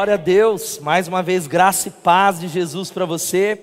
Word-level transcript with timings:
Glória 0.00 0.14
a 0.14 0.16
Deus, 0.16 0.78
mais 0.78 1.06
uma 1.06 1.22
vez, 1.22 1.46
graça 1.46 1.88
e 1.88 1.90
paz 1.90 2.40
de 2.40 2.48
Jesus 2.48 2.90
para 2.90 3.04
você. 3.04 3.60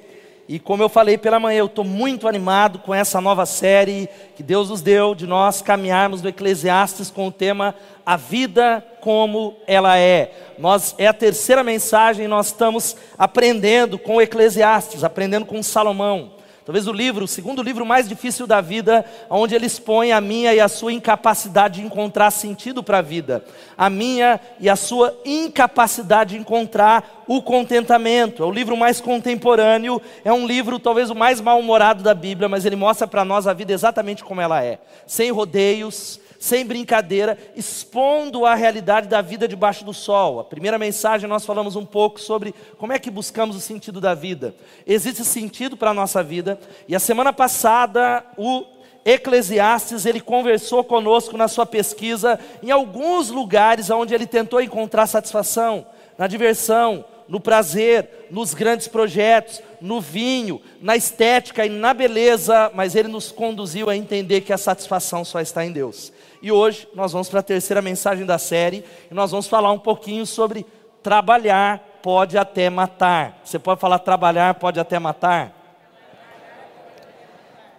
E 0.48 0.60
como 0.60 0.84
eu 0.84 0.88
falei 0.88 1.18
pela 1.18 1.40
manhã, 1.40 1.58
eu 1.58 1.66
estou 1.66 1.84
muito 1.84 2.28
animado 2.28 2.78
com 2.78 2.94
essa 2.94 3.20
nova 3.20 3.44
série 3.48 4.08
que 4.36 4.44
Deus 4.44 4.70
nos 4.70 4.80
deu 4.80 5.16
de 5.16 5.26
nós 5.26 5.64
caminharmos 5.64 6.22
no 6.22 6.30
Eclesiastes 6.30 7.10
com 7.10 7.28
o 7.28 7.32
tema 7.32 7.74
A 8.06 8.16
Vida 8.16 8.86
Como 9.02 9.58
Ela 9.66 9.98
É. 9.98 10.32
Nós, 10.60 10.94
é 11.00 11.08
a 11.08 11.14
terceira 11.14 11.64
mensagem, 11.64 12.28
nós 12.28 12.46
estamos 12.46 12.96
aprendendo 13.18 13.98
com 13.98 14.18
o 14.18 14.22
Eclesiastes, 14.22 15.04
aprendendo 15.04 15.48
com 15.48 15.64
Salomão. 15.64 16.37
Talvez 16.68 16.86
o 16.86 16.92
livro, 16.92 17.24
o 17.24 17.28
segundo 17.30 17.64
livro 17.64 17.86
mais 17.86 18.10
difícil 18.10 18.46
da 18.46 18.60
vida, 18.60 19.06
onde 19.30 19.56
ele 19.56 19.66
expõe 19.66 20.12
a 20.12 20.20
minha 20.20 20.54
e 20.54 20.60
a 20.60 20.68
sua 20.68 20.92
incapacidade 20.92 21.80
de 21.80 21.88
encontrar 21.88 22.30
sentido 22.30 22.84
para 22.84 22.98
a 22.98 23.02
vida, 23.02 23.42
a 23.78 23.90
minha 23.90 24.38
e 24.60 24.70
a 24.70 24.76
sua 24.76 25.18
incapacidade 25.24 26.32
de 26.32 26.42
encontrar 26.42 27.24
o 27.26 27.42
contentamento. 27.42 28.44
É 28.44 28.46
o 28.46 28.52
livro 28.52 28.76
mais 28.76 29.00
contemporâneo, 29.00 30.02
é 30.26 30.34
um 30.34 30.46
livro 30.46 30.78
talvez 30.78 31.10
o 31.10 31.16
mais 31.16 31.40
mal-humorado 31.40 32.04
da 32.04 32.14
Bíblia, 32.14 32.50
mas 32.50 32.66
ele 32.66 32.76
mostra 32.76 33.08
para 33.08 33.24
nós 33.24 33.48
a 33.48 33.54
vida 33.54 33.72
exatamente 33.72 34.22
como 34.22 34.42
ela 34.42 34.62
é, 34.62 34.78
sem 35.06 35.32
rodeios, 35.32 36.20
sem 36.48 36.66
brincadeira, 36.66 37.38
expondo 37.58 38.46
a 38.46 38.56
realidade 38.56 39.10
da 39.10 39.22
vida 39.22 39.50
debaixo 39.50 39.84
do 39.84 39.94
sol. 39.94 40.40
A 40.40 40.46
primeira 40.46 40.80
mensagem 40.80 41.28
nós 41.28 41.46
falamos 41.46 41.76
um 41.76 41.86
pouco 41.86 42.22
sobre 42.22 42.56
como 42.78 42.94
é 42.94 43.00
que 43.00 43.12
buscamos 43.12 43.56
o 43.58 43.60
sentido 43.60 44.00
da 44.00 44.14
vida. 44.14 44.56
Existe 44.86 45.26
sentido 45.26 45.76
para 45.76 45.92
a 45.92 45.94
nossa 45.94 46.24
vida, 46.24 46.58
e 46.88 46.96
a 46.96 47.00
semana 47.00 47.34
passada 47.34 48.24
o 48.38 48.64
Eclesiastes, 49.04 50.06
ele 50.06 50.20
conversou 50.20 50.84
conosco 50.84 51.38
na 51.38 51.48
sua 51.48 51.66
pesquisa 51.66 52.40
em 52.62 52.72
alguns 52.72 53.30
lugares 53.30 53.90
onde 53.90 54.14
ele 54.14 54.26
tentou 54.26 54.62
encontrar 54.62 55.08
satisfação, 55.08 55.86
na 56.18 56.28
diversão, 56.28 57.06
no 57.28 57.40
prazer, 57.40 58.28
nos 58.32 58.54
grandes 58.54 58.88
projetos, 58.88 59.62
no 59.82 60.00
vinho, 60.00 60.62
na 60.82 60.96
estética 60.96 61.66
e 61.66 61.70
na 61.70 61.94
beleza, 61.94 62.72
mas 62.74 62.96
ele 62.96 63.08
nos 63.08 63.32
conduziu 63.32 63.90
a 63.90 63.96
entender 63.96 64.42
que 64.42 64.54
a 64.54 64.58
satisfação 64.58 65.26
só 65.26 65.40
está 65.40 65.66
em 65.66 65.72
Deus. 65.72 66.12
E 66.42 66.52
hoje 66.52 66.88
nós 66.94 67.12
vamos 67.12 67.30
para 67.30 67.40
a 67.40 67.44
terceira 67.44 67.82
mensagem 67.82 68.26
da 68.26 68.38
série 68.38 68.84
e 69.10 69.14
nós 69.14 69.32
vamos 69.32 69.48
falar 69.48 69.72
um 69.72 69.80
pouquinho 69.80 70.26
sobre 70.26 70.66
trabalhar 71.02 72.00
pode 72.02 72.38
até 72.38 72.70
matar. 72.70 73.40
Você 73.44 73.58
pode 73.58 73.80
falar 73.80 74.00
trabalhar 74.00 74.54
pode 74.56 74.80
até 74.80 75.00
matar? 75.00 75.58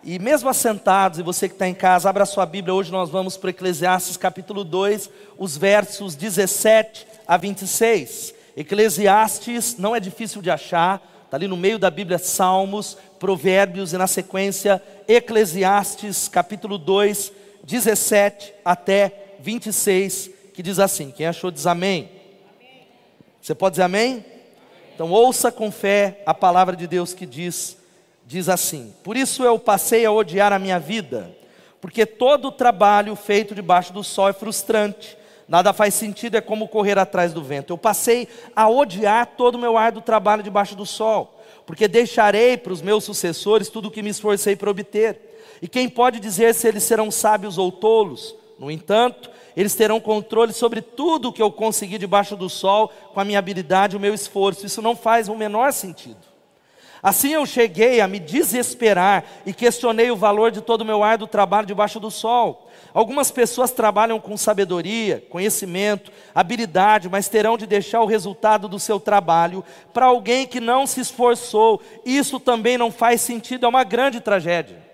E 0.03 0.19
mesmo 0.19 0.49
assentados, 0.49 1.19
e 1.19 1.23
você 1.23 1.49
que 1.49 1.55
está 1.55 1.69
em 1.69 1.75
casa, 1.75 2.09
abra 2.09 2.25
sua 2.25 2.47
Bíblia, 2.47 2.73
hoje 2.73 2.91
nós 2.91 3.11
vamos 3.11 3.37
para 3.37 3.51
Eclesiastes 3.51 4.17
capítulo 4.17 4.65
2, 4.65 5.11
os 5.37 5.57
versos 5.57 6.15
17 6.15 7.07
a 7.27 7.37
26. 7.37 8.35
Eclesiastes 8.57 9.77
não 9.77 9.95
é 9.95 10.01
difícil 10.01 10.41
de 10.41 10.51
achar, 10.51 11.03
está 11.25 11.37
ali 11.37 11.47
no 11.47 11.57
meio 11.57 11.79
da 11.79 11.91
Bíblia 11.91 12.19
Salmos, 12.19 12.97
Provérbios 13.19 13.93
e 13.93 13.99
na 13.99 14.07
sequência 14.07 14.83
Eclesiastes 15.07 16.29
capítulo 16.29 16.79
2, 16.79 17.33
17 17.69 18.55
até 18.65 19.35
26, 19.41 20.31
que 20.55 20.63
diz 20.63 20.79
assim: 20.79 21.11
quem 21.11 21.27
achou 21.27 21.51
diz 21.51 21.67
amém. 21.67 22.09
Você 23.43 23.55
pode 23.55 23.75
dizer 23.75 23.83
amém? 23.83 24.13
amém? 24.13 24.25
Então 24.95 25.11
ouça 25.11 25.53
com 25.53 25.71
fé 25.71 26.23
a 26.25 26.33
palavra 26.33 26.75
de 26.75 26.87
Deus 26.87 27.13
que 27.13 27.27
diz, 27.27 27.77
diz 28.27 28.49
assim: 28.49 28.95
Por 29.05 29.19
isso 29.19 29.45
eu 29.45 29.59
passei 29.59 30.07
a 30.07 30.11
odiar 30.11 30.51
a 30.51 30.59
minha 30.59 30.81
vida, 30.81 31.31
porque 31.79 32.07
todo 32.07 32.49
o 32.49 32.53
trabalho 32.53 33.15
feito 33.15 33.55
debaixo 33.55 33.93
do 33.93 34.03
sol 34.03 34.31
é 34.31 34.33
frustrante. 34.33 35.19
Nada 35.47 35.75
faz 35.75 35.93
sentido, 35.93 36.37
é 36.37 36.41
como 36.41 36.69
correr 36.69 36.99
atrás 36.99 37.35
do 37.35 37.43
vento. 37.43 37.73
Eu 37.73 37.79
passei 37.79 38.29
a 38.57 38.69
odiar 38.69 39.27
todo 39.37 39.57
o 39.57 39.59
meu 39.59 39.77
ar 39.77 39.93
do 39.93 40.01
trabalho 40.01 40.43
debaixo 40.43 40.75
do 40.75 40.87
sol, 40.87 41.39
porque 41.67 41.87
deixarei 41.87 42.57
para 42.57 42.73
os 42.73 42.81
meus 42.81 43.05
sucessores 43.05 43.69
tudo 43.69 43.89
o 43.89 43.91
que 43.91 44.03
me 44.03 44.11
esforcei 44.11 44.57
para 44.57 44.71
obter. 44.71 45.28
E 45.61 45.69
quem 45.69 45.89
pode 45.89 46.21
dizer 46.21 46.55
se 46.55 46.69
eles 46.69 46.83
serão 46.83 47.11
sábios 47.11 47.59
ou 47.59 47.73
tolos? 47.73 48.35
No 48.59 48.71
entanto, 48.71 49.31
eles 49.57 49.75
terão 49.75 50.01
controle 50.01 50.53
sobre 50.53 50.81
tudo 50.81 51.29
o 51.29 51.33
que 51.33 51.43
eu 51.43 51.51
consegui 51.51 51.99
debaixo 51.99 52.37
do 52.37 52.49
sol 52.49 52.93
com 53.13 53.21
a 53.21 53.25
minha 53.25 53.39
habilidade 53.39 53.95
e 53.95 53.97
o 53.97 54.01
meu 54.01 54.15
esforço. 54.15 54.67
Isso 54.67 54.83
não 54.83 54.97
faz 54.97 55.29
o 55.29 55.35
menor 55.35 55.73
sentido. 55.73 56.29
Assim 57.03 57.33
eu 57.33 57.47
cheguei 57.47 58.01
a 58.01 58.09
me 58.09 58.19
desesperar 58.19 59.25
e 59.47 59.53
questionei 59.53 60.11
o 60.11 60.17
valor 60.17 60.51
de 60.51 60.61
todo 60.61 60.81
o 60.81 60.85
meu 60.85 61.03
árduo 61.05 61.29
trabalho 61.29 61.67
debaixo 61.67 62.01
do 62.01 62.11
sol. 62.11 62.69
Algumas 62.93 63.31
pessoas 63.31 63.71
trabalham 63.71 64.19
com 64.19 64.37
sabedoria, 64.37 65.25
conhecimento, 65.29 66.11
habilidade, 66.35 67.09
mas 67.09 67.29
terão 67.29 67.57
de 67.57 67.67
deixar 67.67 68.01
o 68.01 68.07
resultado 68.07 68.69
do 68.69 68.81
seu 68.81 68.99
trabalho 68.99 69.65
para 69.93 70.07
alguém 70.07 70.47
que 70.47 70.61
não 70.61 70.87
se 70.87 71.01
esforçou. 71.01 71.81
Isso 72.05 72.41
também 72.41 72.77
não 72.77 72.91
faz 72.91 73.21
sentido, 73.21 73.67
é 73.67 73.69
uma 73.69 73.85
grande 73.85 74.21
tragédia. 74.21 74.88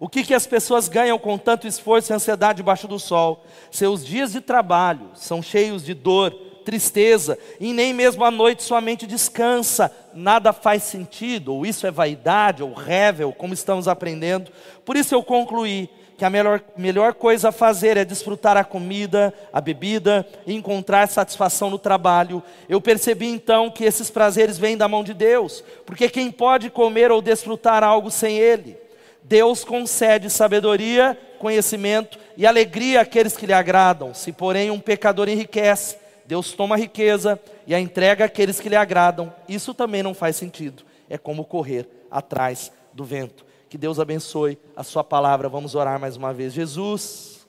O 0.00 0.08
que, 0.08 0.24
que 0.24 0.32
as 0.32 0.46
pessoas 0.46 0.88
ganham 0.88 1.18
com 1.18 1.36
tanto 1.36 1.66
esforço 1.66 2.10
e 2.10 2.14
ansiedade 2.14 2.56
debaixo 2.56 2.88
do 2.88 2.98
sol? 2.98 3.44
Seus 3.70 4.02
dias 4.02 4.32
de 4.32 4.40
trabalho 4.40 5.10
são 5.14 5.42
cheios 5.42 5.84
de 5.84 5.92
dor, 5.92 6.32
tristeza, 6.64 7.38
e 7.60 7.74
nem 7.74 7.92
mesmo 7.92 8.24
à 8.24 8.30
noite 8.30 8.62
sua 8.62 8.80
mente 8.80 9.06
descansa, 9.06 9.94
nada 10.14 10.54
faz 10.54 10.84
sentido, 10.84 11.54
ou 11.54 11.66
isso 11.66 11.86
é 11.86 11.90
vaidade, 11.90 12.62
ou 12.62 12.72
revel, 12.72 13.30
como 13.30 13.52
estamos 13.52 13.86
aprendendo. 13.86 14.50
Por 14.86 14.96
isso 14.96 15.14
eu 15.14 15.22
concluí 15.22 15.90
que 16.16 16.24
a 16.24 16.30
melhor, 16.30 16.62
melhor 16.78 17.12
coisa 17.12 17.50
a 17.50 17.52
fazer 17.52 17.98
é 17.98 18.04
desfrutar 18.04 18.56
a 18.56 18.64
comida, 18.64 19.34
a 19.52 19.60
bebida 19.60 20.26
e 20.46 20.54
encontrar 20.54 21.08
satisfação 21.08 21.68
no 21.68 21.78
trabalho. 21.78 22.42
Eu 22.66 22.80
percebi 22.80 23.26
então 23.26 23.70
que 23.70 23.84
esses 23.84 24.08
prazeres 24.08 24.56
vêm 24.56 24.78
da 24.78 24.88
mão 24.88 25.04
de 25.04 25.12
Deus, 25.12 25.62
porque 25.84 26.08
quem 26.08 26.30
pode 26.30 26.70
comer 26.70 27.12
ou 27.12 27.20
desfrutar 27.20 27.84
algo 27.84 28.10
sem 28.10 28.38
Ele? 28.38 28.79
Deus 29.22 29.64
concede 29.64 30.28
sabedoria, 30.30 31.18
conhecimento 31.38 32.18
e 32.36 32.46
alegria 32.46 33.00
àqueles 33.00 33.36
que 33.36 33.46
lhe 33.46 33.52
agradam. 33.52 34.12
Se, 34.14 34.32
porém, 34.32 34.70
um 34.70 34.80
pecador 34.80 35.28
enriquece, 35.28 35.96
Deus 36.26 36.52
toma 36.52 36.74
a 36.74 36.78
riqueza 36.78 37.40
e 37.66 37.74
a 37.74 37.80
entrega 37.80 38.24
àqueles 38.24 38.60
que 38.60 38.68
lhe 38.68 38.76
agradam. 38.76 39.32
Isso 39.48 39.74
também 39.74 40.02
não 40.02 40.14
faz 40.14 40.36
sentido. 40.36 40.84
É 41.08 41.18
como 41.18 41.44
correr 41.44 41.88
atrás 42.10 42.72
do 42.92 43.04
vento. 43.04 43.44
Que 43.68 43.78
Deus 43.78 43.98
abençoe 43.98 44.58
a 44.76 44.82
sua 44.82 45.04
palavra. 45.04 45.48
Vamos 45.48 45.74
orar 45.74 45.98
mais 45.98 46.16
uma 46.16 46.32
vez. 46.32 46.52
Jesus. 46.52 47.39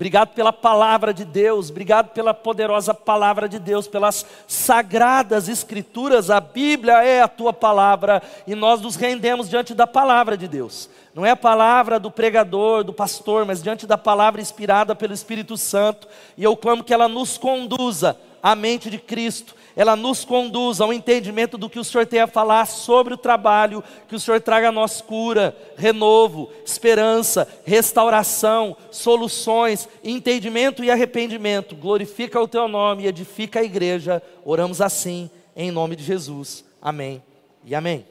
Obrigado 0.00 0.30
pela 0.30 0.50
palavra 0.50 1.12
de 1.12 1.26
Deus, 1.26 1.68
obrigado 1.68 2.08
pela 2.14 2.32
poderosa 2.32 2.94
palavra 2.94 3.46
de 3.46 3.58
Deus, 3.58 3.86
pelas 3.86 4.24
sagradas 4.48 5.46
escrituras. 5.46 6.30
A 6.30 6.40
Bíblia 6.40 7.04
é 7.04 7.20
a 7.20 7.28
tua 7.28 7.52
palavra 7.52 8.22
e 8.46 8.54
nós 8.54 8.80
nos 8.80 8.96
rendemos 8.96 9.50
diante 9.50 9.74
da 9.74 9.86
palavra 9.86 10.38
de 10.38 10.48
Deus. 10.48 10.88
Não 11.14 11.26
é 11.26 11.32
a 11.32 11.36
palavra 11.36 12.00
do 12.00 12.10
pregador, 12.10 12.82
do 12.82 12.94
pastor, 12.94 13.44
mas 13.44 13.62
diante 13.62 13.86
da 13.86 13.98
palavra 13.98 14.40
inspirada 14.40 14.94
pelo 14.94 15.12
Espírito 15.12 15.54
Santo. 15.58 16.08
E 16.34 16.42
eu 16.42 16.56
clamo 16.56 16.82
que 16.82 16.94
ela 16.94 17.06
nos 17.06 17.36
conduza 17.36 18.16
à 18.42 18.54
mente 18.54 18.88
de 18.88 18.96
Cristo, 18.96 19.54
ela 19.76 19.96
nos 19.96 20.24
conduz 20.24 20.80
ao 20.80 20.92
entendimento 20.92 21.56
do 21.56 21.68
que 21.68 21.78
o 21.78 21.84
Senhor 21.84 22.06
tem 22.06 22.20
a 22.20 22.26
falar 22.26 22.66
sobre 22.66 23.14
o 23.14 23.18
trabalho, 23.18 23.82
que 24.08 24.14
o 24.14 24.20
Senhor 24.20 24.40
traga 24.40 24.68
a 24.68 24.72
nós 24.72 25.00
cura, 25.00 25.56
renovo, 25.76 26.50
esperança, 26.64 27.48
restauração, 27.64 28.76
soluções, 28.90 29.88
entendimento 30.02 30.82
e 30.84 30.90
arrependimento. 30.90 31.76
Glorifica 31.76 32.40
o 32.40 32.48
teu 32.48 32.68
nome 32.68 33.04
e 33.04 33.06
edifica 33.06 33.60
a 33.60 33.64
igreja. 33.64 34.22
Oramos 34.44 34.80
assim, 34.80 35.30
em 35.56 35.70
nome 35.70 35.96
de 35.96 36.04
Jesus. 36.04 36.64
Amém 36.80 37.22
e 37.64 37.74
amém. 37.74 38.04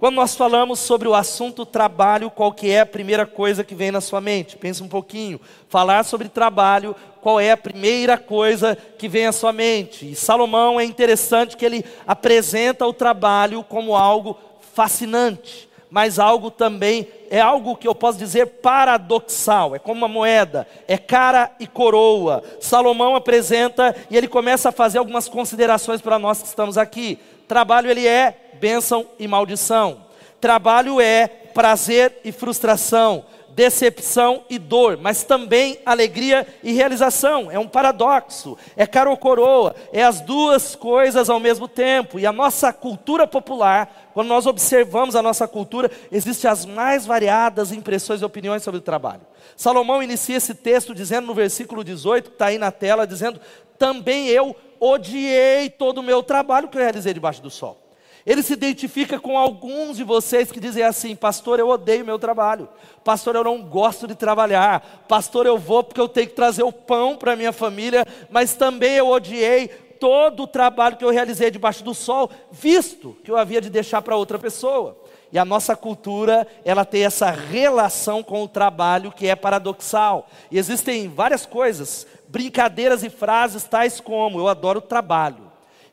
Quando 0.00 0.14
nós 0.14 0.34
falamos 0.34 0.78
sobre 0.78 1.06
o 1.06 1.14
assunto 1.14 1.66
trabalho, 1.66 2.30
qual 2.30 2.54
que 2.54 2.70
é 2.70 2.80
a 2.80 2.86
primeira 2.86 3.26
coisa 3.26 3.62
que 3.62 3.74
vem 3.74 3.90
na 3.90 4.00
sua 4.00 4.18
mente? 4.18 4.56
Pensa 4.56 4.82
um 4.82 4.88
pouquinho. 4.88 5.38
Falar 5.68 6.04
sobre 6.04 6.26
trabalho, 6.30 6.96
qual 7.20 7.38
é 7.38 7.50
a 7.50 7.56
primeira 7.56 8.16
coisa 8.16 8.76
que 8.98 9.08
vem 9.08 9.26
à 9.26 9.32
sua 9.32 9.52
mente? 9.52 10.10
E 10.10 10.14
Salomão 10.14 10.80
é 10.80 10.84
interessante 10.84 11.56
que 11.56 11.64
ele 11.64 11.84
apresenta 12.06 12.86
o 12.86 12.92
trabalho 12.92 13.62
como 13.62 13.94
algo 13.94 14.38
fascinante, 14.74 15.68
mas 15.90 16.18
algo 16.18 16.50
também 16.50 17.06
é 17.30 17.40
algo 17.40 17.76
que 17.76 17.86
eu 17.86 17.94
posso 17.94 18.18
dizer 18.18 18.46
paradoxal, 18.46 19.74
é 19.74 19.78
como 19.78 19.98
uma 19.98 20.08
moeda, 20.08 20.66
é 20.88 20.96
cara 20.96 21.50
e 21.60 21.66
coroa. 21.66 22.42
Salomão 22.60 23.14
apresenta 23.14 23.94
e 24.10 24.16
ele 24.16 24.28
começa 24.28 24.70
a 24.70 24.72
fazer 24.72 24.98
algumas 24.98 25.28
considerações 25.28 26.00
para 26.00 26.18
nós 26.18 26.40
que 26.40 26.48
estamos 26.48 26.78
aqui. 26.78 27.18
Trabalho 27.46 27.90
ele 27.90 28.06
é 28.06 28.36
bênção 28.60 29.06
e 29.18 29.28
maldição. 29.28 30.04
Trabalho 30.40 31.00
é 31.00 31.28
prazer 31.28 32.20
e 32.24 32.32
frustração, 32.32 33.24
decepção 33.54 34.44
e 34.48 34.58
dor, 34.58 34.96
mas 34.96 35.24
também 35.24 35.78
alegria 35.84 36.46
e 36.62 36.72
realização. 36.72 37.50
É 37.50 37.58
um 37.58 37.68
paradoxo, 37.68 38.56
é 38.76 38.86
caro 38.86 39.10
ou 39.10 39.16
coroa, 39.16 39.74
é 39.92 40.02
as 40.02 40.20
duas 40.20 40.74
coisas 40.74 41.28
ao 41.28 41.40
mesmo 41.40 41.68
tempo. 41.68 42.18
E 42.18 42.26
a 42.26 42.32
nossa 42.32 42.72
cultura 42.72 43.26
popular, 43.26 44.10
quando 44.14 44.28
nós 44.28 44.46
observamos 44.46 45.16
a 45.16 45.22
nossa 45.22 45.46
cultura, 45.46 45.90
existem 46.10 46.50
as 46.50 46.64
mais 46.64 47.06
variadas 47.06 47.72
impressões 47.72 48.22
e 48.22 48.24
opiniões 48.24 48.62
sobre 48.62 48.78
o 48.78 48.82
trabalho. 48.82 49.22
Salomão 49.56 50.02
inicia 50.02 50.36
esse 50.36 50.54
texto 50.54 50.94
dizendo 50.94 51.26
no 51.26 51.34
versículo 51.34 51.84
18, 51.84 52.30
que 52.30 52.34
está 52.34 52.46
aí 52.46 52.58
na 52.58 52.70
tela, 52.70 53.06
dizendo: 53.06 53.40
também 53.78 54.28
eu 54.28 54.54
odiei 54.78 55.68
todo 55.70 55.98
o 55.98 56.02
meu 56.02 56.22
trabalho 56.22 56.68
que 56.68 56.76
eu 56.76 56.82
realizei 56.82 57.12
debaixo 57.12 57.42
do 57.42 57.50
sol. 57.50 57.89
Ele 58.26 58.42
se 58.42 58.52
identifica 58.52 59.18
com 59.18 59.38
alguns 59.38 59.96
de 59.96 60.04
vocês 60.04 60.52
que 60.52 60.60
dizem 60.60 60.82
assim: 60.82 61.16
Pastor, 61.16 61.58
eu 61.58 61.68
odeio 61.68 62.04
meu 62.04 62.18
trabalho. 62.18 62.68
Pastor, 63.02 63.34
eu 63.34 63.44
não 63.44 63.62
gosto 63.62 64.06
de 64.06 64.14
trabalhar. 64.14 65.04
Pastor, 65.08 65.46
eu 65.46 65.56
vou 65.56 65.82
porque 65.82 66.00
eu 66.00 66.08
tenho 66.08 66.28
que 66.28 66.34
trazer 66.34 66.62
o 66.62 66.72
pão 66.72 67.16
para 67.16 67.36
minha 67.36 67.52
família. 67.52 68.06
Mas 68.28 68.54
também 68.54 68.92
eu 68.96 69.08
odiei 69.08 69.68
todo 69.68 70.44
o 70.44 70.46
trabalho 70.46 70.96
que 70.96 71.04
eu 71.04 71.10
realizei 71.10 71.50
debaixo 71.50 71.84
do 71.84 71.94
sol, 71.94 72.30
visto 72.50 73.16
que 73.22 73.30
eu 73.30 73.36
havia 73.36 73.60
de 73.60 73.68
deixar 73.68 74.00
para 74.02 74.16
outra 74.16 74.38
pessoa. 74.38 74.96
E 75.32 75.38
a 75.38 75.44
nossa 75.44 75.76
cultura, 75.76 76.46
ela 76.64 76.84
tem 76.84 77.04
essa 77.04 77.30
relação 77.30 78.22
com 78.22 78.42
o 78.42 78.48
trabalho 78.48 79.12
que 79.12 79.28
é 79.28 79.36
paradoxal. 79.36 80.28
E 80.50 80.58
existem 80.58 81.08
várias 81.08 81.46
coisas, 81.46 82.06
brincadeiras 82.28 83.02
e 83.02 83.08
frases 83.08 83.64
tais 83.64 83.98
como: 83.98 84.38
eu 84.38 84.48
adoro 84.48 84.80
o 84.80 84.82
trabalho 84.82 85.49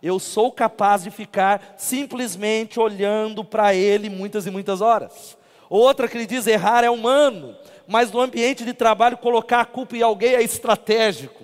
eu 0.08 0.20
sou 0.20 0.52
capaz 0.52 1.04
de 1.04 1.12
ficar 1.12 1.76
simplesmente 1.78 2.80
olhando 2.80 3.44
para 3.44 3.76
ele 3.76 4.10
muitas 4.10 4.46
e 4.46 4.52
muitas 4.52 4.80
horas. 4.80 5.38
Outra 5.70 6.08
que 6.08 6.26
diz: 6.26 6.48
errar 6.48 6.84
é 6.84 6.90
humano, 6.90 7.56
mas 7.88 8.12
no 8.12 8.22
ambiente 8.22 8.64
de 8.64 8.74
trabalho 8.74 9.18
colocar 9.18 9.62
a 9.62 9.66
culpa 9.66 9.98
em 9.98 10.02
alguém 10.02 10.36
é 10.36 10.42
estratégico. 10.42 11.44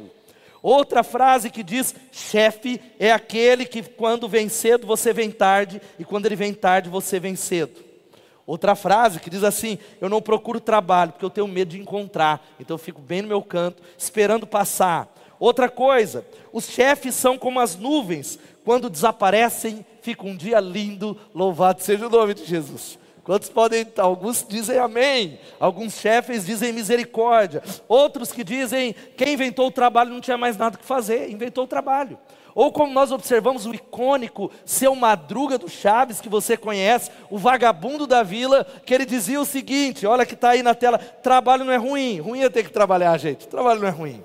Outra 0.61 1.03
frase 1.03 1.49
que 1.49 1.61
diz: 1.61 1.93
chefe 2.11 2.79
é 2.97 3.11
aquele 3.11 3.65
que 3.65 3.83
quando 3.83 4.29
vem 4.29 4.47
cedo 4.47 4.87
você 4.87 5.11
vem 5.11 5.29
tarde, 5.29 5.81
e 5.99 6.05
quando 6.05 6.25
ele 6.25 6.35
vem 6.35 6.53
tarde 6.53 6.89
você 6.89 7.19
vem 7.19 7.35
cedo. 7.35 7.83
Outra 8.45 8.75
frase 8.75 9.19
que 9.19 9.29
diz 9.29 9.43
assim: 9.43 9.77
Eu 9.99 10.07
não 10.07 10.21
procuro 10.21 10.59
trabalho 10.59 11.11
porque 11.11 11.25
eu 11.25 11.29
tenho 11.29 11.47
medo 11.47 11.71
de 11.71 11.81
encontrar, 11.81 12.45
então 12.59 12.75
eu 12.75 12.79
fico 12.79 13.01
bem 13.01 13.21
no 13.21 13.27
meu 13.27 13.41
canto, 13.41 13.83
esperando 13.97 14.47
passar. 14.47 15.12
Outra 15.43 15.67
coisa, 15.67 16.25
os 16.53 16.69
chefes 16.69 17.15
são 17.15 17.37
como 17.37 17.59
as 17.59 17.75
nuvens, 17.75 18.39
quando 18.63 18.89
desaparecem, 18.89 19.85
fica 20.01 20.25
um 20.25 20.37
dia 20.37 20.57
lindo, 20.61 21.17
louvado 21.35 21.83
seja 21.83 22.07
o 22.07 22.09
nome 22.09 22.33
de 22.33 22.45
Jesus. 22.45 22.97
Quantos 23.25 23.49
podem, 23.49 23.85
alguns 23.97 24.45
dizem 24.47 24.77
amém, 24.77 25.37
alguns 25.59 25.95
chefes 25.95 26.45
dizem 26.45 26.71
misericórdia, 26.71 27.61
outros 27.89 28.31
que 28.31 28.41
dizem 28.41 28.95
quem 29.17 29.33
inventou 29.33 29.67
o 29.67 29.71
trabalho 29.71 30.11
não 30.11 30.21
tinha 30.21 30.37
mais 30.37 30.55
nada 30.55 30.77
que 30.77 30.85
fazer, 30.85 31.29
inventou 31.29 31.65
o 31.65 31.67
trabalho. 31.67 32.17
Ou 32.55 32.71
como 32.71 32.93
nós 32.93 33.11
observamos 33.11 33.65
o 33.65 33.75
icônico 33.75 34.49
seu 34.63 34.95
Madruga 34.95 35.57
do 35.57 35.67
Chaves, 35.67 36.21
que 36.21 36.29
você 36.29 36.55
conhece, 36.55 37.11
o 37.29 37.37
vagabundo 37.37 38.07
da 38.07 38.23
vila, 38.23 38.65
que 38.85 38.93
ele 38.93 39.05
dizia 39.05 39.41
o 39.41 39.45
seguinte: 39.45 40.07
olha 40.07 40.25
que 40.25 40.35
está 40.35 40.51
aí 40.51 40.63
na 40.63 40.73
tela, 40.73 40.97
trabalho 40.97 41.65
não 41.65 41.73
é 41.73 41.77
ruim, 41.77 42.21
ruim 42.21 42.43
é 42.43 42.49
ter 42.49 42.63
que 42.63 42.71
trabalhar, 42.71 43.17
gente, 43.17 43.45
trabalho 43.45 43.81
não 43.81 43.89
é 43.89 43.91
ruim. 43.91 44.23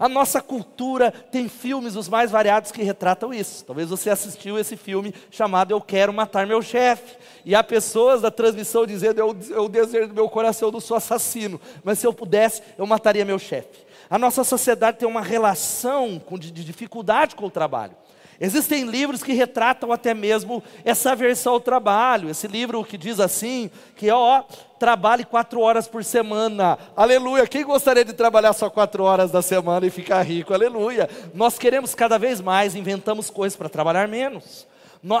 A 0.00 0.08
nossa 0.08 0.40
cultura 0.40 1.12
tem 1.12 1.46
filmes 1.46 1.94
os 1.94 2.08
mais 2.08 2.30
variados 2.30 2.72
que 2.72 2.82
retratam 2.82 3.34
isso. 3.34 3.62
Talvez 3.66 3.90
você 3.90 4.08
assistiu 4.08 4.58
esse 4.58 4.74
filme 4.74 5.14
chamado 5.30 5.72
Eu 5.72 5.80
Quero 5.82 6.10
Matar 6.10 6.46
Meu 6.46 6.62
Chefe. 6.62 7.18
E 7.44 7.54
há 7.54 7.62
pessoas 7.62 8.22
da 8.22 8.30
transmissão 8.30 8.86
dizendo: 8.86 9.20
Eu, 9.20 9.36
eu 9.50 9.68
desejo 9.68 10.08
do 10.08 10.14
meu 10.14 10.26
coração, 10.26 10.68
eu 10.68 10.72
não 10.72 10.80
sou 10.80 10.96
assassino, 10.96 11.60
mas 11.84 11.98
se 11.98 12.06
eu 12.06 12.14
pudesse, 12.14 12.62
eu 12.78 12.86
mataria 12.86 13.26
meu 13.26 13.38
chefe. 13.38 13.84
A 14.08 14.18
nossa 14.18 14.42
sociedade 14.42 14.96
tem 14.96 15.06
uma 15.06 15.20
relação 15.20 16.18
com, 16.18 16.38
de, 16.38 16.50
de 16.50 16.64
dificuldade 16.64 17.36
com 17.36 17.44
o 17.44 17.50
trabalho. 17.50 17.92
Existem 18.40 18.84
livros 18.84 19.22
que 19.22 19.34
retratam 19.34 19.92
até 19.92 20.14
mesmo 20.14 20.62
essa 20.82 21.12
aversão 21.12 21.52
ao 21.52 21.60
trabalho. 21.60 22.30
Esse 22.30 22.48
livro 22.48 22.82
que 22.82 22.96
diz 22.96 23.20
assim, 23.20 23.70
que 23.94 24.10
ó, 24.10 24.44
trabalhe 24.78 25.24
quatro 25.24 25.60
horas 25.60 25.86
por 25.86 26.02
semana. 26.02 26.78
Aleluia. 26.96 27.46
Quem 27.46 27.62
gostaria 27.62 28.02
de 28.02 28.14
trabalhar 28.14 28.54
só 28.54 28.70
quatro 28.70 29.04
horas 29.04 29.30
da 29.30 29.42
semana 29.42 29.86
e 29.86 29.90
ficar 29.90 30.22
rico? 30.22 30.54
Aleluia. 30.54 31.06
Nós 31.34 31.58
queremos 31.58 31.94
cada 31.94 32.18
vez 32.18 32.40
mais, 32.40 32.74
inventamos 32.74 33.28
coisas 33.28 33.56
para 33.56 33.68
trabalhar 33.68 34.08
menos. 34.08 34.66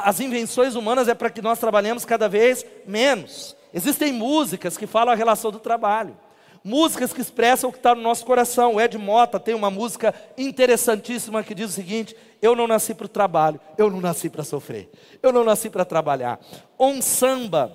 As 0.02 0.18
invenções 0.20 0.74
humanas 0.74 1.06
é 1.06 1.14
para 1.14 1.28
que 1.28 1.42
nós 1.42 1.58
trabalhemos 1.58 2.06
cada 2.06 2.26
vez 2.26 2.64
menos. 2.86 3.54
Existem 3.74 4.12
músicas 4.12 4.78
que 4.78 4.86
falam 4.86 5.12
a 5.12 5.16
relação 5.16 5.50
do 5.50 5.58
trabalho 5.58 6.16
músicas 6.64 7.12
que 7.12 7.20
expressam 7.20 7.70
o 7.70 7.72
que 7.72 7.78
está 7.78 7.94
no 7.94 8.02
nosso 8.02 8.24
coração. 8.24 8.74
O 8.74 8.80
Ed 8.80 8.96
Mota 8.98 9.40
tem 9.40 9.54
uma 9.54 9.70
música 9.70 10.14
interessantíssima 10.36 11.42
que 11.42 11.54
diz 11.54 11.70
o 11.70 11.72
seguinte: 11.72 12.16
Eu 12.40 12.54
não 12.54 12.66
nasci 12.66 12.94
para 12.94 13.06
o 13.06 13.08
trabalho, 13.08 13.60
eu 13.76 13.90
não 13.90 14.00
nasci 14.00 14.28
para 14.28 14.44
sofrer, 14.44 14.90
eu 15.22 15.32
não 15.32 15.44
nasci 15.44 15.70
para 15.70 15.84
trabalhar. 15.84 16.38
Um 16.78 17.00
samba, 17.00 17.72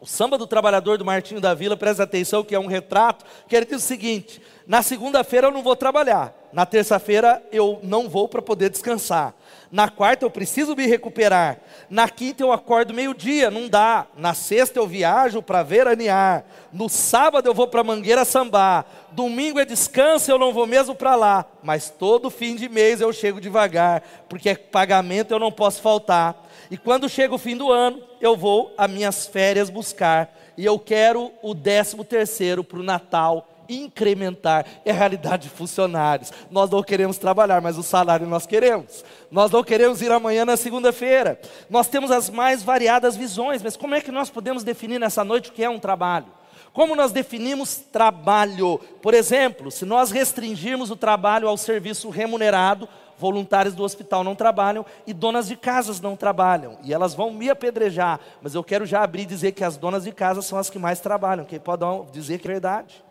o 0.00 0.06
samba 0.06 0.36
do 0.36 0.46
trabalhador 0.46 0.98
do 0.98 1.04
Martinho 1.04 1.40
da 1.40 1.54
Vila, 1.54 1.76
presta 1.76 2.02
atenção 2.02 2.44
que 2.44 2.54
é 2.54 2.58
um 2.58 2.66
retrato, 2.66 3.24
que 3.48 3.56
ele 3.56 3.66
diz 3.66 3.76
o 3.76 3.86
seguinte: 3.86 4.40
Na 4.66 4.82
segunda-feira 4.82 5.48
eu 5.48 5.52
não 5.52 5.62
vou 5.62 5.76
trabalhar, 5.76 6.34
na 6.52 6.66
terça-feira 6.66 7.42
eu 7.50 7.80
não 7.82 8.08
vou 8.08 8.28
para 8.28 8.42
poder 8.42 8.70
descansar. 8.70 9.34
Na 9.72 9.88
quarta 9.88 10.26
eu 10.26 10.30
preciso 10.30 10.76
me 10.76 10.86
recuperar. 10.86 11.58
Na 11.88 12.06
quinta 12.06 12.42
eu 12.42 12.52
acordo 12.52 12.92
meio-dia, 12.92 13.50
não 13.50 13.70
dá. 13.70 14.06
Na 14.14 14.34
sexta 14.34 14.78
eu 14.78 14.86
viajo 14.86 15.40
para 15.40 15.62
veranear. 15.62 16.44
No 16.70 16.90
sábado 16.90 17.48
eu 17.48 17.54
vou 17.54 17.66
para 17.66 17.82
Mangueira 17.82 18.22
sambar. 18.26 18.84
Domingo 19.12 19.58
é 19.58 19.64
descanso, 19.64 20.30
eu 20.30 20.38
não 20.38 20.52
vou 20.52 20.66
mesmo 20.66 20.94
para 20.94 21.16
lá. 21.16 21.46
Mas 21.62 21.88
todo 21.88 22.28
fim 22.28 22.54
de 22.54 22.68
mês 22.68 23.00
eu 23.00 23.10
chego 23.14 23.40
devagar, 23.40 24.02
porque 24.28 24.50
é 24.50 24.54
pagamento 24.54 25.32
eu 25.32 25.38
não 25.38 25.50
posso 25.50 25.80
faltar. 25.80 26.36
E 26.70 26.76
quando 26.76 27.08
chega 27.08 27.34
o 27.34 27.38
fim 27.38 27.56
do 27.56 27.72
ano, 27.72 28.02
eu 28.20 28.36
vou 28.36 28.74
as 28.76 28.90
minhas 28.90 29.26
férias 29.26 29.70
buscar. 29.70 30.38
E 30.54 30.66
eu 30.66 30.78
quero 30.78 31.32
o 31.42 31.54
décimo 31.54 32.04
terceiro 32.04 32.62
para 32.62 32.78
o 32.78 32.82
Natal 32.82 33.48
incrementar. 33.68 34.66
É 34.84 34.90
a 34.90 34.94
realidade 34.94 35.44
de 35.44 35.50
funcionários. 35.50 36.32
Nós 36.50 36.70
não 36.70 36.82
queremos 36.82 37.18
trabalhar, 37.18 37.60
mas 37.60 37.78
o 37.78 37.82
salário 37.82 38.26
nós 38.26 38.46
queremos. 38.46 39.04
Nós 39.30 39.50
não 39.50 39.62
queremos 39.64 40.02
ir 40.02 40.10
amanhã 40.12 40.44
na 40.44 40.56
segunda-feira. 40.56 41.40
Nós 41.68 41.88
temos 41.88 42.10
as 42.10 42.28
mais 42.30 42.62
variadas 42.62 43.16
visões, 43.16 43.62
mas 43.62 43.76
como 43.76 43.94
é 43.94 44.00
que 44.00 44.12
nós 44.12 44.30
podemos 44.30 44.62
definir 44.64 44.98
nessa 44.98 45.24
noite 45.24 45.50
o 45.50 45.52
que 45.52 45.64
é 45.64 45.70
um 45.70 45.78
trabalho? 45.78 46.26
Como 46.72 46.96
nós 46.96 47.12
definimos 47.12 47.76
trabalho? 47.76 48.78
Por 49.02 49.12
exemplo, 49.12 49.70
se 49.70 49.84
nós 49.84 50.10
restringirmos 50.10 50.90
o 50.90 50.96
trabalho 50.96 51.46
ao 51.46 51.56
serviço 51.56 52.08
remunerado, 52.08 52.88
voluntários 53.18 53.74
do 53.74 53.84
hospital 53.84 54.24
não 54.24 54.34
trabalham 54.34 54.84
e 55.06 55.12
donas 55.12 55.46
de 55.46 55.54
casas 55.54 56.00
não 56.00 56.16
trabalham. 56.16 56.78
E 56.82 56.92
elas 56.92 57.14
vão 57.14 57.32
me 57.32 57.50
apedrejar, 57.50 58.18
mas 58.40 58.54
eu 58.54 58.64
quero 58.64 58.84
já 58.86 59.02
abrir 59.02 59.22
e 59.22 59.26
dizer 59.26 59.52
que 59.52 59.62
as 59.62 59.76
donas 59.76 60.04
de 60.04 60.12
casa 60.12 60.42
são 60.42 60.58
as 60.58 60.70
que 60.70 60.78
mais 60.78 60.98
trabalham. 60.98 61.44
Quem 61.44 61.60
pode 61.60 61.84
dizer 62.10 62.38
que 62.38 62.48
é 62.48 62.52
verdade? 62.52 63.04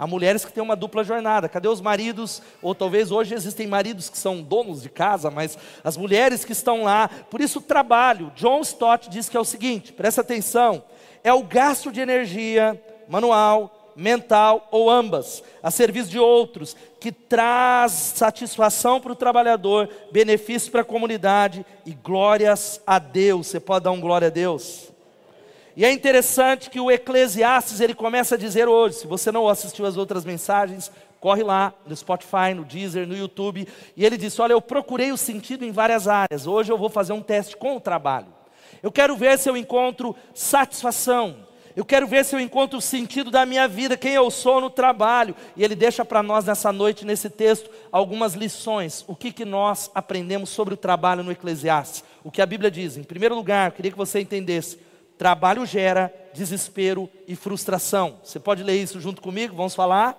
Há 0.00 0.06
mulheres 0.06 0.46
que 0.46 0.52
têm 0.52 0.62
uma 0.62 0.74
dupla 0.74 1.04
jornada. 1.04 1.46
Cadê 1.46 1.68
os 1.68 1.82
maridos? 1.82 2.40
Ou 2.62 2.74
talvez 2.74 3.10
hoje 3.10 3.34
existem 3.34 3.66
maridos 3.66 4.08
que 4.08 4.16
são 4.16 4.40
donos 4.40 4.80
de 4.80 4.88
casa, 4.88 5.30
mas 5.30 5.58
as 5.84 5.94
mulheres 5.94 6.42
que 6.42 6.52
estão 6.52 6.84
lá. 6.84 7.10
Por 7.30 7.42
isso, 7.42 7.60
trabalho. 7.60 8.32
John 8.34 8.62
Stott 8.62 9.10
diz 9.10 9.28
que 9.28 9.36
é 9.36 9.40
o 9.40 9.44
seguinte: 9.44 9.92
presta 9.92 10.22
atenção. 10.22 10.82
É 11.22 11.34
o 11.34 11.42
gasto 11.42 11.92
de 11.92 12.00
energia 12.00 12.82
manual, 13.10 13.92
mental 13.94 14.68
ou 14.70 14.88
ambas, 14.88 15.42
a 15.62 15.70
serviço 15.70 16.08
de 16.08 16.18
outros, 16.18 16.74
que 16.98 17.12
traz 17.12 17.92
satisfação 17.92 19.02
para 19.02 19.12
o 19.12 19.16
trabalhador, 19.16 19.86
benefício 20.10 20.72
para 20.72 20.80
a 20.80 20.84
comunidade 20.84 21.62
e 21.84 21.92
glórias 21.92 22.80
a 22.86 22.98
Deus. 22.98 23.48
Você 23.48 23.60
pode 23.60 23.84
dar 23.84 23.90
um 23.90 24.00
glória 24.00 24.28
a 24.28 24.30
Deus? 24.30 24.89
E 25.76 25.84
é 25.84 25.92
interessante 25.92 26.68
que 26.68 26.80
o 26.80 26.90
Eclesiastes 26.90 27.80
ele 27.80 27.94
começa 27.94 28.34
a 28.34 28.38
dizer 28.38 28.68
hoje, 28.68 28.96
se 28.96 29.06
você 29.06 29.30
não 29.30 29.48
assistiu 29.48 29.86
as 29.86 29.96
outras 29.96 30.24
mensagens, 30.24 30.90
corre 31.20 31.42
lá 31.42 31.72
no 31.86 31.94
Spotify, 31.94 32.54
no 32.54 32.64
Deezer, 32.64 33.06
no 33.06 33.16
YouTube, 33.16 33.68
e 33.96 34.04
ele 34.04 34.16
disse: 34.16 34.40
"Olha, 34.40 34.52
eu 34.52 34.60
procurei 34.60 35.12
o 35.12 35.16
sentido 35.16 35.64
em 35.64 35.70
várias 35.70 36.08
áreas. 36.08 36.46
Hoje 36.46 36.72
eu 36.72 36.78
vou 36.78 36.88
fazer 36.88 37.12
um 37.12 37.22
teste 37.22 37.56
com 37.56 37.76
o 37.76 37.80
trabalho. 37.80 38.26
Eu 38.82 38.90
quero 38.90 39.16
ver 39.16 39.38
se 39.38 39.48
eu 39.48 39.56
encontro 39.56 40.16
satisfação. 40.34 41.48
Eu 41.76 41.84
quero 41.84 42.06
ver 42.06 42.24
se 42.24 42.34
eu 42.34 42.40
encontro 42.40 42.78
o 42.78 42.82
sentido 42.82 43.30
da 43.30 43.46
minha 43.46 43.68
vida, 43.68 43.96
quem 43.96 44.12
eu 44.12 44.28
sou 44.30 44.60
no 44.60 44.68
trabalho. 44.68 45.36
E 45.56 45.62
ele 45.62 45.76
deixa 45.76 46.04
para 46.04 46.22
nós 46.22 46.44
nessa 46.44 46.72
noite, 46.72 47.06
nesse 47.06 47.30
texto, 47.30 47.70
algumas 47.92 48.34
lições. 48.34 49.04
O 49.06 49.14
que, 49.14 49.32
que 49.32 49.44
nós 49.44 49.90
aprendemos 49.94 50.50
sobre 50.50 50.74
o 50.74 50.76
trabalho 50.76 51.22
no 51.22 51.30
Eclesiastes? 51.30 52.02
O 52.24 52.30
que 52.30 52.42
a 52.42 52.46
Bíblia 52.46 52.70
diz. 52.70 52.96
Em 52.96 53.04
primeiro 53.04 53.36
lugar, 53.36 53.68
eu 53.68 53.72
queria 53.72 53.92
que 53.92 53.96
você 53.96 54.20
entendesse 54.20 54.78
Trabalho 55.20 55.66
gera 55.66 56.10
desespero 56.32 57.06
e 57.28 57.36
frustração. 57.36 58.20
Você 58.24 58.40
pode 58.40 58.62
ler 58.62 58.82
isso 58.82 58.98
junto 58.98 59.20
comigo? 59.20 59.54
Vamos 59.54 59.74
falar? 59.74 60.16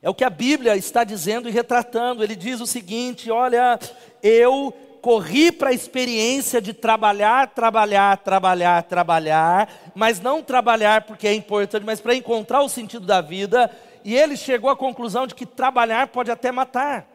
É 0.00 0.08
o 0.08 0.14
que 0.14 0.22
a 0.22 0.30
Bíblia 0.30 0.76
está 0.76 1.02
dizendo 1.02 1.48
e 1.48 1.50
retratando. 1.50 2.22
Ele 2.22 2.36
diz 2.36 2.60
o 2.60 2.68
seguinte: 2.68 3.32
olha, 3.32 3.80
eu 4.22 4.72
corri 5.02 5.50
para 5.50 5.70
a 5.70 5.74
experiência 5.74 6.62
de 6.62 6.72
trabalhar, 6.72 7.48
trabalhar, 7.48 8.18
trabalhar, 8.18 8.84
trabalhar, 8.84 9.92
mas 9.96 10.20
não 10.20 10.40
trabalhar 10.40 11.02
porque 11.02 11.26
é 11.26 11.34
importante, 11.34 11.84
mas 11.84 12.00
para 12.00 12.14
encontrar 12.14 12.62
o 12.62 12.68
sentido 12.68 13.04
da 13.04 13.20
vida. 13.20 13.68
E 14.04 14.14
ele 14.14 14.36
chegou 14.36 14.70
à 14.70 14.76
conclusão 14.76 15.26
de 15.26 15.34
que 15.34 15.46
trabalhar 15.46 16.06
pode 16.06 16.30
até 16.30 16.52
matar. 16.52 17.11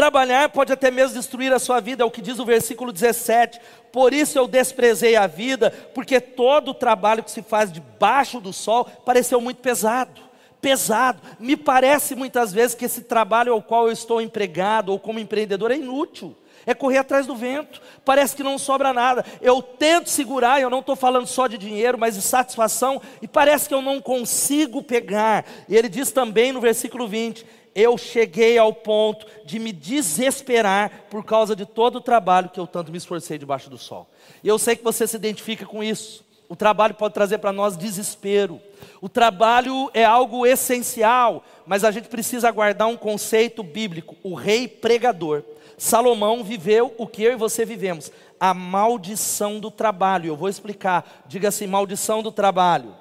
Trabalhar 0.00 0.48
pode 0.48 0.72
até 0.72 0.90
mesmo 0.90 1.18
destruir 1.18 1.52
a 1.52 1.58
sua 1.58 1.78
vida, 1.78 2.02
é 2.02 2.06
o 2.06 2.10
que 2.10 2.22
diz 2.22 2.38
o 2.38 2.44
versículo 2.46 2.90
17. 2.90 3.60
Por 3.92 4.14
isso 4.14 4.38
eu 4.38 4.48
desprezei 4.48 5.14
a 5.14 5.26
vida, 5.26 5.70
porque 5.94 6.18
todo 6.18 6.70
o 6.70 6.74
trabalho 6.74 7.22
que 7.22 7.30
se 7.30 7.42
faz 7.42 7.70
debaixo 7.70 8.40
do 8.40 8.50
sol 8.50 8.86
pareceu 9.04 9.42
muito 9.42 9.58
pesado. 9.58 10.22
pesado. 10.58 11.20
Me 11.38 11.54
parece 11.54 12.16
muitas 12.16 12.50
vezes 12.50 12.74
que 12.74 12.86
esse 12.86 13.02
trabalho 13.02 13.52
ao 13.52 13.60
qual 13.60 13.88
eu 13.88 13.92
estou 13.92 14.22
empregado 14.22 14.88
ou 14.88 14.98
como 14.98 15.18
empreendedor 15.18 15.70
é 15.70 15.76
inútil. 15.76 16.34
É 16.64 16.72
correr 16.72 16.98
atrás 16.98 17.26
do 17.26 17.36
vento, 17.36 17.80
parece 18.02 18.34
que 18.34 18.42
não 18.42 18.56
sobra 18.56 18.94
nada. 18.94 19.22
Eu 19.42 19.60
tento 19.60 20.08
segurar, 20.08 20.62
eu 20.62 20.70
não 20.70 20.80
estou 20.80 20.96
falando 20.96 21.26
só 21.26 21.46
de 21.46 21.58
dinheiro, 21.58 21.98
mas 21.98 22.14
de 22.14 22.22
satisfação, 22.22 23.02
e 23.20 23.28
parece 23.28 23.68
que 23.68 23.74
eu 23.74 23.82
não 23.82 24.00
consigo 24.00 24.82
pegar. 24.82 25.44
E 25.68 25.76
ele 25.76 25.90
diz 25.90 26.10
também 26.10 26.52
no 26.52 26.60
versículo 26.60 27.06
20: 27.06 27.46
Eu 27.74 27.96
cheguei 27.96 28.58
ao 28.58 28.72
ponto 28.72 29.26
de 29.44 29.58
me 29.58 29.72
desesperar 29.72 31.06
por 31.10 31.24
causa 31.24 31.54
de 31.54 31.64
todo 31.64 31.96
o 31.96 32.00
trabalho 32.00 32.48
que 32.48 32.58
eu 32.58 32.66
tanto 32.66 32.90
me 32.90 32.98
esforcei 32.98 33.38
debaixo 33.38 33.70
do 33.70 33.78
sol. 33.78 34.08
E 34.42 34.48
eu 34.48 34.58
sei 34.58 34.76
que 34.76 34.84
você 34.84 35.06
se 35.06 35.16
identifica 35.16 35.64
com 35.64 35.82
isso. 35.82 36.24
O 36.48 36.56
trabalho 36.56 36.94
pode 36.94 37.14
trazer 37.14 37.38
para 37.38 37.52
nós 37.52 37.76
desespero. 37.76 38.60
O 39.00 39.08
trabalho 39.08 39.88
é 39.94 40.04
algo 40.04 40.44
essencial, 40.44 41.44
mas 41.64 41.84
a 41.84 41.92
gente 41.92 42.08
precisa 42.08 42.50
guardar 42.50 42.88
um 42.88 42.96
conceito 42.96 43.62
bíblico: 43.62 44.16
o 44.22 44.34
rei 44.34 44.66
pregador. 44.66 45.44
Salomão 45.78 46.42
viveu 46.42 46.92
o 46.98 47.06
que 47.06 47.22
eu 47.22 47.32
e 47.32 47.36
você 47.36 47.64
vivemos, 47.64 48.10
a 48.38 48.52
maldição 48.52 49.60
do 49.60 49.70
trabalho. 49.70 50.26
Eu 50.26 50.36
vou 50.36 50.48
explicar. 50.48 51.22
Diga 51.24 51.48
assim: 51.48 51.68
maldição 51.68 52.20
do 52.20 52.32
trabalho. 52.32 52.99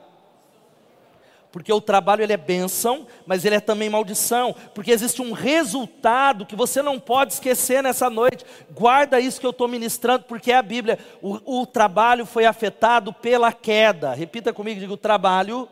Porque 1.51 1.73
o 1.73 1.81
trabalho 1.81 2.21
ele 2.21 2.33
é 2.33 2.37
bênção, 2.37 3.07
mas 3.25 3.43
ele 3.43 3.55
é 3.55 3.59
também 3.59 3.89
maldição, 3.89 4.55
porque 4.75 4.91
existe 4.91 5.21
um 5.21 5.31
resultado 5.31 6.45
que 6.45 6.55
você 6.55 6.81
não 6.81 6.99
pode 6.99 7.33
esquecer 7.33 7.81
nessa 7.81 8.09
noite. 8.09 8.45
Guarda 8.71 9.19
isso 9.19 9.39
que 9.39 9.45
eu 9.45 9.51
estou 9.51 9.67
ministrando, 9.67 10.25
porque 10.25 10.51
é 10.51 10.57
a 10.57 10.61
Bíblia. 10.61 10.99
O, 11.21 11.61
o 11.61 11.65
trabalho 11.65 12.25
foi 12.25 12.45
afetado 12.45 13.11
pela 13.11 13.51
queda. 13.51 14.13
Repita 14.13 14.53
comigo, 14.53 14.79
diga: 14.79 14.93
o 14.93 14.97
trabalho 14.97 15.67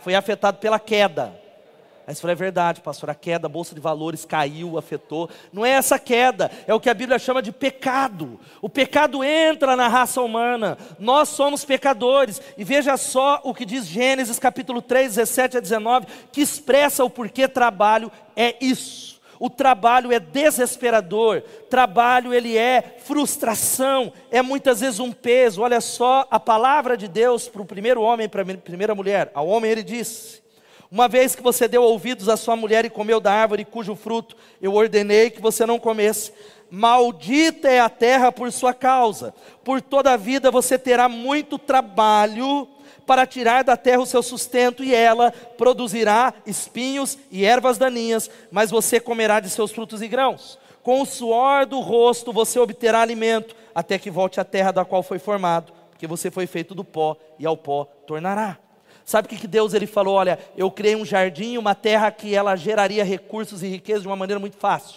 foi 0.00 0.14
afetado 0.14 0.58
pela 0.58 0.78
queda. 0.78 1.45
Aí 2.06 2.14
você 2.14 2.20
fala, 2.20 2.32
é 2.32 2.36
verdade, 2.36 2.80
pastor, 2.80 3.10
a 3.10 3.14
queda, 3.16 3.46
a 3.46 3.50
bolsa 3.50 3.74
de 3.74 3.80
valores 3.80 4.24
caiu, 4.24 4.78
afetou. 4.78 5.28
Não 5.52 5.66
é 5.66 5.70
essa 5.70 5.98
queda, 5.98 6.50
é 6.64 6.72
o 6.72 6.78
que 6.78 6.88
a 6.88 6.94
Bíblia 6.94 7.18
chama 7.18 7.42
de 7.42 7.50
pecado. 7.50 8.38
O 8.62 8.68
pecado 8.68 9.24
entra 9.24 9.74
na 9.74 9.88
raça 9.88 10.22
humana, 10.22 10.78
nós 11.00 11.30
somos 11.30 11.64
pecadores. 11.64 12.40
E 12.56 12.62
veja 12.62 12.96
só 12.96 13.40
o 13.42 13.52
que 13.52 13.64
diz 13.64 13.86
Gênesis 13.86 14.38
capítulo 14.38 14.80
3, 14.80 15.16
17 15.16 15.56
a 15.56 15.60
19, 15.60 16.06
que 16.30 16.40
expressa 16.40 17.04
o 17.04 17.10
porquê 17.10 17.48
trabalho 17.48 18.12
é 18.36 18.54
isso. 18.60 19.16
O 19.40 19.50
trabalho 19.50 20.12
é 20.12 20.20
desesperador, 20.20 21.42
trabalho 21.68 22.32
ele 22.32 22.56
é 22.56 22.98
frustração, 23.00 24.12
é 24.30 24.40
muitas 24.40 24.80
vezes 24.80 25.00
um 25.00 25.12
peso. 25.12 25.60
Olha 25.60 25.80
só 25.80 26.26
a 26.30 26.38
palavra 26.38 26.96
de 26.96 27.08
Deus 27.08 27.48
para 27.48 27.62
o 27.62 27.66
primeiro 27.66 28.00
homem 28.00 28.28
para 28.28 28.42
a 28.42 28.56
primeira 28.56 28.94
mulher. 28.94 29.30
Ao 29.34 29.46
homem 29.46 29.70
ele 29.70 29.82
disse: 29.82 30.45
uma 30.90 31.08
vez 31.08 31.34
que 31.34 31.42
você 31.42 31.66
deu 31.66 31.82
ouvidos 31.82 32.28
à 32.28 32.36
sua 32.36 32.56
mulher 32.56 32.84
e 32.84 32.90
comeu 32.90 33.20
da 33.20 33.32
árvore 33.32 33.64
cujo 33.64 33.94
fruto 33.94 34.36
eu 34.60 34.74
ordenei 34.74 35.30
que 35.30 35.40
você 35.40 35.66
não 35.66 35.78
comesse, 35.78 36.32
maldita 36.70 37.68
é 37.68 37.80
a 37.80 37.88
terra 37.88 38.30
por 38.30 38.50
sua 38.52 38.72
causa. 38.72 39.34
Por 39.64 39.80
toda 39.80 40.12
a 40.12 40.16
vida 40.16 40.50
você 40.50 40.78
terá 40.78 41.08
muito 41.08 41.58
trabalho 41.58 42.68
para 43.06 43.26
tirar 43.26 43.62
da 43.62 43.76
terra 43.76 44.02
o 44.02 44.06
seu 44.06 44.22
sustento, 44.22 44.82
e 44.82 44.92
ela 44.92 45.30
produzirá 45.56 46.34
espinhos 46.44 47.16
e 47.30 47.44
ervas 47.44 47.78
daninhas, 47.78 48.28
mas 48.50 48.70
você 48.70 48.98
comerá 48.98 49.38
de 49.38 49.48
seus 49.48 49.70
frutos 49.70 50.02
e 50.02 50.08
grãos. 50.08 50.58
Com 50.82 51.00
o 51.00 51.06
suor 51.06 51.66
do 51.66 51.80
rosto 51.80 52.32
você 52.32 52.58
obterá 52.58 53.00
alimento, 53.00 53.54
até 53.74 53.98
que 53.98 54.10
volte 54.10 54.40
à 54.40 54.44
terra 54.44 54.72
da 54.72 54.84
qual 54.84 55.04
foi 55.04 55.20
formado, 55.20 55.72
porque 55.90 56.06
você 56.06 56.30
foi 56.30 56.46
feito 56.46 56.74
do 56.74 56.84
pó, 56.84 57.16
e 57.38 57.46
ao 57.46 57.56
pó 57.56 57.84
tornará. 58.06 58.58
Sabe 59.06 59.26
o 59.26 59.28
que, 59.28 59.36
que 59.36 59.46
Deus 59.46 59.72
ele 59.72 59.86
falou? 59.86 60.16
Olha, 60.16 60.36
eu 60.56 60.68
criei 60.68 60.96
um 60.96 61.04
jardim, 61.04 61.56
uma 61.56 61.76
terra 61.76 62.10
que 62.10 62.34
ela 62.34 62.56
geraria 62.56 63.04
recursos 63.04 63.62
e 63.62 63.68
riqueza 63.68 64.00
de 64.00 64.08
uma 64.08 64.16
maneira 64.16 64.40
muito 64.40 64.56
fácil. 64.56 64.96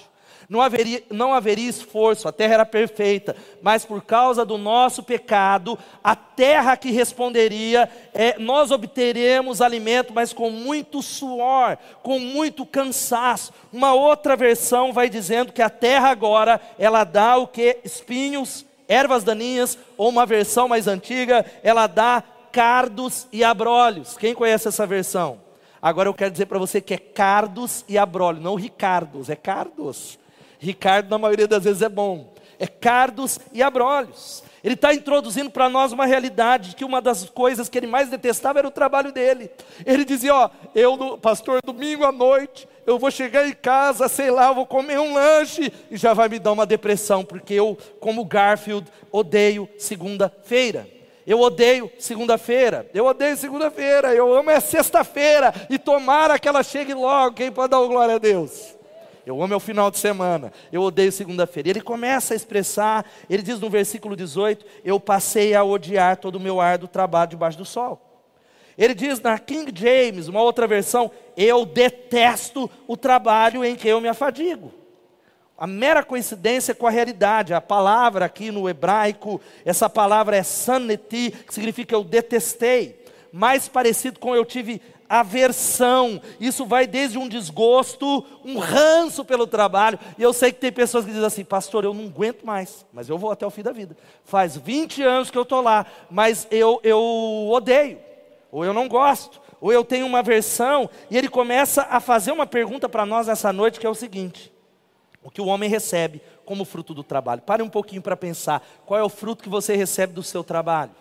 Não 0.50 0.64
haveria, 0.64 1.04
não 1.12 1.32
haveria 1.32 1.70
esforço, 1.70 2.28
a 2.28 2.32
terra 2.32 2.56
era 2.56 2.66
perfeita, 2.66 3.36
mas 3.62 3.86
por 3.86 4.04
causa 4.04 4.44
do 4.44 4.58
nosso 4.58 5.04
pecado, 5.04 5.78
a 6.04 6.16
terra 6.16 6.76
que 6.76 6.90
responderia, 6.90 7.88
é, 8.12 8.36
nós 8.40 8.72
obteremos 8.72 9.62
alimento, 9.62 10.12
mas 10.12 10.34
com 10.34 10.50
muito 10.50 11.04
suor, 11.04 11.78
com 12.02 12.18
muito 12.18 12.66
cansaço. 12.66 13.54
Uma 13.72 13.94
outra 13.94 14.36
versão 14.36 14.92
vai 14.92 15.08
dizendo 15.08 15.54
que 15.54 15.62
a 15.62 15.70
terra 15.70 16.10
agora, 16.10 16.60
ela 16.80 17.04
dá 17.04 17.38
o 17.38 17.46
que? 17.46 17.78
Espinhos, 17.84 18.66
ervas 18.88 19.24
daninhas, 19.24 19.78
ou 19.96 20.10
uma 20.10 20.26
versão 20.26 20.68
mais 20.68 20.88
antiga, 20.88 21.46
ela 21.62 21.86
dá 21.86 22.24
cardos 22.52 23.28
e 23.32 23.44
abrolhos. 23.44 24.18
Quem 24.18 24.34
conhece 24.34 24.68
essa 24.68 24.86
versão? 24.86 25.40
Agora 25.82 26.10
eu 26.10 26.14
quero 26.14 26.32
dizer 26.32 26.46
para 26.46 26.60
você 26.60 26.82
que 26.82 26.94
é 26.94 26.98
cardos 26.98 27.86
e 27.88 27.98
abrolhos, 27.98 28.44
não 28.44 28.56
ricardos, 28.56 29.30
é 29.30 29.36
cardos. 29.36 30.20
Ricardo, 30.60 31.10
na 31.10 31.18
maioria 31.18 31.48
das 31.48 31.64
vezes, 31.64 31.82
é 31.82 31.88
bom. 31.88 32.34
É 32.60 32.68
cardos 32.68 33.40
e 33.54 33.64
abrolhos. 33.64 34.44
Ele 34.62 34.74
está 34.74 34.94
introduzindo 34.94 35.50
para 35.50 35.70
nós 35.70 35.94
uma 35.94 36.06
realidade 36.06 36.76
que 36.76 36.84
uma 36.84 37.02
das 37.02 37.30
coisas 37.30 37.70
que 37.70 37.78
ele 37.78 37.88
mais 37.88 38.10
detestava 38.10 38.60
era 38.60 38.68
o 38.68 38.72
trabalho 38.72 39.14
dele. 39.14 39.50
Ele 39.86 40.04
dizia: 40.04 40.36
Ó, 40.36 40.50
eu, 40.76 41.18
pastor, 41.18 41.62
domingo 41.64 42.04
à 42.04 42.12
noite, 42.12 42.68
eu 42.86 43.00
vou 43.00 43.10
chegar 43.10 43.48
em 43.48 43.54
casa, 43.54 44.10
sei 44.10 44.30
lá, 44.30 44.48
eu 44.48 44.56
vou 44.56 44.66
comer 44.66 45.00
um 45.00 45.14
lanche 45.14 45.72
e 45.90 45.96
já 45.96 46.14
vai 46.14 46.28
me 46.28 46.40
dar 46.40 46.52
uma 46.52 46.66
depressão, 46.66 47.24
porque 47.24 47.54
eu, 47.54 47.78
como 48.02 48.26
Garfield, 48.26 48.86
odeio 49.12 49.70
segunda-feira. 49.78 50.99
Eu 51.30 51.40
odeio 51.42 51.92
segunda-feira. 52.00 52.90
Eu 52.92 53.06
odeio 53.06 53.38
segunda-feira. 53.38 54.16
Eu 54.16 54.34
amo 54.34 54.50
é 54.50 54.60
sexta-feira. 54.60 55.54
E 55.70 55.78
tomara 55.78 56.40
que 56.40 56.48
ela 56.48 56.64
chegue 56.64 56.92
logo. 56.92 57.36
Quem 57.36 57.52
pode 57.52 57.70
dar 57.70 57.86
glória 57.86 58.16
a 58.16 58.18
Deus? 58.18 58.76
Eu 59.28 59.40
amo 59.40 59.54
é 59.54 59.56
o 59.56 59.60
final 59.60 59.92
de 59.92 60.00
semana. 60.00 60.52
Eu 60.72 60.82
odeio 60.82 61.12
segunda-feira. 61.12 61.70
Ele 61.70 61.82
começa 61.82 62.34
a 62.34 62.36
expressar, 62.36 63.06
ele 63.30 63.44
diz 63.44 63.60
no 63.60 63.70
versículo 63.70 64.16
18: 64.16 64.66
Eu 64.84 65.00
passei 65.00 65.54
a 65.54 65.64
odiar 65.64 66.18
todo 66.18 66.38
o 66.38 66.40
meu 66.40 66.60
ar 66.60 66.80
do 66.80 66.88
trabalho 66.88 67.30
debaixo 67.30 67.60
do 67.60 67.66
sol. 67.66 68.02
Ele 68.76 68.96
diz 68.96 69.22
na 69.22 69.38
King 69.38 69.72
James, 69.76 70.28
uma 70.30 70.42
outra 70.42 70.66
versão: 70.66 71.12
Eu 71.38 71.64
detesto 71.64 72.68
o 72.88 72.98
trabalho 72.98 73.64
em 73.64 73.76
que 73.76 73.88
eu 73.88 74.02
me 74.02 74.08
afadigo 74.08 74.79
a 75.60 75.68
mera 75.68 76.02
coincidência 76.02 76.74
com 76.74 76.88
a 76.88 76.90
realidade. 76.90 77.54
A 77.54 77.60
palavra 77.60 78.24
aqui 78.24 78.50
no 78.50 78.70
hebraico, 78.70 79.42
essa 79.66 79.90
palavra 79.90 80.38
é 80.38 80.44
saneti, 80.44 81.32
que 81.46 81.54
significa 81.54 81.94
eu 81.94 82.04
detestei. 82.04 82.98
Mais 83.32 83.68
parecido 83.68 84.20
com 84.20 84.34
eu 84.34 84.46
tive 84.46 84.82
aversão. 85.10 86.22
Isso 86.40 86.66
vai 86.66 86.88
desde 86.88 87.18
um 87.18 87.28
desgosto, 87.28 88.26
um 88.46 88.58
ranço 88.58 89.26
pelo 89.26 89.46
trabalho. 89.46 90.00
E 90.18 90.24
eu 90.24 90.32
sei 90.32 90.54
que 90.54 90.62
tem 90.62 90.72
pessoas 90.72 91.04
que 91.04 91.12
dizem 91.12 91.26
assim, 91.26 91.44
pastor, 91.44 91.84
eu 91.84 91.94
não 91.94 92.06
aguento 92.06 92.46
mais, 92.46 92.86
mas 92.94 93.10
eu 93.10 93.18
vou 93.18 93.30
até 93.30 93.46
o 93.46 93.50
fim 93.50 93.62
da 93.62 93.74
vida. 93.74 93.98
Faz 94.24 94.56
20 94.56 95.04
anos 95.04 95.30
que 95.30 95.38
eu 95.38 95.44
estou 95.44 95.62
lá, 95.62 95.86
mas 96.10 96.48
eu, 96.50 96.80
eu 96.84 97.50
odeio, 97.52 98.00
ou 98.50 98.64
eu 98.64 98.74
não 98.74 98.88
gosto, 98.88 99.42
ou 99.60 99.74
eu 99.74 99.84
tenho 99.84 100.06
uma 100.06 100.20
aversão. 100.20 100.90
E 101.12 101.18
ele 101.18 101.28
começa 101.28 101.86
a 101.90 102.00
fazer 102.00 102.32
uma 102.32 102.48
pergunta 102.48 102.88
para 102.88 103.06
nós 103.06 103.28
nessa 103.28 103.52
noite 103.52 103.78
que 103.78 103.86
é 103.86 103.90
o 103.90 103.94
seguinte 103.94 104.58
o 105.24 105.30
que 105.30 105.42
o 105.42 105.46
homem 105.46 105.70
recebe 105.70 106.22
como 106.46 106.66
fruto 106.66 106.94
do 106.94 107.04
trabalho. 107.04 107.42
Pare 107.42 107.62
um 107.62 107.70
pouquinho 107.70 108.02
para 108.02 108.18
pensar. 108.18 108.66
Qual 108.86 109.00
é 109.00 109.04
o 109.04 109.10
fruto 109.10 109.44
que 109.44 109.50
você 109.50 109.76
recebe 109.76 110.14
do 110.14 110.24
seu 110.24 110.44
trabalho? 110.44 110.92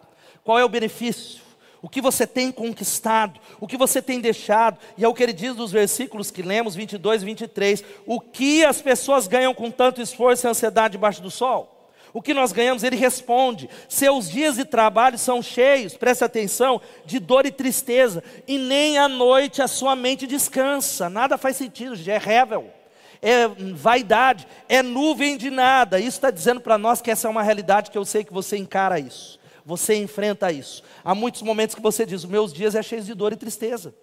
Qual 0.42 0.58
é 0.58 0.64
o 0.64 0.68
benefício? 0.68 1.40
O 1.80 1.88
que 1.88 2.00
você 2.00 2.26
tem 2.26 2.50
conquistado? 2.50 3.38
O 3.60 3.66
que 3.66 3.76
você 3.76 4.02
tem 4.02 4.20
deixado? 4.20 4.78
E 4.96 5.04
é 5.04 5.08
o 5.08 5.14
que 5.14 5.22
ele 5.22 5.32
diz 5.32 5.54
nos 5.54 5.70
versículos 5.70 6.30
que 6.30 6.42
lemos, 6.42 6.74
22 6.74 7.22
e 7.22 7.24
23. 7.24 7.84
O 8.04 8.20
que 8.20 8.64
as 8.64 8.82
pessoas 8.82 9.28
ganham 9.28 9.54
com 9.54 9.70
tanto 9.70 10.02
esforço 10.02 10.46
e 10.46 10.50
ansiedade 10.50 10.92
debaixo 10.92 11.22
do 11.22 11.30
sol? 11.30 11.76
O 12.12 12.20
que 12.20 12.34
nós 12.34 12.50
ganhamos? 12.50 12.82
Ele 12.82 12.96
responde: 12.96 13.70
seus 13.88 14.28
dias 14.28 14.56
de 14.56 14.64
trabalho 14.64 15.16
são 15.16 15.40
cheios, 15.40 15.94
preste 15.94 16.24
atenção, 16.24 16.80
de 17.04 17.20
dor 17.20 17.46
e 17.46 17.52
tristeza, 17.52 18.24
e 18.48 18.58
nem 18.58 18.98
à 18.98 19.06
noite 19.06 19.62
a 19.62 19.68
sua 19.68 19.94
mente 19.94 20.26
descansa. 20.26 21.08
Nada 21.08 21.38
faz 21.38 21.56
sentido, 21.56 21.94
é 22.10 22.18
revel 22.18 22.77
é 23.22 23.48
vaidade, 23.74 24.46
é 24.68 24.82
nuvem 24.82 25.36
de 25.36 25.50
nada. 25.50 25.98
Isso 25.98 26.16
está 26.16 26.30
dizendo 26.30 26.60
para 26.60 26.78
nós 26.78 27.00
que 27.00 27.10
essa 27.10 27.26
é 27.26 27.30
uma 27.30 27.42
realidade 27.42 27.90
que 27.90 27.98
eu 27.98 28.04
sei 28.04 28.24
que 28.24 28.32
você 28.32 28.56
encara 28.56 28.98
isso, 28.98 29.38
você 29.64 29.94
enfrenta 29.96 30.50
isso. 30.52 30.82
Há 31.04 31.14
muitos 31.14 31.42
momentos 31.42 31.74
que 31.74 31.82
você 31.82 32.04
diz: 32.04 32.24
meus 32.24 32.52
dias 32.52 32.74
é 32.74 32.82
cheio 32.82 33.02
de 33.02 33.14
dor 33.14 33.32
e 33.32 33.36
tristeza. 33.36 33.94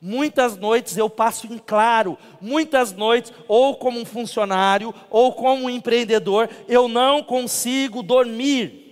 Muitas 0.00 0.56
noites 0.56 0.98
eu 0.98 1.08
passo 1.08 1.46
em 1.46 1.56
claro, 1.56 2.18
muitas 2.40 2.92
noites, 2.92 3.32
ou 3.48 3.76
como 3.76 3.98
um 3.98 4.04
funcionário, 4.04 4.94
ou 5.08 5.32
como 5.32 5.64
um 5.64 5.70
empreendedor, 5.70 6.50
eu 6.68 6.88
não 6.88 7.22
consigo 7.22 8.02
dormir. 8.02 8.83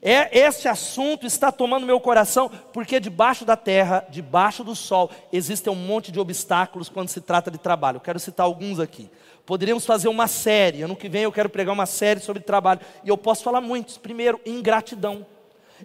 É, 0.00 0.38
este 0.38 0.68
assunto 0.68 1.26
está 1.26 1.50
tomando 1.50 1.86
meu 1.86 1.98
coração, 1.98 2.50
porque 2.72 3.00
debaixo 3.00 3.44
da 3.44 3.56
terra, 3.56 4.06
debaixo 4.08 4.62
do 4.62 4.74
sol, 4.74 5.10
existem 5.32 5.72
um 5.72 5.76
monte 5.76 6.12
de 6.12 6.20
obstáculos 6.20 6.88
quando 6.88 7.08
se 7.08 7.20
trata 7.20 7.50
de 7.50 7.58
trabalho. 7.58 7.96
Eu 7.96 8.00
quero 8.00 8.20
citar 8.20 8.46
alguns 8.46 8.78
aqui. 8.78 9.10
Poderíamos 9.44 9.86
fazer 9.86 10.08
uma 10.08 10.28
série, 10.28 10.82
ano 10.82 10.94
que 10.94 11.08
vem 11.08 11.22
eu 11.22 11.32
quero 11.32 11.48
pregar 11.48 11.72
uma 11.72 11.86
série 11.86 12.20
sobre 12.20 12.42
trabalho, 12.42 12.80
e 13.02 13.08
eu 13.08 13.16
posso 13.16 13.42
falar 13.42 13.60
muitos. 13.60 13.98
Primeiro, 13.98 14.40
ingratidão. 14.46 15.26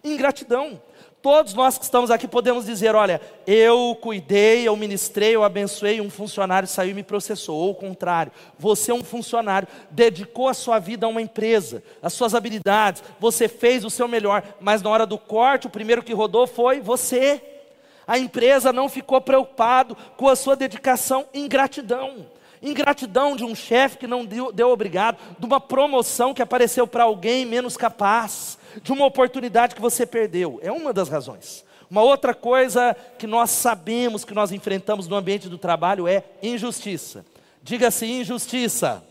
Ingratidão. 0.04 0.82
Todos 1.24 1.54
nós 1.54 1.78
que 1.78 1.86
estamos 1.86 2.12
aqui 2.12 2.28
podemos 2.28 2.66
dizer: 2.66 2.96
olha, 2.96 3.22
eu 3.48 3.98
cuidei, 4.02 4.68
eu 4.68 4.76
ministrei, 4.76 5.34
eu 5.34 5.46
abençoei, 5.46 6.02
um 6.02 6.10
funcionário 6.10 6.68
saiu 6.68 6.92
e 6.92 6.94
me 6.94 7.02
processou. 7.02 7.56
Ou 7.56 7.72
o 7.72 7.76
contrário, 7.76 8.30
você 8.60 8.92
é 8.92 8.94
um 8.94 9.06
funcionário, 9.06 9.66
dedicou 9.90 10.50
a 10.50 10.54
sua 10.54 10.80
vida 10.80 11.06
a 11.06 11.10
uma 11.10 11.22
empresa, 11.22 11.82
as 12.02 12.12
suas 12.12 12.36
habilidades, 12.36 13.02
você 13.22 13.48
fez 13.48 13.86
o 13.86 13.90
seu 13.90 14.06
melhor, 14.06 14.44
mas 14.60 14.82
na 14.82 14.90
hora 14.90 15.06
do 15.06 15.18
corte, 15.18 15.66
o 15.66 15.70
primeiro 15.70 16.04
que 16.04 16.12
rodou 16.12 16.46
foi 16.46 16.82
você. 16.82 17.42
A 18.06 18.20
empresa 18.20 18.74
não 18.74 18.90
ficou 18.90 19.22
preocupado 19.22 19.96
com 20.18 20.28
a 20.28 20.36
sua 20.36 20.58
dedicação, 20.58 21.26
ingratidão. 21.34 22.28
Ingratidão 22.62 23.38
de 23.38 23.46
um 23.46 23.56
chefe 23.56 23.98
que 23.98 24.08
não 24.08 24.26
deu, 24.26 24.52
deu 24.52 24.70
obrigado, 24.70 25.18
de 25.40 25.46
uma 25.46 25.62
promoção 25.62 26.34
que 26.34 26.42
apareceu 26.42 26.86
para 26.86 27.06
alguém 27.06 27.46
menos 27.46 27.78
capaz 27.78 28.58
de 28.82 28.92
uma 28.92 29.06
oportunidade 29.06 29.76
que 29.76 29.82
você 29.82 30.06
perdeu. 30.06 30.60
É 30.62 30.72
uma 30.72 30.94
das 30.94 31.10
razões. 31.10 31.64
Uma 31.90 32.02
outra 32.02 32.34
coisa 32.34 32.96
que 33.20 33.28
nós 33.28 33.52
sabemos 33.52 34.26
que 34.26 34.34
nós 34.34 34.52
enfrentamos 34.52 35.08
no 35.08 35.16
ambiente 35.16 35.48
do 35.48 35.58
trabalho 35.58 36.08
é 36.08 36.24
injustiça. 36.42 37.26
Diga-se 37.62 38.06
injustiça. 38.06 39.04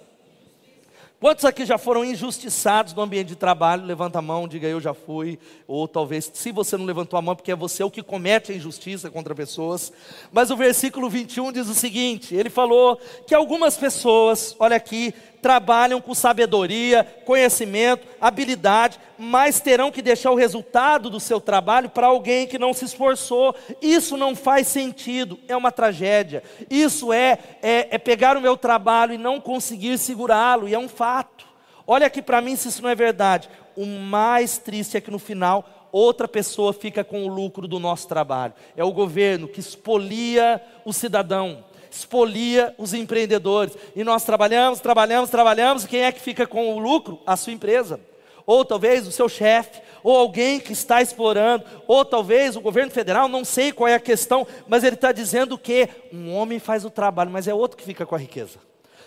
Quantos 1.23 1.45
aqui 1.45 1.65
já 1.65 1.79
foram 1.79 2.05
injustiçados 2.05 2.93
no 2.95 3.03
ambiente 3.03 3.29
de 3.29 3.37
trabalho? 3.37 3.87
Levanta 3.87 4.19
a 4.19 4.23
mão, 4.23 4.49
diga 4.49 4.67
eu 4.67 4.81
já 4.81 4.93
fui. 4.93 5.39
Ou 5.69 5.87
talvez, 5.87 6.29
se 6.35 6.51
você 6.51 6.77
não 6.77 6.85
levantou 6.85 7.17
a 7.17 7.23
mão, 7.23 7.37
porque 7.37 7.53
é 7.53 7.55
você 7.55 7.85
o 7.85 7.91
que 7.93 8.03
comete 8.03 8.51
a 8.51 8.57
injustiça 8.57 9.09
contra 9.09 9.33
pessoas. 9.33 9.93
Mas 10.33 10.51
o 10.51 10.57
versículo 10.57 11.09
21 11.09 11.53
diz 11.53 11.69
o 11.69 11.75
seguinte: 11.75 12.35
ele 12.35 12.51
falou 12.51 13.01
que 13.25 13.37
algumas 13.37 13.77
pessoas, 13.77 14.57
olha 14.59 14.75
aqui, 14.75 15.15
trabalham 15.43 16.01
com 16.01 16.15
sabedoria, 16.15 17.05
conhecimento, 17.27 18.07
habilidade, 18.21 18.99
mas 19.19 19.61
terão 19.61 19.91
que 19.91 20.01
deixar 20.01 20.31
o 20.31 20.37
resultado 20.37 21.11
do 21.11 21.19
seu 21.19 21.41
trabalho 21.41 21.91
para 21.91 22.07
alguém 22.07 22.47
que 22.47 22.61
não 22.61 22.73
se 22.73 22.85
esforçou. 22.85 23.55
Isso 23.83 24.17
não 24.17 24.37
faz 24.37 24.69
sentido, 24.69 25.39
é 25.49 25.57
uma 25.57 25.73
tragédia. 25.73 26.45
Isso 26.71 27.13
é, 27.13 27.39
é, 27.61 27.89
é 27.91 27.99
pegar 27.99 28.37
o 28.37 28.41
meu 28.41 28.57
trabalho 28.57 29.15
e 29.15 29.19
não 29.19 29.41
conseguir 29.41 29.99
segurá-lo, 29.99 30.69
e 30.69 30.75
é 30.75 30.79
um 30.79 30.89
fato. 30.89 31.45
Olha 31.85 32.07
aqui 32.07 32.23
para 32.23 32.41
mim 32.41 32.55
se 32.55 32.69
isso 32.69 32.81
não 32.81 32.89
é 32.89 32.95
verdade. 32.95 33.51
O 33.77 33.85
mais 33.85 34.59
triste 34.59 34.97
é 34.97 35.01
que 35.01 35.11
no 35.11 35.19
final 35.19 35.89
outra 35.91 36.29
pessoa 36.29 36.73
fica 36.73 37.03
com 37.03 37.25
o 37.25 37.29
lucro 37.29 37.67
do 37.67 37.81
nosso 37.81 38.07
trabalho. 38.07 38.55
É 38.77 38.85
o 38.85 38.93
governo 38.93 39.49
que 39.49 39.61
expolia 39.61 40.63
o 40.85 40.93
cidadão 40.93 41.65
expolia 41.97 42.75
os 42.79 42.95
empreendedores. 42.95 43.77
E 43.95 44.03
nós 44.03 44.25
trabalhamos, 44.25 44.81
trabalhamos, 44.81 45.31
trabalhamos, 45.31 45.85
e 45.85 45.89
quem 45.89 46.03
é 46.03 46.13
que 46.13 46.21
fica 46.21 46.47
com 46.47 46.75
o 46.75 46.79
lucro? 46.79 47.21
A 47.27 47.37
sua 47.37 47.53
empresa. 47.53 48.01
Ou 48.45 48.65
talvez 48.65 49.07
o 49.07 49.13
seu 49.13 49.29
chefe, 49.29 49.81
ou 50.03 50.17
alguém 50.17 50.59
que 50.59 50.73
está 50.73 51.01
explorando, 51.01 51.65
ou 51.87 52.05
talvez 52.05 52.57
o 52.57 52.61
governo 52.61 52.91
federal, 52.91 53.29
não 53.29 53.45
sei 53.45 53.71
qual 53.71 53.89
é 53.89 53.95
a 53.95 54.01
questão, 54.01 54.47
mas 54.67 54.83
ele 54.83 54.97
está 54.97 55.13
dizendo 55.13 55.57
que 55.57 55.89
um 56.13 56.35
homem 56.35 56.59
faz 56.59 56.85
o 56.85 56.91
trabalho, 56.91 57.31
mas 57.31 57.47
é 57.47 57.55
outro 57.55 57.77
que 57.77 57.85
fica 57.85 58.05
com 58.05 58.15
a 58.15 58.19
riqueza. 58.19 58.59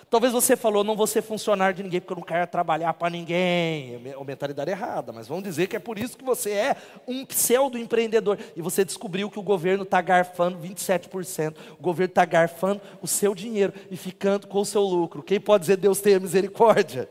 Talvez 0.10 0.32
você 0.32 0.56
falou, 0.56 0.84
não 0.84 0.96
vou 0.96 1.08
ser 1.08 1.22
funcionário 1.22 1.76
de 1.76 1.84
ninguém, 1.84 2.00
porque 2.00 2.14
eu 2.14 2.18
não 2.18 2.24
quero 2.24 2.48
trabalhar 2.48 2.94
para 2.94 3.10
ninguém. 3.10 4.02
É 4.06 4.16
uma 4.16 4.26
mentalidade 4.26 4.70
errada, 4.70 5.12
mas 5.12 5.28
vamos 5.28 5.44
dizer 5.44 5.68
que 5.68 5.76
é 5.76 5.80
por 5.80 5.98
isso 5.98 6.18
que 6.18 6.24
você 6.24 6.52
é 6.52 6.76
um 7.08 7.26
pseudo-empreendedor. 7.26 8.38
E 8.56 8.62
você 8.62 8.86
descobriu 8.86 9.30
que 9.30 9.40
o 9.40 9.44
governo 9.44 9.84
está 9.84 10.00
garfando 10.02 10.60
27%. 10.60 11.56
O 11.80 11.82
governo 11.82 12.12
está 12.12 12.24
garfando 12.24 12.82
o 13.02 13.08
seu 13.08 13.34
dinheiro 13.34 13.74
e 13.90 13.98
ficando 13.98 14.48
com 14.48 14.62
o 14.62 14.66
seu 14.66 14.84
lucro. 14.84 15.24
Quem 15.24 15.40
pode 15.40 15.62
dizer 15.62 15.78
Deus 15.78 16.00
tenha 16.00 16.20
misericórdia? 16.20 17.10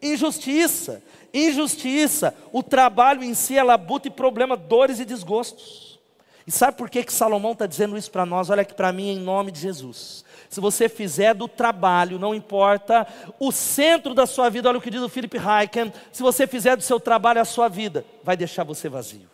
Injustiça, 0.00 1.02
injustiça. 1.34 2.34
O 2.50 2.62
trabalho 2.62 3.22
em 3.22 3.34
si 3.34 3.58
é 3.58 3.62
labuta 3.62 4.08
e 4.08 4.10
problema, 4.10 4.56
dores 4.56 4.98
e 4.98 5.04
desgostos. 5.04 6.00
E 6.46 6.50
sabe 6.50 6.76
por 6.76 6.88
que, 6.88 7.04
que 7.04 7.12
Salomão 7.12 7.52
está 7.52 7.66
dizendo 7.66 7.96
isso 7.96 8.10
para 8.10 8.24
nós? 8.24 8.48
Olha 8.48 8.62
aqui 8.62 8.74
para 8.74 8.92
mim, 8.92 9.10
em 9.10 9.18
nome 9.18 9.52
de 9.52 9.60
Jesus. 9.60 10.24
Se 10.50 10.60
você 10.60 10.88
fizer 10.88 11.32
do 11.32 11.46
trabalho, 11.46 12.18
não 12.18 12.34
importa 12.34 13.06
o 13.38 13.52
centro 13.52 14.14
da 14.14 14.26
sua 14.26 14.50
vida, 14.50 14.68
olha 14.68 14.78
o 14.78 14.82
que 14.82 14.90
diz 14.90 15.00
o 15.00 15.08
Philip 15.08 15.38
Heiken, 15.38 15.92
se 16.10 16.22
você 16.24 16.44
fizer 16.44 16.76
do 16.76 16.82
seu 16.82 16.98
trabalho 16.98 17.40
a 17.40 17.44
sua 17.44 17.68
vida, 17.68 18.04
vai 18.24 18.36
deixar 18.36 18.64
você 18.64 18.88
vazio. 18.88 19.30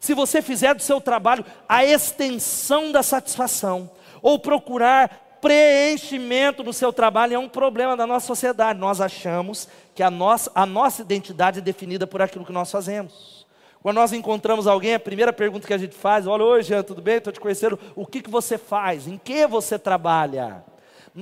Se 0.00 0.12
você 0.12 0.42
fizer 0.42 0.74
do 0.74 0.82
seu 0.82 1.00
trabalho 1.00 1.44
a 1.68 1.84
extensão 1.84 2.90
da 2.90 3.00
satisfação, 3.00 3.88
ou 4.20 4.40
procurar 4.40 5.38
preenchimento 5.40 6.64
no 6.64 6.72
seu 6.72 6.92
trabalho, 6.92 7.34
é 7.34 7.38
um 7.38 7.48
problema 7.48 7.96
da 7.96 8.04
nossa 8.04 8.26
sociedade. 8.26 8.80
Nós 8.80 9.00
achamos 9.00 9.68
que 9.94 10.02
a 10.02 10.10
nossa, 10.10 10.50
a 10.52 10.66
nossa 10.66 11.00
identidade 11.00 11.60
é 11.60 11.62
definida 11.62 12.08
por 12.08 12.20
aquilo 12.20 12.44
que 12.44 12.52
nós 12.52 12.72
fazemos. 12.72 13.45
Quando 13.86 13.98
nós 13.98 14.12
encontramos 14.12 14.66
alguém, 14.66 14.94
a 14.94 14.98
primeira 14.98 15.32
pergunta 15.32 15.64
que 15.64 15.72
a 15.72 15.78
gente 15.78 15.94
faz, 15.94 16.26
olha, 16.26 16.42
oi 16.42 16.60
Jean, 16.60 16.82
tudo 16.82 17.00
bem? 17.00 17.18
Estou 17.18 17.32
te 17.32 17.38
conhecendo. 17.38 17.78
O 17.94 18.04
que, 18.04 18.20
que 18.20 18.28
você 18.28 18.58
faz? 18.58 19.06
Em 19.06 19.16
que 19.16 19.46
você 19.46 19.78
trabalha? 19.78 20.64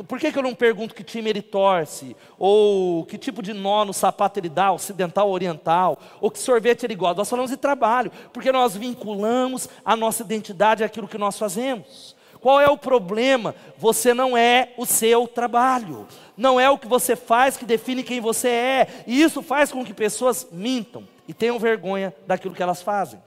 Por 0.09 0.18
que, 0.18 0.33
que 0.33 0.38
eu 0.38 0.42
não 0.42 0.55
pergunto 0.55 0.94
que 0.94 1.05
time 1.05 1.29
ele 1.29 1.42
torce? 1.42 2.16
Ou 2.38 3.05
que 3.05 3.18
tipo 3.18 3.42
de 3.42 3.53
nó 3.53 3.85
no 3.85 3.92
sapato 3.92 4.40
ele 4.40 4.48
dá, 4.48 4.72
ocidental 4.72 5.29
ou 5.29 5.35
oriental? 5.35 5.98
Ou 6.22 6.31
que 6.31 6.38
sorvete 6.38 6.85
ele 6.85 6.94
gosta? 6.94 7.16
Nós 7.16 7.29
falamos 7.29 7.50
de 7.50 7.59
trabalho, 7.59 8.11
porque 8.33 8.50
nós 8.50 8.74
vinculamos 8.74 9.68
a 9.85 9.94
nossa 9.94 10.22
identidade 10.22 10.83
àquilo 10.83 11.07
que 11.07 11.18
nós 11.18 11.38
fazemos. 11.38 12.16
Qual 12.40 12.59
é 12.59 12.66
o 12.66 12.79
problema? 12.79 13.55
Você 13.77 14.14
não 14.14 14.35
é 14.35 14.72
o 14.79 14.87
seu 14.87 15.29
trabalho. 15.29 16.07
Não 16.35 16.59
é 16.59 16.70
o 16.70 16.79
que 16.79 16.88
você 16.88 17.14
faz 17.14 17.59
que 17.59 17.66
define 17.66 18.03
quem 18.03 18.22
você 18.22 18.48
é. 18.48 19.05
E 19.07 19.20
isso 19.20 19.42
faz 19.42 19.70
com 19.70 19.85
que 19.85 19.92
pessoas 19.92 20.48
mintam 20.50 21.12
e 21.26 21.34
tenham 21.34 21.58
vergonha 21.58 22.14
daquilo 22.26 22.54
que 22.54 22.62
elas 22.62 22.82
fazem. 22.82 23.20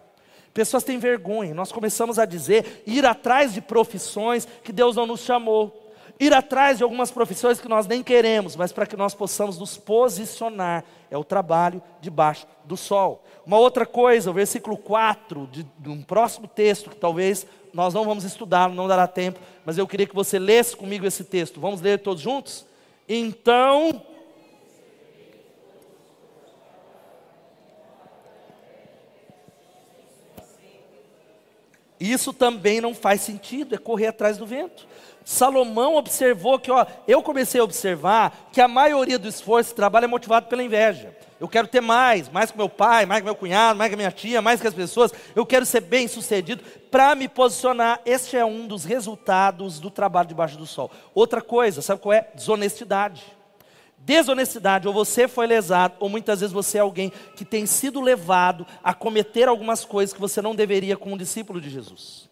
Pessoas 0.54 0.84
têm 0.84 0.98
vergonha, 0.98 1.54
nós 1.54 1.72
começamos 1.72 2.18
a 2.18 2.26
dizer, 2.26 2.84
ir 2.86 3.06
atrás 3.06 3.54
de 3.54 3.62
profissões 3.62 4.48
que 4.64 4.72
Deus 4.72 4.96
não 4.96 5.06
nos 5.06 5.22
chamou, 5.22 5.92
ir 6.20 6.34
atrás 6.34 6.78
de 6.78 6.84
algumas 6.84 7.12
profissões 7.12 7.60
que 7.60 7.68
nós 7.68 7.86
nem 7.86 8.02
queremos, 8.02 8.56
mas 8.56 8.72
para 8.72 8.88
que 8.88 8.98
nós 8.98 9.14
possamos 9.14 9.60
nos 9.60 9.78
posicionar, 9.78 10.84
é 11.12 11.18
o 11.18 11.24
trabalho 11.24 11.82
debaixo 12.02 12.48
do 12.66 12.76
sol. 12.76 13.24
Uma 13.46 13.60
outra 13.60 13.86
coisa, 13.86 14.32
o 14.32 14.34
versículo 14.34 14.78
4 14.78 15.48
de, 15.52 15.64
de 15.78 15.90
um 15.90 16.02
próximo 16.02 16.48
texto, 16.48 16.90
que 16.90 16.96
talvez 16.96 17.46
nós 17.72 17.94
não 17.94 18.04
vamos 18.04 18.24
estudar, 18.24 18.70
não 18.70 18.88
dará 18.88 19.08
tempo, 19.08 19.40
mas 19.64 19.78
eu 19.78 19.88
queria 19.88 20.08
que 20.08 20.16
você 20.16 20.40
lesse 20.40 20.76
comigo 20.76 21.06
esse 21.06 21.24
texto. 21.24 21.62
Vamos 21.62 21.82
ler 21.82 22.00
todos 22.00 22.22
juntos? 22.22 22.66
Então 23.08 24.02
Isso 32.00 32.32
também 32.32 32.80
não 32.80 32.94
faz 32.94 33.22
sentido, 33.22 33.76
é 33.76 33.78
correr 33.78 34.08
atrás 34.08 34.38
do 34.38 34.46
vento. 34.46 34.88
Salomão 35.26 35.96
observou 35.96 36.58
que, 36.58 36.72
ó, 36.72 36.86
eu 37.08 37.22
comecei 37.22 37.60
a 37.60 37.64
observar 37.64 38.50
que 38.52 38.62
a 38.62 38.68
maioria 38.68 39.20
do 39.20 39.28
esforço 39.28 39.72
e 39.72 39.76
trabalho 39.76 40.06
é 40.06 40.08
motivado 40.08 40.48
pela 40.48 40.64
inveja. 40.64 41.16
Eu 41.40 41.48
quero 41.48 41.68
ter 41.68 41.82
mais, 41.82 42.30
mais 42.30 42.50
que 42.50 42.58
meu 42.58 42.70
pai, 42.70 43.06
mais 43.06 43.22
que 43.22 43.26
meu 43.26 43.36
cunhado, 43.36 43.78
mais 43.78 43.90
que 43.90 43.98
minha 43.98 44.12
tia, 44.12 44.42
mais 44.42 44.62
que 44.62 44.68
as 44.68 44.74
pessoas. 44.74 45.12
Eu 45.36 45.46
quero 45.46 45.66
ser 45.66 45.82
bem 45.82 46.08
sucedido 46.08 46.64
para 46.90 47.14
me 47.14 47.28
posicionar. 47.28 48.00
Este 48.06 48.38
é 48.38 48.46
um 48.46 48.68
dos 48.68 48.86
resultados 48.86 49.80
do 49.80 49.92
trabalho 49.92 50.28
debaixo 50.28 50.58
do 50.58 50.66
sol. 50.66 50.90
Outra 51.14 51.42
coisa, 51.42 51.82
sabe 51.82 52.02
qual 52.02 52.14
é? 52.14 52.30
Desonestidade 52.34 53.37
desonestidade, 54.08 54.88
ou 54.88 54.94
você 54.94 55.28
foi 55.28 55.46
lesado, 55.46 55.96
ou 56.00 56.08
muitas 56.08 56.40
vezes 56.40 56.54
você 56.54 56.78
é 56.78 56.82
alguém 56.82 57.12
que 57.36 57.44
tem 57.44 57.66
sido 57.66 58.00
levado 58.00 58.66
a 58.82 58.94
cometer 58.94 59.50
algumas 59.50 59.84
coisas 59.84 60.14
que 60.14 60.22
você 60.22 60.42
não 60.42 60.56
deveria 60.56 60.96
com 60.96 61.12
um 61.12 61.18
discípulo 61.18 61.60
de 61.60 61.70
Jesus. 61.70 62.30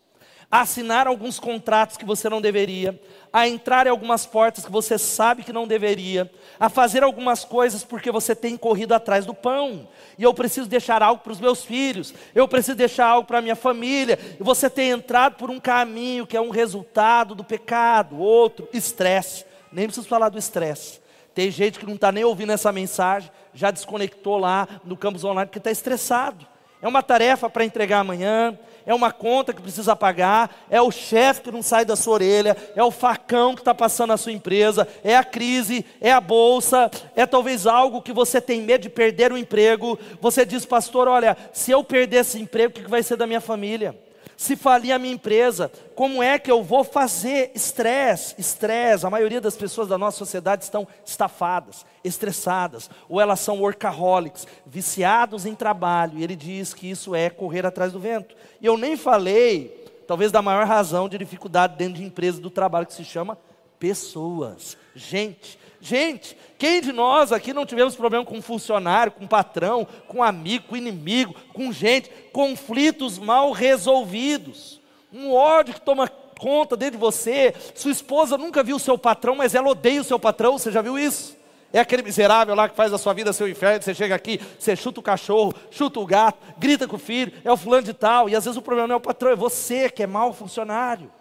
A 0.50 0.62
assinar 0.62 1.06
alguns 1.06 1.38
contratos 1.38 1.98
que 1.98 2.06
você 2.06 2.30
não 2.30 2.40
deveria, 2.40 2.98
a 3.34 3.46
entrar 3.46 3.88
em 3.88 3.90
algumas 3.90 4.26
portas 4.26 4.64
que 4.64 4.72
você 4.72 4.98
sabe 4.98 5.44
que 5.44 5.52
não 5.52 5.68
deveria, 5.68 6.32
a 6.58 6.70
fazer 6.70 7.04
algumas 7.04 7.44
coisas 7.44 7.84
porque 7.84 8.10
você 8.10 8.34
tem 8.34 8.56
corrido 8.56 8.94
atrás 8.94 9.26
do 9.26 9.34
pão. 9.34 9.86
E 10.18 10.24
eu 10.24 10.34
preciso 10.34 10.70
deixar 10.70 11.04
algo 11.04 11.24
para 11.24 11.34
os 11.34 11.42
meus 11.42 11.66
filhos, 11.66 12.14
eu 12.34 12.48
preciso 12.48 12.78
deixar 12.78 13.08
algo 13.08 13.28
para 13.28 13.40
a 13.40 13.42
minha 13.42 13.56
família. 13.56 14.18
E 14.40 14.42
você 14.42 14.70
tem 14.70 14.92
entrado 14.92 15.36
por 15.36 15.52
um 15.52 15.60
caminho 15.60 16.26
que 16.26 16.38
é 16.38 16.42
um 16.42 16.52
resultado 16.52 17.36
do 17.36 17.44
pecado, 17.44 18.18
outro, 18.18 18.70
estresse. 18.72 19.44
Nem 19.74 19.88
preciso 19.88 20.08
falar 20.08 20.30
do 20.30 20.38
estresse 20.38 21.04
tem 21.36 21.52
gente 21.52 21.78
que 21.78 21.86
não 21.86 21.96
está 21.96 22.14
nem 22.14 22.24
ouvindo 22.24 22.54
essa 22.54 22.72
mensagem, 22.72 23.30
já 23.54 23.70
desconectou 23.70 24.38
lá 24.38 24.68
no 24.86 24.96
campus 24.96 25.26
online 25.26 25.48
porque 25.48 25.60
está 25.60 25.70
estressado. 25.70 26.48
É 26.82 26.88
uma 26.88 27.04
tarefa 27.04 27.50
para 27.50 27.66
entregar 27.66 28.00
amanhã, 28.00 28.58
é 28.86 28.94
uma 28.94 29.12
conta 29.12 29.54
que 29.54 29.62
precisa 29.62 29.96
pagar, 29.96 30.56
é 30.70 30.82
o 30.82 30.92
chefe 30.92 31.42
que 31.42 31.52
não 31.52 31.62
sai 31.62 31.84
da 31.84 31.96
sua 31.96 32.14
orelha, 32.14 32.56
é 32.76 32.84
o 32.84 32.92
facão 32.92 33.54
que 33.54 33.62
está 33.62 33.74
passando 33.74 34.10
na 34.10 34.18
sua 34.18 34.32
empresa, 34.32 34.88
é 35.04 35.18
a 35.18 35.24
crise, 35.24 35.86
é 36.00 36.12
a 36.12 36.22
bolsa, 36.22 36.90
é 37.16 37.26
talvez 37.26 37.68
algo 37.68 38.02
que 38.02 38.14
você 38.14 38.40
tem 38.40 38.62
medo 38.62 38.84
de 38.84 38.90
perder 38.90 39.34
o 39.34 39.38
emprego. 39.38 40.00
Você 40.22 40.46
diz, 40.46 40.66
pastor, 40.66 41.08
olha, 41.08 41.36
se 41.52 41.72
eu 41.72 41.84
perder 41.84 42.18
esse 42.18 42.40
emprego, 42.40 42.80
o 42.80 42.84
que 42.84 42.90
vai 42.90 43.04
ser 43.04 43.18
da 43.18 43.28
minha 43.28 43.42
família? 43.42 44.05
Se 44.38 44.56
falir 44.56 44.92
a 44.92 45.00
minha 45.00 45.14
empresa, 45.14 45.72
como 45.96 46.22
é 46.22 46.38
que 46.38 46.52
eu 46.52 46.62
vou 46.62 46.84
fazer? 46.84 47.52
Estresse, 47.56 48.36
estresse. 48.38 49.06
A 49.06 49.10
maioria 49.10 49.40
das 49.40 49.56
pessoas 49.56 49.88
da 49.88 49.98
nossa 49.98 50.18
sociedade 50.18 50.64
estão 50.64 50.88
estafadas, 51.06 51.86
estressadas, 52.04 52.90
ou 53.08 53.22
elas 53.22 53.40
são 53.40 53.62
workaholics, 53.62 54.46
viciados 54.66 55.46
em 55.46 55.56
trabalho. 55.56 56.20
E 56.20 56.24
ele 56.24 56.36
diz 56.36 56.74
que 56.74 56.90
isso 56.90 57.16
é 57.16 57.30
correr 57.30 57.66
atrás 57.66 57.94
do 57.94 58.00
vento. 58.00 58.36
E 58.60 58.66
eu 58.66 58.78
nem 58.78 58.98
falei, 58.98 59.86
talvez, 60.06 60.32
da 60.32 60.42
maior 60.42 60.66
razão 60.66 61.08
de 61.08 61.18
dificuldade 61.18 61.78
dentro 61.78 61.96
de 61.96 62.04
empresa 62.04 62.42
do 62.42 62.50
trabalho, 62.50 62.88
que 62.88 62.94
se 62.94 63.06
chama 63.06 63.38
pessoas, 63.80 64.78
gente. 64.94 65.60
Gente, 65.86 66.36
quem 66.58 66.82
de 66.82 66.92
nós 66.92 67.32
aqui 67.32 67.54
não 67.54 67.64
tivemos 67.64 67.96
problema 67.96 68.26
com 68.26 68.42
funcionário, 68.42 69.12
com 69.12 69.28
patrão, 69.28 69.88
com 70.08 70.24
amigo, 70.24 70.66
com 70.68 70.76
inimigo, 70.76 71.36
com 71.54 71.72
gente, 71.72 72.10
conflitos 72.34 73.20
mal 73.20 73.52
resolvidos, 73.52 74.82
um 75.14 75.32
ódio 75.32 75.76
que 75.76 75.82
toma 75.82 76.08
conta 76.08 76.76
dentro 76.76 76.94
de 76.94 76.98
você. 76.98 77.54
Sua 77.76 77.92
esposa 77.92 78.36
nunca 78.36 78.64
viu 78.64 78.78
o 78.78 78.80
seu 78.80 78.98
patrão, 78.98 79.36
mas 79.36 79.54
ela 79.54 79.70
odeia 79.70 80.02
o 80.02 80.04
seu 80.04 80.18
patrão, 80.18 80.58
você 80.58 80.72
já 80.72 80.82
viu 80.82 80.98
isso? 80.98 81.38
É 81.72 81.80
aquele 81.80 82.02
miserável 82.02 82.56
lá 82.56 82.68
que 82.68 82.76
faz 82.76 82.92
a 82.92 82.98
sua 82.98 83.14
vida 83.14 83.32
seu 83.32 83.48
inferno. 83.48 83.84
Você 83.84 83.94
chega 83.94 84.16
aqui, 84.16 84.42
você 84.58 84.76
chuta 84.76 85.00
o 85.00 85.04
cachorro, 85.04 85.54
chuta 85.70 86.00
o 86.00 86.06
gato, 86.08 86.40
grita 86.58 86.88
com 86.88 86.96
o 86.96 87.00
filho, 87.00 87.32
é 87.44 87.52
o 87.52 87.58
fulano 87.58 87.84
de 87.84 87.94
tal. 87.94 88.28
E 88.28 88.36
às 88.36 88.44
vezes 88.44 88.58
o 88.58 88.62
problema 88.64 88.88
não 88.88 88.96
é 88.96 88.98
o 88.98 89.02
patrão, 89.02 89.30
é 89.30 89.36
você 89.36 89.88
que 89.88 90.02
é 90.02 90.08
mau 90.08 90.34
funcionário. 90.34 91.12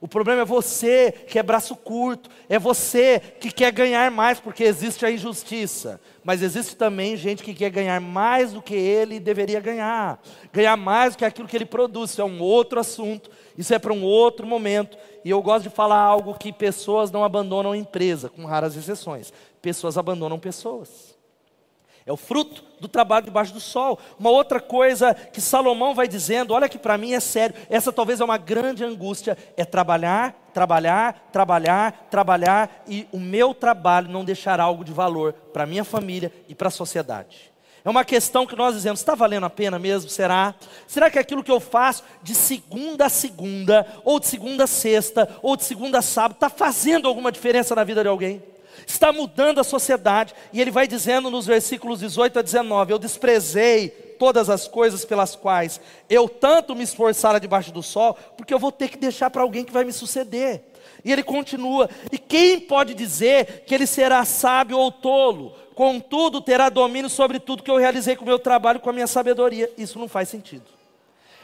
O 0.00 0.08
problema 0.08 0.40
é 0.40 0.44
você 0.46 1.12
que 1.12 1.38
é 1.38 1.42
braço 1.42 1.76
curto, 1.76 2.30
é 2.48 2.58
você 2.58 3.20
que 3.20 3.52
quer 3.52 3.70
ganhar 3.70 4.10
mais, 4.10 4.40
porque 4.40 4.64
existe 4.64 5.04
a 5.04 5.10
injustiça. 5.10 6.00
Mas 6.24 6.42
existe 6.42 6.74
também 6.74 7.18
gente 7.18 7.42
que 7.42 7.52
quer 7.52 7.68
ganhar 7.68 8.00
mais 8.00 8.52
do 8.54 8.62
que 8.62 8.74
ele 8.74 9.20
deveria 9.20 9.60
ganhar, 9.60 10.18
ganhar 10.50 10.74
mais 10.76 11.14
do 11.14 11.18
que 11.18 11.24
aquilo 11.24 11.46
que 11.46 11.56
ele 11.56 11.66
produz. 11.66 12.12
Isso 12.12 12.22
é 12.22 12.24
um 12.24 12.40
outro 12.40 12.80
assunto, 12.80 13.30
isso 13.58 13.74
é 13.74 13.78
para 13.78 13.92
um 13.92 14.02
outro 14.02 14.46
momento. 14.46 14.96
E 15.22 15.28
eu 15.28 15.42
gosto 15.42 15.64
de 15.64 15.70
falar 15.70 16.00
algo 16.00 16.32
que 16.32 16.50
pessoas 16.50 17.10
não 17.10 17.22
abandonam 17.22 17.74
empresa, 17.74 18.30
com 18.30 18.46
raras 18.46 18.74
exceções. 18.76 19.30
Pessoas 19.60 19.98
abandonam 19.98 20.38
pessoas. 20.38 21.09
É 22.06 22.12
o 22.12 22.16
fruto 22.16 22.64
do 22.80 22.88
trabalho 22.88 23.26
debaixo 23.26 23.52
do 23.52 23.60
sol. 23.60 23.98
Uma 24.18 24.30
outra 24.30 24.58
coisa 24.58 25.14
que 25.14 25.40
Salomão 25.40 25.94
vai 25.94 26.08
dizendo, 26.08 26.54
olha 26.54 26.68
que 26.68 26.78
para 26.78 26.96
mim 26.96 27.12
é 27.12 27.20
sério, 27.20 27.54
essa 27.68 27.92
talvez 27.92 28.20
é 28.20 28.24
uma 28.24 28.38
grande 28.38 28.82
angústia, 28.82 29.36
é 29.56 29.64
trabalhar, 29.64 30.34
trabalhar, 30.54 31.28
trabalhar, 31.30 32.08
trabalhar 32.10 32.84
e 32.88 33.06
o 33.12 33.18
meu 33.18 33.54
trabalho 33.54 34.10
não 34.10 34.24
deixar 34.24 34.58
algo 34.60 34.84
de 34.84 34.92
valor 34.92 35.32
para 35.52 35.66
minha 35.66 35.84
família 35.84 36.32
e 36.48 36.54
para 36.54 36.68
a 36.68 36.72
sociedade. 36.72 37.50
É 37.84 37.88
uma 37.88 38.04
questão 38.04 38.46
que 38.46 38.56
nós 38.56 38.74
dizemos, 38.74 39.00
está 39.00 39.14
valendo 39.14 39.46
a 39.46 39.50
pena 39.50 39.78
mesmo? 39.78 40.10
Será? 40.10 40.54
Será 40.86 41.10
que 41.10 41.18
aquilo 41.18 41.42
que 41.42 41.50
eu 41.50 41.60
faço 41.60 42.04
de 42.22 42.34
segunda 42.34 43.06
a 43.06 43.08
segunda, 43.08 43.86
ou 44.04 44.20
de 44.20 44.26
segunda 44.26 44.64
a 44.64 44.66
sexta, 44.66 45.28
ou 45.42 45.56
de 45.56 45.64
segunda 45.64 45.98
a 45.98 46.02
sábado, 46.02 46.34
está 46.34 46.50
fazendo 46.50 47.08
alguma 47.08 47.32
diferença 47.32 47.74
na 47.74 47.84
vida 47.84 48.02
de 48.02 48.08
alguém? 48.08 48.42
Está 48.86 49.12
mudando 49.12 49.60
a 49.60 49.64
sociedade, 49.64 50.34
e 50.52 50.60
ele 50.60 50.70
vai 50.70 50.86
dizendo 50.86 51.30
nos 51.30 51.46
versículos 51.46 52.00
18 52.00 52.38
a 52.38 52.42
19: 52.42 52.92
Eu 52.92 52.98
desprezei 52.98 53.88
todas 54.18 54.50
as 54.50 54.68
coisas 54.68 55.04
pelas 55.04 55.34
quais 55.34 55.80
eu 56.08 56.28
tanto 56.28 56.74
me 56.74 56.84
esforçara 56.84 57.40
debaixo 57.40 57.72
do 57.72 57.82
sol, 57.82 58.16
porque 58.36 58.52
eu 58.52 58.58
vou 58.58 58.70
ter 58.70 58.88
que 58.88 58.98
deixar 58.98 59.30
para 59.30 59.42
alguém 59.42 59.64
que 59.64 59.72
vai 59.72 59.84
me 59.84 59.92
suceder. 59.92 60.62
E 61.04 61.10
ele 61.12 61.22
continua: 61.22 61.88
E 62.12 62.18
quem 62.18 62.60
pode 62.60 62.94
dizer 62.94 63.64
que 63.66 63.74
ele 63.74 63.86
será 63.86 64.24
sábio 64.24 64.78
ou 64.78 64.92
tolo? 64.92 65.54
Contudo, 65.74 66.42
terá 66.42 66.68
domínio 66.68 67.08
sobre 67.08 67.40
tudo 67.40 67.62
que 67.62 67.70
eu 67.70 67.78
realizei 67.78 68.14
com 68.14 68.24
o 68.24 68.28
meu 68.28 68.38
trabalho, 68.38 68.80
com 68.80 68.90
a 68.90 68.92
minha 68.92 69.06
sabedoria. 69.06 69.72
Isso 69.78 69.98
não 69.98 70.08
faz 70.08 70.28
sentido. 70.28 70.79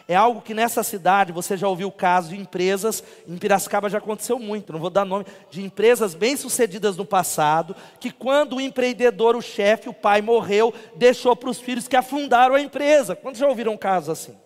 É 0.09 0.15
algo 0.15 0.41
que 0.41 0.55
nessa 0.55 0.85
cidade 0.85 1.33
você 1.33 1.57
já 1.57 1.67
ouviu 1.67 1.91
casos 1.91 2.31
de 2.31 2.37
empresas, 2.37 3.03
em 3.27 3.37
Piracicaba 3.37 3.91
já 3.91 3.99
aconteceu 3.99 4.39
muito, 4.39 4.73
não 4.73 4.79
vou 4.79 4.89
dar 4.91 5.05
nome, 5.05 5.27
de 5.51 5.63
empresas 5.63 6.15
bem-sucedidas 6.15 6.97
no 6.97 7.05
passado, 7.05 7.75
que 7.99 8.13
quando 8.13 8.57
o 8.57 8.61
empreendedor, 8.61 9.35
o 9.35 9.43
chefe, 9.43 9.89
o 9.89 9.95
pai 9.95 10.23
morreu, 10.23 10.73
deixou 10.95 11.35
para 11.35 11.51
os 11.51 11.59
filhos 11.59 11.89
que 11.89 11.97
afundaram 11.97 12.55
a 12.55 12.61
empresa. 12.61 13.17
Quantos 13.17 13.41
já 13.41 13.49
ouviram 13.49 13.77
casos 13.77 14.11
assim? 14.11 14.39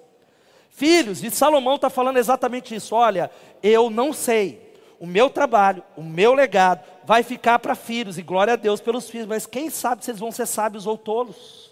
Filhos, 0.70 1.22
e 1.22 1.30
Salomão 1.30 1.74
está 1.74 1.90
falando 1.90 2.16
exatamente 2.16 2.74
isso. 2.74 2.94
Olha, 2.94 3.30
eu 3.62 3.90
não 3.90 4.14
sei, 4.14 4.74
o 4.98 5.06
meu 5.06 5.28
trabalho, 5.28 5.82
o 5.94 6.02
meu 6.02 6.32
legado 6.32 6.82
vai 7.04 7.22
ficar 7.22 7.58
para 7.58 7.74
filhos, 7.74 8.16
e 8.16 8.22
glória 8.22 8.54
a 8.54 8.56
Deus 8.56 8.80
pelos 8.80 9.10
filhos, 9.10 9.26
mas 9.26 9.44
quem 9.44 9.68
sabe 9.68 10.02
se 10.02 10.10
eles 10.10 10.20
vão 10.20 10.32
ser 10.32 10.46
sábios 10.46 10.86
ou 10.86 10.96
tolos? 10.96 11.69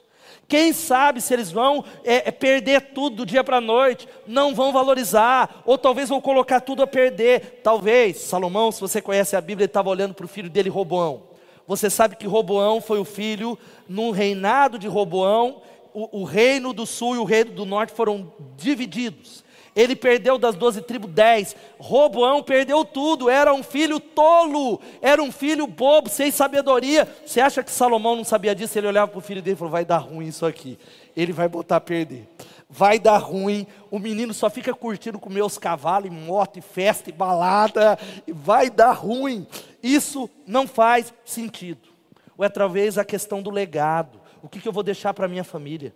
Quem 0.49 0.73
sabe 0.73 1.21
se 1.21 1.35
eles 1.35 1.53
vão 1.53 1.85
é, 2.03 2.29
é 2.29 2.33
perder 2.33 2.81
tudo 2.95 3.17
do 3.17 3.27
dia 3.27 3.45
para 3.45 3.59
a 3.59 3.61
noite, 3.61 4.09
não 4.27 4.55
vão 4.55 4.73
valorizar, 4.73 5.63
ou 5.67 5.77
talvez 5.77 6.09
vão 6.09 6.23
colocar 6.23 6.63
tudo 6.63 6.83
a 6.83 6.87
perder. 6.87 7.61
Talvez, 7.63 8.17
Salomão, 8.17 8.73
se 8.73 8.81
você 8.81 9.03
conhece 9.03 9.37
a 9.37 9.43
Bíblia, 9.43 9.65
ele 9.65 9.71
estava 9.71 9.91
olhando 9.91 10.15
para 10.15 10.25
o 10.25 10.29
filho 10.29 10.49
dele, 10.49 10.71
Roboão. 10.71 11.25
Você 11.67 11.91
sabe 11.91 12.17
que 12.17 12.27
Roboão 12.27 12.81
foi 12.81 12.99
o 12.99 13.05
filho, 13.05 13.59
no 13.87 14.11
reinado 14.11 14.79
de 14.79 14.89
Roboão, 14.89 15.61
o, 15.93 16.21
o 16.21 16.25
reino 16.25 16.73
do 16.73 16.87
sul 16.87 17.17
e 17.17 17.19
o 17.19 17.25
reino 17.25 17.51
do 17.51 17.67
norte 17.67 17.93
foram 17.93 18.33
divididos. 18.57 19.45
Ele 19.79 19.95
perdeu 19.95 20.39
das 20.39 20.57
doze 20.57 20.83
tribos 20.83 21.09
dez. 21.09 21.55
Roboão 21.79 22.43
perdeu 22.43 22.85
tudo. 22.85 23.31
Era 23.31 23.55
um 23.55 23.63
filho 23.63 24.01
tolo. 24.01 24.81
Era 25.01 25.23
um 25.23 25.31
filho 25.31 25.69
bobo, 25.69 26.09
sem 26.09 26.33
sabedoria. 26.33 27.09
Você 27.25 27.41
acha 27.41 27.63
que 27.63 27.71
Salomão 27.71 28.17
não 28.17 28.25
sabia 28.25 28.57
disso? 28.57 28.77
Ele 28.77 28.89
olhava 28.89 29.07
para 29.07 29.19
o 29.19 29.23
filho 29.23 29.41
dele 29.41 29.55
e 29.55 29.57
falou: 29.57 29.71
Vai 29.71 29.85
dar 29.85 29.99
ruim 29.99 30.27
isso 30.27 30.45
aqui. 30.45 30.77
Ele 31.17 31.33
vai 31.33 31.49
botar 31.49 31.77
a 31.77 31.81
perder. 31.81 32.29
Vai 32.69 32.99
dar 32.99 33.19
ruim. 33.19 33.69
O 33.89 34.01
menino 34.01 34.35
só 34.35 34.51
fica 34.51 34.75
curtindo 34.75 35.17
com 35.17 35.31
meus 35.31 35.59
cavalos, 35.59 36.11
e 36.11 36.13
moto, 36.13 36.59
e 36.59 36.61
festa, 36.61 37.09
e 37.09 37.13
balada. 37.13 37.97
Vai 38.27 38.71
dar 38.71 38.91
ruim. 38.91 39.47
Isso 39.81 40.29
não 40.45 40.67
faz 40.67 41.15
sentido. 41.25 41.89
Ou 42.37 42.45
é 42.45 42.49
talvez 42.49 42.99
a 42.99 43.05
questão 43.05 43.41
do 43.41 43.49
legado. 43.49 44.21
O 44.43 44.49
que, 44.49 44.59
que 44.59 44.67
eu 44.67 44.73
vou 44.73 44.83
deixar 44.83 45.15
para 45.15 45.29
minha 45.29 45.45
família? 45.45 45.95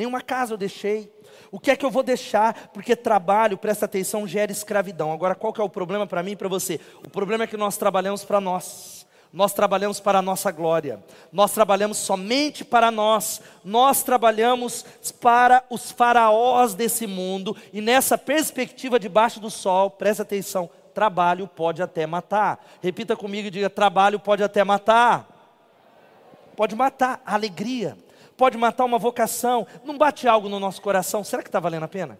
Nenhuma 0.00 0.22
casa 0.22 0.54
eu 0.54 0.56
deixei. 0.56 1.12
O 1.52 1.60
que 1.60 1.70
é 1.70 1.76
que 1.76 1.84
eu 1.84 1.90
vou 1.90 2.02
deixar? 2.02 2.70
Porque 2.72 2.96
trabalho, 2.96 3.58
presta 3.58 3.84
atenção, 3.84 4.26
gera 4.26 4.50
escravidão. 4.50 5.12
Agora, 5.12 5.34
qual 5.34 5.52
que 5.52 5.60
é 5.60 5.64
o 5.64 5.68
problema 5.68 6.06
para 6.06 6.22
mim 6.22 6.30
e 6.30 6.36
para 6.36 6.48
você? 6.48 6.80
O 7.04 7.10
problema 7.10 7.44
é 7.44 7.46
que 7.46 7.54
nós 7.54 7.76
trabalhamos 7.76 8.24
para 8.24 8.40
nós. 8.40 9.06
Nós 9.30 9.52
trabalhamos 9.52 10.00
para 10.00 10.20
a 10.20 10.22
nossa 10.22 10.50
glória, 10.50 11.04
nós 11.30 11.52
trabalhamos 11.52 11.98
somente 11.98 12.64
para 12.64 12.90
nós, 12.90 13.40
nós 13.62 14.02
trabalhamos 14.02 14.84
para 15.20 15.62
os 15.70 15.92
faraós 15.92 16.74
desse 16.74 17.06
mundo, 17.06 17.56
e 17.72 17.80
nessa 17.80 18.18
perspectiva 18.18 18.98
debaixo 18.98 19.38
do 19.38 19.50
sol, 19.50 19.90
presta 19.90 20.22
atenção: 20.22 20.68
trabalho 20.94 21.46
pode 21.46 21.82
até 21.82 22.06
matar. 22.06 22.58
Repita 22.82 23.14
comigo 23.14 23.48
e 23.48 23.50
diga: 23.50 23.68
trabalho 23.68 24.18
pode 24.18 24.42
até 24.42 24.64
matar. 24.64 25.28
Pode 26.56 26.74
matar 26.74 27.22
a 27.24 27.34
alegria, 27.34 27.96
pode 28.40 28.56
matar 28.56 28.86
uma 28.86 28.98
vocação. 28.98 29.66
Não 29.84 29.98
bate 29.98 30.26
algo 30.26 30.48
no 30.48 30.58
nosso 30.58 30.80
coração? 30.80 31.22
Será 31.22 31.42
que 31.42 31.50
está 31.50 31.60
valendo 31.60 31.82
a 31.82 31.88
pena? 31.88 32.18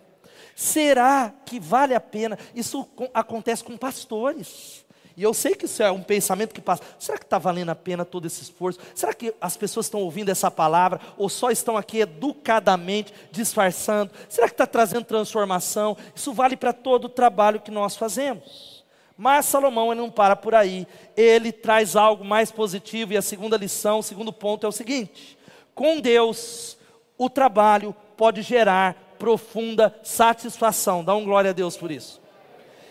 Será 0.55 1.33
que 1.47 1.59
vale 1.59 1.95
a 1.95 2.01
pena? 2.01 2.39
Isso 2.55 2.87
acontece 3.15 3.65
com 3.65 3.75
pastores. 3.75 4.85
E 5.17 5.23
eu 5.23 5.33
sei 5.33 5.55
que 5.55 5.65
isso 5.65 5.83
é 5.83 5.91
um 5.91 6.03
pensamento 6.03 6.55
que 6.55 6.61
passa. 6.61 6.83
Será 6.99 7.17
que 7.17 7.25
está 7.25 7.39
valendo 7.39 7.71
a 7.71 7.75
pena 7.75 8.05
todo 8.05 8.27
esse 8.27 8.43
esforço? 8.43 8.79
Será 8.95 9.15
que 9.15 9.35
as 9.41 9.57
pessoas 9.57 9.87
estão 9.87 10.03
ouvindo 10.03 10.29
essa 10.29 10.51
palavra 10.51 11.01
ou 11.17 11.31
só 11.31 11.51
estão 11.51 11.75
aqui 11.75 12.01
educadamente 12.01 13.15
disfarçando? 13.33 14.13
Será 14.29 14.47
que 14.47 14.53
está 14.53 14.67
trazendo 14.67 15.07
transformação? 15.07 15.97
Isso 16.15 16.35
vale 16.35 16.55
para 16.55 16.75
todo 16.75 17.07
o 17.07 17.09
trabalho 17.09 17.61
que 17.61 17.71
nós 17.71 17.97
fazemos. 17.97 18.85
Mas 19.17 19.47
Salomão 19.47 19.91
ele 19.91 20.01
não 20.01 20.11
para 20.11 20.37
por 20.37 20.55
aí. 20.55 20.87
Ele 21.17 21.51
traz 21.51 21.97
algo 21.97 22.25
mais 22.25 22.51
positivo 22.51 23.15
e 23.15 23.17
a 23.17 23.23
segunda 23.23 23.57
lição, 23.57 23.99
o 23.99 24.03
segundo 24.03 24.33
ponto 24.33 24.65
é 24.65 24.69
o 24.69 24.73
seguinte: 24.73 25.39
com 25.75 26.01
Deus, 26.01 26.77
o 27.17 27.29
trabalho 27.29 27.95
pode 28.17 28.43
gerar 28.43 29.15
profunda 29.19 29.95
satisfação. 30.03 31.05
Dá 31.05 31.15
um 31.15 31.25
glória 31.25 31.51
a 31.51 31.55
Deus 31.55 31.77
por 31.77 31.91
isso. 31.91 32.21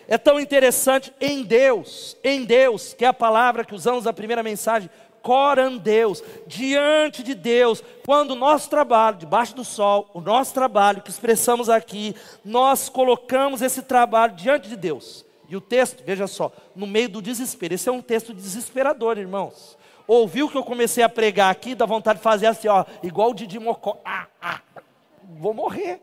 É 0.07 0.17
tão 0.17 0.39
interessante 0.39 1.13
em 1.19 1.43
Deus, 1.43 2.17
em 2.23 2.43
Deus, 2.43 2.93
que 2.93 3.05
é 3.05 3.07
a 3.07 3.13
palavra 3.13 3.63
que 3.63 3.75
usamos 3.75 4.05
na 4.05 4.13
primeira 4.13 4.41
mensagem, 4.41 4.89
coram 5.21 5.77
Deus, 5.77 6.23
diante 6.47 7.21
de 7.21 7.35
Deus, 7.35 7.83
quando 8.05 8.31
o 8.31 8.35
nosso 8.35 8.69
trabalho, 8.69 9.17
debaixo 9.17 9.55
do 9.55 9.63
sol, 9.63 10.09
o 10.13 10.21
nosso 10.21 10.53
trabalho 10.53 11.01
que 11.01 11.09
expressamos 11.09 11.69
aqui, 11.69 12.15
nós 12.43 12.89
colocamos 12.89 13.61
esse 13.61 13.83
trabalho 13.83 14.33
diante 14.33 14.69
de 14.69 14.75
Deus. 14.75 15.25
E 15.47 15.55
o 15.55 15.61
texto, 15.61 16.03
veja 16.03 16.27
só, 16.27 16.51
no 16.75 16.87
meio 16.87 17.09
do 17.09 17.21
desespero, 17.21 17.73
esse 17.73 17.89
é 17.89 17.91
um 17.91 18.01
texto 18.01 18.33
desesperador, 18.33 19.17
irmãos 19.17 19.78
ouviu 20.09 20.49
que 20.49 20.57
eu 20.57 20.63
comecei 20.63 21.03
a 21.03 21.09
pregar 21.09 21.51
aqui, 21.51 21.75
dá 21.75 21.85
vontade 21.85 22.17
de 22.17 22.23
fazer 22.23 22.47
assim, 22.47 22.67
ó, 22.67 22.83
igual 23.03 23.29
o 23.29 23.33
Didi 23.33 23.59
Mocó. 23.59 24.01
Ah, 24.03 24.25
ah, 24.41 24.59
vou 25.37 25.53
morrer. 25.53 26.01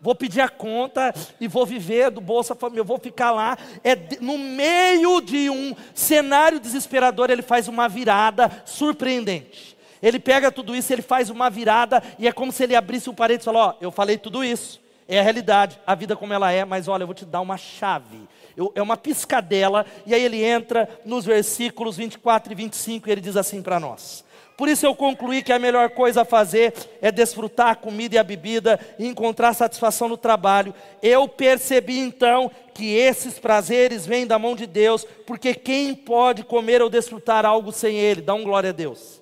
Vou 0.00 0.14
pedir 0.14 0.40
a 0.42 0.48
conta 0.48 1.12
e 1.40 1.48
vou 1.48 1.64
viver 1.64 2.10
do 2.10 2.20
Bolsa 2.20 2.54
Família, 2.54 2.82
eu 2.82 2.84
vou 2.84 2.98
ficar 2.98 3.32
lá. 3.32 3.56
É 3.82 3.96
no 4.20 4.38
meio 4.38 5.20
de 5.20 5.50
um 5.50 5.74
cenário 5.94 6.60
desesperador, 6.60 7.30
ele 7.30 7.42
faz 7.42 7.68
uma 7.68 7.88
virada 7.88 8.62
surpreendente. 8.66 9.76
Ele 10.02 10.20
pega 10.20 10.52
tudo 10.52 10.76
isso, 10.76 10.92
ele 10.92 11.00
faz 11.02 11.30
uma 11.30 11.48
virada 11.48 12.02
e 12.18 12.28
é 12.28 12.32
como 12.32 12.52
se 12.52 12.62
ele 12.62 12.76
abrisse 12.76 13.08
um 13.08 13.14
parede 13.14 13.40
e 13.40 13.44
falou: 13.44 13.62
Ó, 13.62 13.74
eu 13.80 13.90
falei 13.90 14.18
tudo 14.18 14.44
isso, 14.44 14.78
é 15.08 15.18
a 15.18 15.22
realidade, 15.22 15.80
a 15.86 15.94
vida 15.94 16.14
como 16.14 16.34
ela 16.34 16.52
é, 16.52 16.64
mas 16.64 16.86
olha, 16.86 17.02
eu 17.04 17.06
vou 17.06 17.14
te 17.14 17.24
dar 17.24 17.40
uma 17.40 17.56
chave. 17.56 18.28
Eu, 18.56 18.72
é 18.74 18.82
uma 18.82 18.96
piscadela, 18.96 19.84
e 20.06 20.14
aí 20.14 20.22
ele 20.22 20.42
entra 20.42 20.88
nos 21.04 21.24
versículos 21.24 21.96
24 21.96 22.52
e 22.52 22.56
25 22.56 23.08
e 23.08 23.12
ele 23.12 23.20
diz 23.20 23.36
assim 23.36 23.62
para 23.62 23.80
nós: 23.80 24.24
por 24.56 24.68
isso 24.68 24.86
eu 24.86 24.94
concluí 24.94 25.42
que 25.42 25.52
a 25.52 25.58
melhor 25.58 25.90
coisa 25.90 26.22
a 26.22 26.24
fazer 26.24 26.72
é 27.02 27.10
desfrutar 27.10 27.70
a 27.70 27.74
comida 27.74 28.14
e 28.14 28.18
a 28.18 28.24
bebida 28.24 28.78
e 28.98 29.06
encontrar 29.06 29.52
satisfação 29.52 30.08
no 30.08 30.16
trabalho. 30.16 30.72
Eu 31.02 31.26
percebi 31.26 31.98
então 31.98 32.50
que 32.72 32.94
esses 32.94 33.38
prazeres 33.38 34.06
vêm 34.06 34.26
da 34.26 34.38
mão 34.38 34.54
de 34.54 34.66
Deus, 34.66 35.04
porque 35.26 35.54
quem 35.54 35.92
pode 35.92 36.44
comer 36.44 36.80
ou 36.82 36.88
desfrutar 36.88 37.44
algo 37.44 37.72
sem 37.72 37.96
Ele? 37.96 38.20
Dá 38.20 38.34
um 38.34 38.44
glória 38.44 38.70
a 38.70 38.72
Deus. 38.72 39.20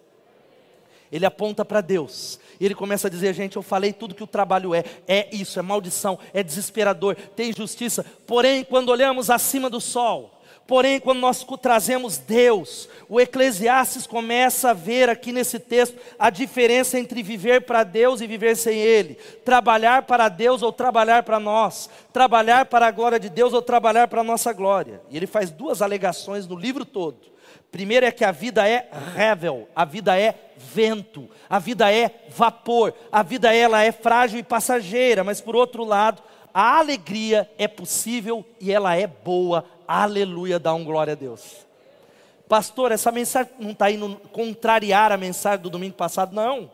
Ele 1.10 1.24
aponta 1.24 1.64
para 1.64 1.80
Deus. 1.80 2.38
E 2.62 2.64
ele 2.64 2.76
começa 2.76 3.08
a 3.08 3.10
dizer, 3.10 3.34
gente, 3.34 3.56
eu 3.56 3.62
falei 3.62 3.92
tudo 3.92 4.14
que 4.14 4.22
o 4.22 4.26
trabalho 4.26 4.72
é. 4.72 4.84
É 5.08 5.28
isso, 5.34 5.58
é 5.58 5.62
maldição, 5.62 6.16
é 6.32 6.44
desesperador, 6.44 7.16
tem 7.34 7.50
injustiça. 7.50 8.06
Porém, 8.24 8.62
quando 8.62 8.90
olhamos 8.90 9.30
acima 9.30 9.68
do 9.68 9.80
sol, 9.80 10.38
Porém, 10.64 11.00
quando 11.00 11.18
nós 11.18 11.44
trazemos 11.60 12.18
Deus, 12.18 12.88
o 13.08 13.20
Eclesiastes 13.20 14.06
começa 14.06 14.70
a 14.70 14.72
ver 14.72 15.10
aqui 15.10 15.32
nesse 15.32 15.58
texto 15.58 15.98
a 16.16 16.30
diferença 16.30 17.00
entre 17.00 17.20
viver 17.20 17.62
para 17.62 17.82
Deus 17.82 18.20
e 18.20 18.28
viver 18.28 18.56
sem 18.56 18.78
Ele, 18.78 19.16
trabalhar 19.44 20.02
para 20.02 20.28
Deus 20.28 20.62
ou 20.62 20.72
trabalhar 20.72 21.24
para 21.24 21.40
nós, 21.40 21.90
trabalhar 22.12 22.66
para 22.66 22.86
a 22.86 22.92
glória 22.92 23.18
de 23.18 23.28
Deus 23.28 23.52
ou 23.52 23.60
trabalhar 23.60 24.06
para 24.06 24.20
a 24.20 24.24
nossa 24.24 24.52
glória. 24.52 25.02
E 25.10 25.16
ele 25.16 25.26
faz 25.26 25.50
duas 25.50 25.82
alegações 25.82 26.46
no 26.46 26.56
livro 26.56 26.84
todo. 26.84 27.32
Primeiro 27.72 28.04
é 28.04 28.12
que 28.12 28.22
a 28.22 28.30
vida 28.30 28.68
é 28.68 28.86
revel, 29.16 29.66
a 29.74 29.86
vida 29.86 30.14
é 30.20 30.34
vento, 30.58 31.28
a 31.48 31.58
vida 31.58 31.90
é 31.90 32.10
vapor, 32.28 32.92
a 33.10 33.22
vida 33.22 33.52
ela 33.54 33.82
é 33.82 33.90
frágil 33.90 34.38
e 34.38 34.42
passageira, 34.42 35.24
mas 35.24 35.40
por 35.40 35.56
outro 35.56 35.82
lado, 35.82 36.22
a 36.52 36.78
alegria 36.78 37.50
é 37.56 37.66
possível 37.66 38.44
e 38.60 38.70
ela 38.70 38.94
é 38.94 39.06
boa. 39.06 39.64
Aleluia, 39.88 40.58
dá 40.58 40.74
um 40.74 40.84
glória 40.84 41.14
a 41.14 41.16
Deus. 41.16 41.66
Pastor, 42.46 42.92
essa 42.92 43.10
mensagem 43.10 43.50
não 43.58 43.70
está 43.70 43.90
indo 43.90 44.20
contrariar 44.30 45.10
a 45.10 45.16
mensagem 45.16 45.62
do 45.62 45.70
domingo 45.70 45.94
passado, 45.94 46.34
não. 46.34 46.70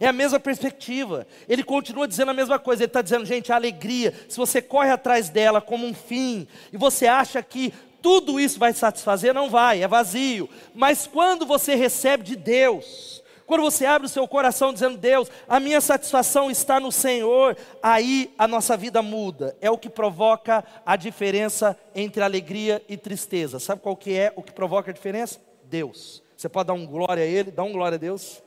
É 0.00 0.08
a 0.08 0.12
mesma 0.12 0.40
perspectiva. 0.40 1.28
Ele 1.48 1.62
continua 1.62 2.08
dizendo 2.08 2.32
a 2.32 2.34
mesma 2.34 2.58
coisa. 2.58 2.82
Ele 2.82 2.88
está 2.88 3.02
dizendo, 3.02 3.24
gente, 3.24 3.52
a 3.52 3.54
alegria, 3.54 4.12
se 4.28 4.36
você 4.36 4.60
corre 4.60 4.90
atrás 4.90 5.28
dela 5.28 5.60
como 5.60 5.86
um 5.86 5.94
fim, 5.94 6.48
e 6.72 6.76
você 6.76 7.06
acha 7.06 7.40
que 7.40 7.72
tudo 8.02 8.40
isso 8.40 8.58
vai 8.58 8.72
satisfazer, 8.72 9.34
não 9.34 9.50
vai, 9.50 9.82
é 9.82 9.88
vazio. 9.88 10.48
Mas 10.74 11.06
quando 11.06 11.46
você 11.46 11.74
recebe 11.74 12.24
de 12.24 12.36
Deus, 12.36 13.22
quando 13.50 13.62
você 13.62 13.84
abre 13.84 14.06
o 14.06 14.08
seu 14.08 14.28
coração 14.28 14.72
dizendo, 14.72 14.96
Deus, 14.96 15.28
a 15.48 15.58
minha 15.58 15.80
satisfação 15.80 16.50
está 16.50 16.78
no 16.78 16.92
Senhor, 16.92 17.56
aí 17.82 18.32
a 18.38 18.46
nossa 18.46 18.76
vida 18.76 19.02
muda. 19.02 19.56
É 19.60 19.68
o 19.68 19.76
que 19.76 19.90
provoca 19.90 20.64
a 20.86 20.94
diferença 20.94 21.76
entre 21.92 22.22
alegria 22.22 22.80
e 22.88 22.96
tristeza. 22.96 23.58
Sabe 23.58 23.82
qual 23.82 23.96
que 23.96 24.16
é 24.16 24.32
o 24.36 24.42
que 24.42 24.52
provoca 24.52 24.92
a 24.92 24.94
diferença? 24.94 25.40
Deus. 25.64 26.22
Você 26.36 26.48
pode 26.48 26.68
dar 26.68 26.74
um 26.74 26.86
glória 26.86 27.24
a 27.24 27.26
Ele, 27.26 27.50
dá 27.50 27.64
um 27.64 27.72
glória 27.72 27.96
a 27.96 27.98
Deus. 27.98 28.40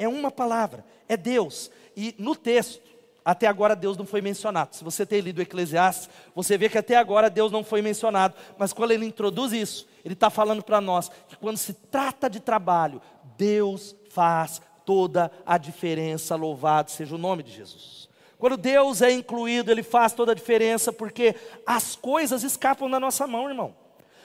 É 0.00 0.08
uma 0.08 0.32
palavra, 0.32 0.84
é 1.08 1.16
Deus. 1.16 1.70
E 1.96 2.14
no 2.18 2.34
texto, 2.34 2.82
até 3.30 3.46
agora 3.46 3.76
Deus 3.76 3.96
não 3.96 4.04
foi 4.04 4.20
mencionado. 4.20 4.74
Se 4.74 4.82
você 4.82 5.06
tem 5.06 5.20
lido 5.20 5.40
Eclesiastes, 5.40 6.10
você 6.34 6.58
vê 6.58 6.68
que 6.68 6.76
até 6.76 6.96
agora 6.96 7.30
Deus 7.30 7.52
não 7.52 7.62
foi 7.62 7.80
mencionado. 7.80 8.34
Mas 8.58 8.72
quando 8.72 8.90
ele 8.90 9.06
introduz 9.06 9.52
isso, 9.52 9.86
ele 10.04 10.14
está 10.14 10.30
falando 10.30 10.64
para 10.64 10.80
nós 10.80 11.08
que 11.28 11.36
quando 11.36 11.56
se 11.56 11.72
trata 11.72 12.28
de 12.28 12.40
trabalho, 12.40 13.00
Deus 13.38 13.94
faz 14.10 14.60
toda 14.84 15.30
a 15.46 15.56
diferença. 15.56 16.34
Louvado 16.34 16.90
seja 16.90 17.14
o 17.14 17.18
nome 17.18 17.44
de 17.44 17.52
Jesus. 17.52 18.08
Quando 18.36 18.56
Deus 18.56 19.00
é 19.00 19.12
incluído, 19.12 19.70
Ele 19.70 19.84
faz 19.84 20.12
toda 20.12 20.32
a 20.32 20.34
diferença, 20.34 20.92
porque 20.92 21.36
as 21.64 21.94
coisas 21.94 22.42
escapam 22.42 22.90
da 22.90 22.98
nossa 22.98 23.28
mão, 23.28 23.48
irmão. 23.48 23.76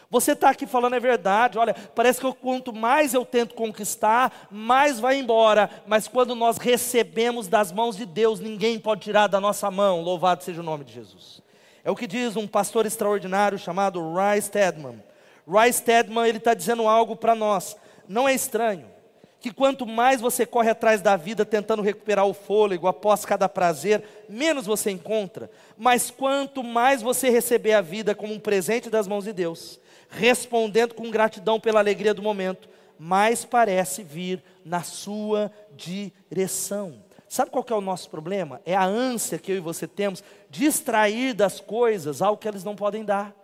Você 0.10 0.34
está 0.34 0.50
aqui 0.50 0.66
falando 0.66 0.96
é 0.96 1.00
verdade, 1.00 1.58
olha, 1.58 1.74
parece 1.74 2.20
que 2.20 2.26
eu, 2.26 2.34
quanto 2.34 2.72
mais 2.72 3.14
eu 3.14 3.26
tento 3.26 3.56
conquistar, 3.56 4.48
mais 4.52 5.00
vai 5.00 5.18
embora, 5.18 5.70
mas 5.88 6.08
quando 6.08 6.36
nós 6.36 6.58
recebemos 6.58 7.48
das 7.48 7.72
mãos 7.72 7.98
de 7.98 8.06
Deus, 8.06 8.40
ninguém 8.40 8.80
pode 8.80 9.02
tirar 9.02 9.28
da 9.28 9.40
nossa 9.40 9.70
mão, 9.72 10.02
louvado 10.02 10.44
seja 10.44 10.62
o 10.62 10.64
nome 10.64 10.84
de 10.84 10.94
Jesus. 10.94 11.42
É 11.84 11.92
o 11.92 11.96
que 11.96 12.08
diz 12.08 12.36
um 12.36 12.48
pastor 12.48 12.86
extraordinário 12.86 13.60
chamado 13.60 14.14
Ray 14.14 14.42
Stedman. 14.42 15.04
Ray 15.48 15.72
Stedman, 15.72 16.28
ele 16.28 16.38
está 16.40 16.54
dizendo 16.54 16.88
algo 16.88 17.16
para 17.16 17.36
nós, 17.36 17.76
não 18.08 18.28
é 18.28 18.34
estranho, 18.34 18.86
que 19.40 19.54
quanto 19.54 19.86
mais 19.86 20.20
você 20.20 20.44
corre 20.44 20.72
atrás 20.72 21.02
da 21.02 21.16
vida 21.16 21.46
tentando 21.46 21.84
recuperar 21.84 22.26
o 22.26 22.34
fôlego 22.34 22.88
após 22.88 23.26
cada 23.26 23.48
prazer, 23.48 24.04
menos 24.28 24.66
você 24.66 24.90
encontra. 24.90 25.52
Mas 25.78 26.10
quanto 26.10 26.64
mais 26.64 27.04
você 27.04 27.30
receber 27.30 27.74
a 27.74 27.82
vida 27.82 28.16
como 28.16 28.34
um 28.34 28.40
presente 28.40 28.90
das 28.90 29.08
mãos 29.08 29.26
de 29.26 29.34
Deus, 29.34 29.80
respondendo 30.16 30.94
com 30.94 31.12
gratidão 31.12 31.60
pela 31.60 31.80
alegria 31.80 32.14
do 32.14 32.22
momento, 32.22 32.70
mais 32.98 33.44
parece 33.44 34.04
vir 34.04 34.42
na 34.64 34.82
sua 34.82 35.52
direção. 35.76 37.04
Sabe 37.28 37.52
qual 37.52 37.66
é 37.70 37.74
o 37.74 37.82
nosso 37.82 38.10
problema? 38.10 38.62
É 38.66 38.76
a 38.76 38.86
ânsia 38.86 39.38
que 39.38 39.52
eu 39.52 39.58
e 39.58 39.60
você 39.60 39.88
temos 39.88 40.24
de 40.50 40.66
extrair 40.66 41.34
das 41.34 41.60
coisas 41.60 42.22
algo 42.22 42.40
que 42.40 42.48
eles 42.48 42.64
não 42.64 42.76
podem 42.76 43.04
dar. 43.04 43.36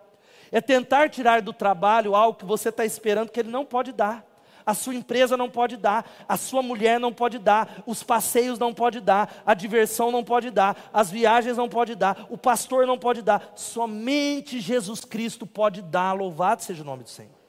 É 0.50 0.60
tentar 0.60 1.10
tirar 1.10 1.42
do 1.42 1.52
trabalho 1.52 2.14
algo 2.14 2.38
que 2.38 2.44
você 2.44 2.70
está 2.70 2.84
esperando 2.84 3.30
que 3.30 3.40
ele 3.40 3.50
não 3.50 3.64
pode 3.64 3.92
dar 3.92 4.31
a 4.64 4.74
sua 4.74 4.94
empresa 4.94 5.36
não 5.36 5.50
pode 5.50 5.76
dar, 5.76 6.10
a 6.28 6.36
sua 6.36 6.62
mulher 6.62 6.98
não 6.98 7.12
pode 7.12 7.38
dar, 7.38 7.82
os 7.86 8.02
passeios 8.02 8.58
não 8.58 8.72
pode 8.72 9.00
dar, 9.00 9.42
a 9.44 9.54
diversão 9.54 10.10
não 10.10 10.24
pode 10.24 10.50
dar, 10.50 10.90
as 10.92 11.10
viagens 11.10 11.56
não 11.56 11.68
pode 11.68 11.94
dar, 11.94 12.26
o 12.30 12.38
pastor 12.38 12.86
não 12.86 12.98
pode 12.98 13.22
dar, 13.22 13.52
somente 13.54 14.60
Jesus 14.60 15.04
Cristo 15.04 15.46
pode 15.46 15.82
dar, 15.82 16.12
louvado 16.12 16.62
seja 16.62 16.82
o 16.82 16.86
nome 16.86 17.02
do 17.02 17.10
Senhor. 17.10 17.42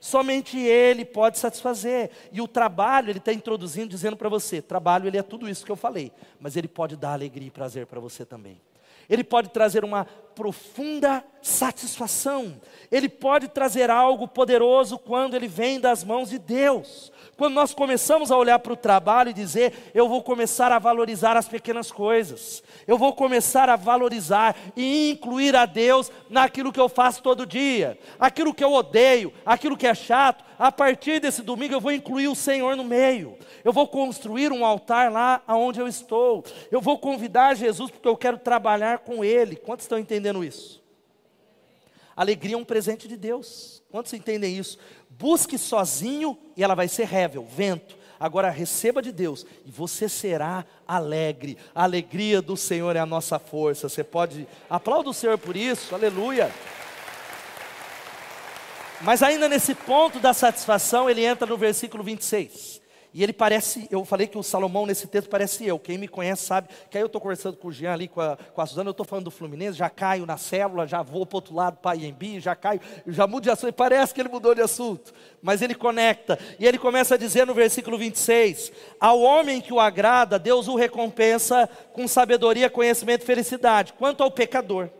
Somente 0.00 0.56
Ele 0.56 1.04
pode 1.04 1.36
satisfazer. 1.36 2.10
E 2.30 2.40
o 2.40 2.46
trabalho, 2.46 3.10
Ele 3.10 3.18
está 3.18 3.32
introduzindo, 3.32 3.88
dizendo 3.88 4.16
para 4.16 4.28
você: 4.28 4.62
trabalho, 4.62 5.08
Ele 5.08 5.18
é 5.18 5.22
tudo 5.22 5.48
isso 5.48 5.64
que 5.64 5.72
eu 5.72 5.76
falei, 5.76 6.12
mas 6.38 6.56
Ele 6.56 6.68
pode 6.68 6.94
dar 6.96 7.12
alegria 7.12 7.48
e 7.48 7.50
prazer 7.50 7.86
para 7.86 7.98
você 7.98 8.24
também. 8.24 8.60
Ele 9.08 9.24
pode 9.24 9.50
trazer 9.50 9.84
uma 9.84 10.04
profunda 10.34 11.24
satisfação. 11.40 12.60
Ele 12.90 13.08
pode 13.08 13.48
trazer 13.48 13.90
algo 13.90 14.28
poderoso 14.28 14.98
quando 14.98 15.34
ele 15.34 15.48
vem 15.48 15.80
das 15.80 16.04
mãos 16.04 16.28
de 16.30 16.38
Deus. 16.38 17.10
Quando 17.36 17.52
nós 17.52 17.74
começamos 17.74 18.30
a 18.30 18.36
olhar 18.36 18.58
para 18.58 18.72
o 18.72 18.76
trabalho 18.76 19.28
e 19.28 19.34
dizer, 19.34 19.90
eu 19.92 20.08
vou 20.08 20.22
começar 20.22 20.72
a 20.72 20.78
valorizar 20.78 21.36
as 21.36 21.46
pequenas 21.46 21.92
coisas, 21.92 22.62
eu 22.86 22.96
vou 22.96 23.12
começar 23.12 23.68
a 23.68 23.76
valorizar 23.76 24.56
e 24.74 25.10
incluir 25.10 25.54
a 25.54 25.66
Deus 25.66 26.10
naquilo 26.30 26.72
que 26.72 26.80
eu 26.80 26.88
faço 26.88 27.22
todo 27.22 27.44
dia, 27.44 27.98
aquilo 28.18 28.54
que 28.54 28.64
eu 28.64 28.72
odeio, 28.72 29.34
aquilo 29.44 29.76
que 29.76 29.86
é 29.86 29.94
chato, 29.94 30.42
a 30.58 30.72
partir 30.72 31.20
desse 31.20 31.42
domingo 31.42 31.74
eu 31.74 31.80
vou 31.80 31.92
incluir 31.92 32.28
o 32.28 32.34
Senhor 32.34 32.74
no 32.74 32.84
meio, 32.84 33.36
eu 33.62 33.72
vou 33.72 33.86
construir 33.86 34.50
um 34.50 34.64
altar 34.64 35.12
lá 35.12 35.42
onde 35.46 35.78
eu 35.78 35.86
estou, 35.86 36.42
eu 36.70 36.80
vou 36.80 36.98
convidar 36.98 37.54
Jesus 37.54 37.90
porque 37.90 38.08
eu 38.08 38.16
quero 38.16 38.38
trabalhar 38.38 39.00
com 39.00 39.22
Ele. 39.22 39.56
Quantos 39.56 39.84
estão 39.84 39.98
entendendo 39.98 40.42
isso? 40.42 40.85
Alegria 42.16 42.54
é 42.54 42.58
um 42.58 42.64
presente 42.64 43.06
de 43.06 43.16
Deus. 43.16 43.82
Quantos 43.90 44.14
entendem 44.14 44.56
isso? 44.56 44.78
Busque 45.10 45.58
sozinho 45.58 46.38
e 46.56 46.64
ela 46.64 46.74
vai 46.74 46.88
ser 46.88 47.04
rével, 47.04 47.44
vento. 47.44 47.94
Agora 48.18 48.48
receba 48.48 49.02
de 49.02 49.12
Deus 49.12 49.44
e 49.66 49.70
você 49.70 50.08
será 50.08 50.64
alegre. 50.88 51.58
A 51.74 51.84
alegria 51.84 52.40
do 52.40 52.56
Senhor 52.56 52.96
é 52.96 52.98
a 52.98 53.06
nossa 53.06 53.38
força. 53.38 53.88
Você 53.88 54.02
pode 54.02 54.48
aplaudir 54.70 55.10
o 55.10 55.12
Senhor 55.12 55.36
por 55.36 55.54
isso. 55.54 55.94
Aleluia. 55.94 56.50
Mas 59.02 59.22
ainda 59.22 59.46
nesse 59.46 59.74
ponto 59.74 60.18
da 60.18 60.32
satisfação, 60.32 61.10
ele 61.10 61.22
entra 61.22 61.46
no 61.46 61.58
versículo 61.58 62.02
26. 62.02 62.80
E 63.16 63.22
ele 63.22 63.32
parece, 63.32 63.88
eu 63.90 64.04
falei 64.04 64.26
que 64.26 64.36
o 64.36 64.42
Salomão 64.42 64.84
nesse 64.84 65.06
texto 65.06 65.30
parece 65.30 65.66
eu. 65.66 65.78
Quem 65.78 65.96
me 65.96 66.06
conhece 66.06 66.44
sabe 66.44 66.68
que 66.90 66.98
aí 66.98 67.02
eu 67.02 67.06
estou 67.06 67.18
conversando 67.18 67.56
com 67.56 67.68
o 67.68 67.72
Jean 67.72 67.94
ali, 67.94 68.08
com 68.08 68.20
a, 68.20 68.36
com 68.36 68.60
a 68.60 68.66
Suzana, 68.66 68.88
eu 68.88 68.90
estou 68.90 69.06
falando 69.06 69.24
do 69.24 69.30
Fluminense, 69.30 69.78
já 69.78 69.88
caio 69.88 70.26
na 70.26 70.36
célula, 70.36 70.86
já 70.86 71.00
vou 71.00 71.24
para 71.24 71.38
outro 71.38 71.54
lado 71.54 71.78
para 71.78 71.96
IMB, 71.96 72.40
já 72.40 72.54
caio, 72.54 72.78
já 73.06 73.26
mudo 73.26 73.44
de 73.44 73.50
assunto. 73.50 73.72
Parece 73.72 74.12
que 74.12 74.20
ele 74.20 74.28
mudou 74.28 74.54
de 74.54 74.60
assunto, 74.60 75.14
mas 75.40 75.62
ele 75.62 75.74
conecta. 75.74 76.38
E 76.58 76.66
ele 76.66 76.76
começa 76.76 77.14
a 77.14 77.16
dizer 77.16 77.46
no 77.46 77.54
versículo 77.54 77.96
26: 77.96 78.70
Ao 79.00 79.18
homem 79.18 79.62
que 79.62 79.72
o 79.72 79.80
agrada, 79.80 80.38
Deus 80.38 80.68
o 80.68 80.76
recompensa 80.76 81.70
com 81.94 82.06
sabedoria, 82.06 82.68
conhecimento 82.68 83.22
e 83.22 83.26
felicidade. 83.26 83.94
Quanto 83.94 84.22
ao 84.22 84.30
pecador, 84.30 84.90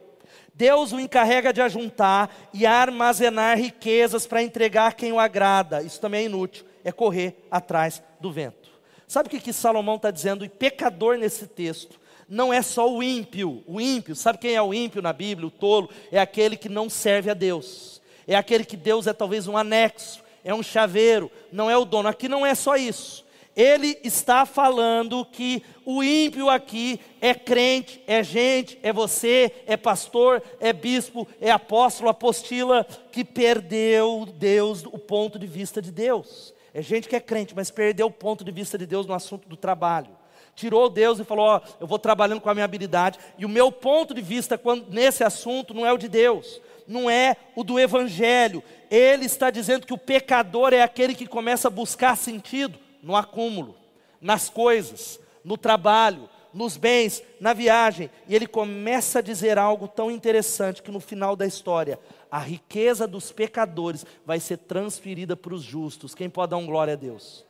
Deus 0.54 0.90
o 0.90 0.98
encarrega 0.98 1.52
de 1.52 1.60
ajuntar 1.60 2.34
e 2.54 2.64
armazenar 2.64 3.58
riquezas 3.58 4.26
para 4.26 4.42
entregar 4.42 4.94
quem 4.94 5.12
o 5.12 5.20
agrada. 5.20 5.82
Isso 5.82 6.00
também 6.00 6.22
é 6.22 6.24
inútil 6.24 6.64
é 6.86 6.92
correr 6.92 7.44
atrás 7.50 8.00
do 8.20 8.30
vento. 8.30 8.70
Sabe 9.08 9.26
o 9.26 9.30
que, 9.30 9.40
que 9.40 9.52
Salomão 9.52 9.96
está 9.96 10.08
dizendo? 10.12 10.44
E 10.44 10.48
pecador 10.48 11.18
nesse 11.18 11.48
texto 11.48 11.98
não 12.28 12.54
é 12.54 12.62
só 12.62 12.88
o 12.88 13.02
ímpio. 13.02 13.64
O 13.66 13.80
ímpio, 13.80 14.14
sabe 14.14 14.38
quem 14.38 14.54
é 14.54 14.62
o 14.62 14.72
ímpio 14.72 15.02
na 15.02 15.12
Bíblia? 15.12 15.48
O 15.48 15.50
tolo 15.50 15.90
é 16.12 16.20
aquele 16.20 16.56
que 16.56 16.68
não 16.68 16.88
serve 16.88 17.28
a 17.28 17.34
Deus. 17.34 18.00
É 18.24 18.36
aquele 18.36 18.64
que 18.64 18.76
Deus 18.76 19.08
é 19.08 19.12
talvez 19.12 19.48
um 19.48 19.56
anexo, 19.56 20.22
é 20.44 20.54
um 20.54 20.62
chaveiro, 20.62 21.28
não 21.50 21.68
é 21.68 21.76
o 21.76 21.84
dono. 21.84 22.08
Aqui 22.08 22.28
não 22.28 22.46
é 22.46 22.54
só 22.54 22.76
isso. 22.76 23.26
Ele 23.56 23.98
está 24.04 24.46
falando 24.46 25.24
que 25.24 25.64
o 25.84 26.04
ímpio 26.04 26.48
aqui 26.48 27.00
é 27.20 27.34
crente, 27.34 28.00
é 28.06 28.22
gente, 28.22 28.78
é 28.80 28.92
você, 28.92 29.50
é 29.66 29.76
pastor, 29.76 30.40
é 30.60 30.72
bispo, 30.72 31.26
é 31.40 31.50
apóstolo, 31.50 32.10
apostila, 32.10 32.86
que 33.10 33.24
perdeu 33.24 34.24
Deus, 34.38 34.84
o 34.84 34.98
ponto 34.98 35.36
de 35.36 35.48
vista 35.48 35.82
de 35.82 35.90
Deus. 35.90 36.54
É 36.76 36.82
gente 36.82 37.08
que 37.08 37.16
é 37.16 37.20
crente, 37.20 37.54
mas 37.56 37.70
perdeu 37.70 38.08
o 38.08 38.10
ponto 38.10 38.44
de 38.44 38.52
vista 38.52 38.76
de 38.76 38.84
Deus 38.84 39.06
no 39.06 39.14
assunto 39.14 39.48
do 39.48 39.56
trabalho. 39.56 40.10
Tirou 40.54 40.90
Deus 40.90 41.18
e 41.18 41.24
falou: 41.24 41.46
Ó, 41.46 41.60
eu 41.80 41.86
vou 41.86 41.98
trabalhando 41.98 42.42
com 42.42 42.50
a 42.50 42.54
minha 42.54 42.66
habilidade, 42.66 43.18
e 43.38 43.46
o 43.46 43.48
meu 43.48 43.72
ponto 43.72 44.12
de 44.12 44.20
vista 44.20 44.58
quando, 44.58 44.90
nesse 44.90 45.24
assunto 45.24 45.72
não 45.72 45.86
é 45.86 45.92
o 45.94 45.96
de 45.96 46.06
Deus, 46.06 46.60
não 46.86 47.08
é 47.08 47.34
o 47.54 47.64
do 47.64 47.80
Evangelho. 47.80 48.62
Ele 48.90 49.24
está 49.24 49.48
dizendo 49.48 49.86
que 49.86 49.94
o 49.94 49.98
pecador 49.98 50.74
é 50.74 50.82
aquele 50.82 51.14
que 51.14 51.26
começa 51.26 51.68
a 51.68 51.70
buscar 51.70 52.14
sentido 52.14 52.78
no 53.02 53.16
acúmulo, 53.16 53.74
nas 54.20 54.50
coisas, 54.50 55.18
no 55.42 55.56
trabalho, 55.56 56.28
nos 56.52 56.76
bens, 56.76 57.22
na 57.40 57.54
viagem. 57.54 58.10
E 58.28 58.34
ele 58.34 58.46
começa 58.46 59.20
a 59.20 59.22
dizer 59.22 59.58
algo 59.58 59.88
tão 59.88 60.10
interessante 60.10 60.82
que 60.82 60.90
no 60.90 61.00
final 61.00 61.34
da 61.36 61.46
história, 61.46 61.98
a 62.36 62.38
riqueza 62.38 63.06
dos 63.08 63.32
pecadores 63.32 64.04
vai 64.26 64.38
ser 64.38 64.58
transferida 64.58 65.34
para 65.34 65.54
os 65.54 65.62
justos. 65.62 66.14
Quem 66.14 66.28
pode 66.28 66.50
dar 66.50 66.58
um 66.58 66.66
glória 66.66 66.92
a 66.92 66.96
Deus? 66.96 67.46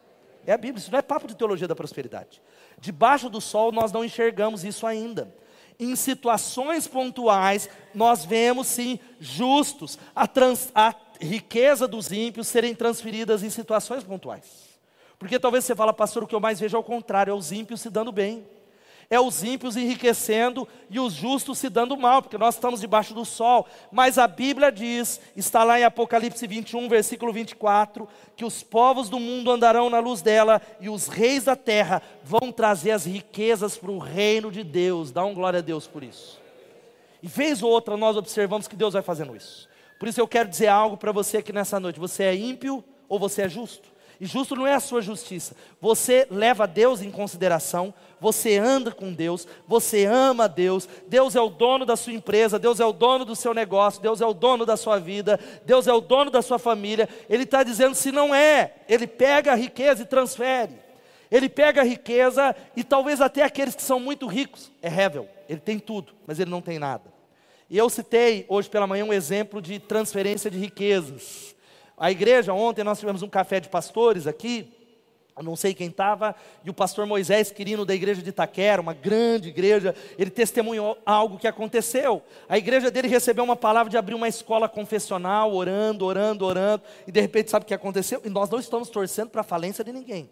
É 0.46 0.52
a 0.52 0.56
Bíblia, 0.56 0.78
isso 0.78 0.92
não 0.92 1.00
é 1.00 1.02
papo 1.02 1.26
de 1.26 1.34
teologia 1.34 1.66
da 1.66 1.74
prosperidade. 1.74 2.40
Debaixo 2.78 3.28
do 3.28 3.40
sol 3.40 3.72
nós 3.72 3.90
não 3.90 4.04
enxergamos 4.04 4.62
isso 4.62 4.86
ainda. 4.86 5.34
Em 5.76 5.96
situações 5.96 6.86
pontuais, 6.86 7.68
nós 7.92 8.24
vemos 8.24 8.68
sim 8.68 9.00
justos, 9.18 9.98
a, 10.14 10.28
trans, 10.28 10.70
a 10.72 10.94
riqueza 11.20 11.88
dos 11.88 12.12
ímpios 12.12 12.46
serem 12.46 12.72
transferidas 12.72 13.42
em 13.42 13.50
situações 13.50 14.04
pontuais. 14.04 14.78
Porque 15.18 15.40
talvez 15.40 15.64
você 15.64 15.74
fala, 15.74 15.92
pastor, 15.92 16.22
o 16.22 16.28
que 16.28 16.34
eu 16.34 16.38
mais 16.38 16.60
vejo 16.60 16.76
é 16.76 16.78
o 16.78 16.84
contrário, 16.84 17.32
é 17.32 17.34
os 17.34 17.50
ímpios 17.50 17.80
se 17.80 17.90
dando 17.90 18.12
bem. 18.12 18.46
É 19.08 19.20
os 19.20 19.44
ímpios 19.44 19.76
enriquecendo 19.76 20.66
e 20.90 20.98
os 20.98 21.12
justos 21.12 21.58
se 21.58 21.68
dando 21.68 21.96
mal, 21.96 22.20
porque 22.20 22.36
nós 22.36 22.56
estamos 22.56 22.80
debaixo 22.80 23.14
do 23.14 23.24
sol. 23.24 23.66
Mas 23.92 24.18
a 24.18 24.26
Bíblia 24.26 24.72
diz, 24.72 25.20
está 25.36 25.62
lá 25.62 25.78
em 25.78 25.84
Apocalipse 25.84 26.44
21, 26.46 26.88
versículo 26.88 27.32
24, 27.32 28.08
que 28.34 28.44
os 28.44 28.64
povos 28.64 29.08
do 29.08 29.20
mundo 29.20 29.52
andarão 29.52 29.88
na 29.88 30.00
luz 30.00 30.22
dela 30.22 30.60
e 30.80 30.88
os 30.88 31.06
reis 31.06 31.44
da 31.44 31.54
terra 31.54 32.02
vão 32.24 32.50
trazer 32.50 32.90
as 32.90 33.06
riquezas 33.06 33.76
para 33.76 33.92
o 33.92 33.98
reino 33.98 34.50
de 34.50 34.64
Deus. 34.64 35.12
Dá 35.12 35.24
um 35.24 35.34
glória 35.34 35.60
a 35.60 35.62
Deus 35.62 35.86
por 35.86 36.02
isso. 36.02 36.40
E 37.22 37.28
vez 37.28 37.62
ou 37.62 37.70
outra 37.70 37.96
nós 37.96 38.16
observamos 38.16 38.66
que 38.66 38.76
Deus 38.76 38.94
vai 38.94 39.02
fazendo 39.02 39.36
isso. 39.36 39.68
Por 39.98 40.08
isso 40.08 40.20
eu 40.20 40.28
quero 40.28 40.48
dizer 40.48 40.68
algo 40.68 40.96
para 40.96 41.12
você 41.12 41.38
aqui 41.38 41.52
nessa 41.52 41.78
noite: 41.78 41.98
você 41.98 42.24
é 42.24 42.34
ímpio 42.34 42.84
ou 43.08 43.18
você 43.18 43.42
é 43.42 43.48
justo? 43.48 43.95
E 44.20 44.26
justo 44.26 44.56
não 44.56 44.66
é 44.66 44.74
a 44.74 44.80
sua 44.80 45.02
justiça. 45.02 45.54
Você 45.80 46.26
leva 46.30 46.66
Deus 46.66 47.02
em 47.02 47.10
consideração, 47.10 47.92
você 48.20 48.56
anda 48.56 48.90
com 48.90 49.12
Deus, 49.12 49.46
você 49.68 50.06
ama 50.06 50.48
Deus. 50.48 50.88
Deus 51.06 51.36
é 51.36 51.40
o 51.40 51.50
dono 51.50 51.84
da 51.84 51.96
sua 51.96 52.12
empresa, 52.12 52.58
Deus 52.58 52.80
é 52.80 52.84
o 52.86 52.92
dono 52.92 53.24
do 53.24 53.36
seu 53.36 53.52
negócio, 53.52 54.00
Deus 54.00 54.20
é 54.20 54.26
o 54.26 54.32
dono 54.32 54.64
da 54.64 54.76
sua 54.76 54.98
vida, 54.98 55.38
Deus 55.64 55.86
é 55.86 55.92
o 55.92 56.00
dono 56.00 56.30
da 56.30 56.40
sua 56.40 56.58
família. 56.58 57.08
Ele 57.28 57.42
está 57.42 57.62
dizendo: 57.62 57.94
se 57.94 58.10
não 58.10 58.34
é, 58.34 58.76
ele 58.88 59.06
pega 59.06 59.52
a 59.52 59.56
riqueza 59.56 60.02
e 60.02 60.06
transfere. 60.06 60.86
Ele 61.30 61.48
pega 61.48 61.80
a 61.80 61.84
riqueza 61.84 62.54
e 62.76 62.84
talvez 62.84 63.20
até 63.20 63.42
aqueles 63.42 63.74
que 63.74 63.82
são 63.82 63.98
muito 63.98 64.26
ricos. 64.26 64.70
É 64.80 64.88
Hevel, 64.88 65.28
ele 65.48 65.60
tem 65.60 65.78
tudo, 65.78 66.12
mas 66.26 66.38
ele 66.38 66.50
não 66.50 66.62
tem 66.62 66.78
nada. 66.78 67.16
E 67.68 67.76
eu 67.76 67.90
citei 67.90 68.46
hoje 68.48 68.70
pela 68.70 68.86
manhã 68.86 69.04
um 69.04 69.12
exemplo 69.12 69.60
de 69.60 69.80
transferência 69.80 70.50
de 70.50 70.56
riquezas. 70.56 71.55
A 71.96 72.10
igreja, 72.10 72.52
ontem 72.52 72.84
nós 72.84 72.98
tivemos 72.98 73.22
um 73.22 73.28
café 73.28 73.58
de 73.58 73.68
pastores 73.68 74.26
aqui, 74.26 74.70
eu 75.36 75.42
não 75.42 75.54
sei 75.54 75.74
quem 75.74 75.88
estava, 75.88 76.34
e 76.64 76.70
o 76.70 76.74
pastor 76.74 77.06
Moisés 77.06 77.50
Quirino 77.50 77.84
da 77.84 77.94
igreja 77.94 78.22
de 78.22 78.30
Itaquera, 78.30 78.80
uma 78.80 78.94
grande 78.94 79.48
igreja, 79.48 79.94
ele 80.18 80.30
testemunhou 80.30 80.96
algo 81.04 81.38
que 81.38 81.46
aconteceu. 81.46 82.22
A 82.48 82.56
igreja 82.56 82.90
dele 82.90 83.06
recebeu 83.06 83.44
uma 83.44 83.56
palavra 83.56 83.90
de 83.90 83.98
abrir 83.98 84.14
uma 84.14 84.28
escola 84.28 84.66
confessional, 84.66 85.54
orando, 85.54 86.06
orando, 86.06 86.44
orando, 86.44 86.82
e 87.06 87.12
de 87.12 87.20
repente 87.20 87.50
sabe 87.50 87.64
o 87.64 87.66
que 87.66 87.74
aconteceu? 87.74 88.20
E 88.24 88.30
nós 88.30 88.48
não 88.48 88.58
estamos 88.58 88.88
torcendo 88.88 89.28
para 89.28 89.42
a 89.42 89.44
falência 89.44 89.84
de 89.84 89.92
ninguém. 89.92 90.30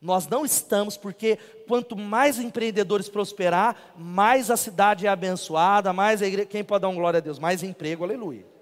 Nós 0.00 0.26
não 0.26 0.44
estamos, 0.44 0.96
porque 0.96 1.38
quanto 1.66 1.96
mais 1.96 2.38
empreendedores 2.38 3.08
prosperar, 3.08 3.76
mais 3.96 4.50
a 4.50 4.56
cidade 4.56 5.06
é 5.06 5.10
abençoada, 5.10 5.92
mais 5.92 6.22
a 6.22 6.26
igreja, 6.26 6.46
quem 6.46 6.64
pode 6.64 6.82
dar 6.82 6.88
um 6.88 6.94
glória 6.94 7.18
a 7.18 7.20
Deus? 7.20 7.38
Mais 7.38 7.62
emprego, 7.62 8.04
aleluia. 8.04 8.53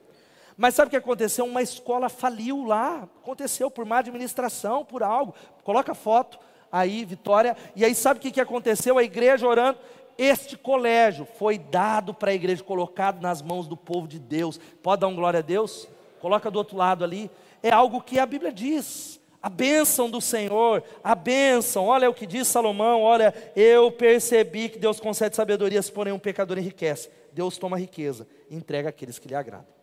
Mas 0.62 0.76
sabe 0.76 0.86
o 0.86 0.90
que 0.90 0.96
aconteceu? 0.96 1.44
Uma 1.44 1.60
escola 1.60 2.08
faliu 2.08 2.64
lá. 2.64 3.08
Aconteceu 3.20 3.68
por 3.68 3.84
má 3.84 3.98
administração, 3.98 4.84
por 4.84 5.02
algo. 5.02 5.34
Coloca 5.64 5.92
foto 5.92 6.38
aí, 6.70 7.04
Vitória. 7.04 7.56
E 7.74 7.84
aí 7.84 7.92
sabe 7.96 8.20
o 8.20 8.32
que, 8.32 8.40
aconteceu? 8.40 8.96
A 8.96 9.02
igreja 9.02 9.44
orando. 9.44 9.80
Este 10.16 10.56
colégio 10.56 11.26
foi 11.36 11.58
dado 11.58 12.14
para 12.14 12.30
a 12.30 12.34
igreja, 12.34 12.62
colocado 12.62 13.20
nas 13.20 13.42
mãos 13.42 13.66
do 13.66 13.76
povo 13.76 14.06
de 14.06 14.20
Deus. 14.20 14.60
Pode 14.80 15.00
dar 15.00 15.08
um 15.08 15.16
glória 15.16 15.40
a 15.40 15.42
Deus? 15.42 15.88
Coloca 16.20 16.48
do 16.48 16.58
outro 16.60 16.76
lado 16.76 17.02
ali. 17.02 17.28
É 17.60 17.72
algo 17.72 18.00
que 18.00 18.20
a 18.20 18.24
Bíblia 18.24 18.52
diz. 18.52 19.20
A 19.42 19.48
bênção 19.48 20.08
do 20.08 20.20
Senhor, 20.20 20.84
a 21.02 21.16
bênção, 21.16 21.86
olha 21.86 22.08
o 22.08 22.14
que 22.14 22.24
diz 22.24 22.46
Salomão, 22.46 23.02
olha, 23.02 23.34
eu 23.56 23.90
percebi 23.90 24.68
que 24.68 24.78
Deus 24.78 25.00
concede 25.00 25.34
sabedoria, 25.34 25.82
se 25.82 25.90
porém 25.90 26.12
um 26.12 26.20
pecador 26.20 26.56
enriquece. 26.56 27.10
Deus 27.32 27.58
toma 27.58 27.76
riqueza 27.76 28.28
entrega 28.48 28.90
àqueles 28.90 29.18
que 29.18 29.26
lhe 29.26 29.34
agradam 29.34 29.81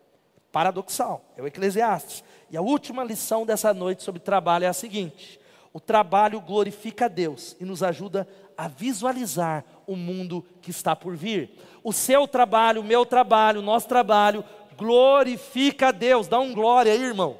paradoxal, 0.52 1.24
é 1.36 1.42
o 1.42 1.46
Eclesiastes. 1.46 2.24
E 2.50 2.56
a 2.56 2.60
última 2.60 3.04
lição 3.04 3.46
dessa 3.46 3.72
noite 3.72 4.02
sobre 4.02 4.20
trabalho 4.20 4.64
é 4.64 4.68
a 4.68 4.72
seguinte: 4.72 5.40
o 5.72 5.78
trabalho 5.78 6.40
glorifica 6.40 7.04
a 7.04 7.08
Deus 7.08 7.56
e 7.60 7.64
nos 7.64 7.82
ajuda 7.82 8.26
a 8.56 8.66
visualizar 8.66 9.64
o 9.86 9.94
mundo 9.94 10.44
que 10.60 10.70
está 10.70 10.96
por 10.96 11.16
vir. 11.16 11.50
O 11.82 11.92
seu 11.92 12.26
trabalho, 12.26 12.80
o 12.80 12.84
meu 12.84 13.06
trabalho, 13.06 13.60
o 13.60 13.64
nosso 13.64 13.88
trabalho 13.88 14.44
glorifica 14.76 15.88
a 15.88 15.92
Deus. 15.92 16.26
Dá 16.26 16.40
um 16.40 16.52
glória 16.52 16.92
aí, 16.92 17.02
irmão. 17.02 17.36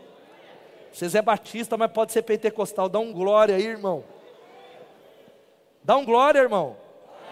Vocês 0.93 1.15
é 1.15 1.23
batista, 1.23 1.77
mas 1.77 1.91
pode 1.91 2.13
ser 2.13 2.23
pentecostal. 2.23 2.89
Dá 2.89 2.99
um 2.99 3.13
glória 3.13 3.57
aí, 3.57 3.67
irmão. 3.67 4.05
Dá 5.83 5.97
um 5.97 6.05
glória, 6.05 6.39
irmão. 6.39 6.77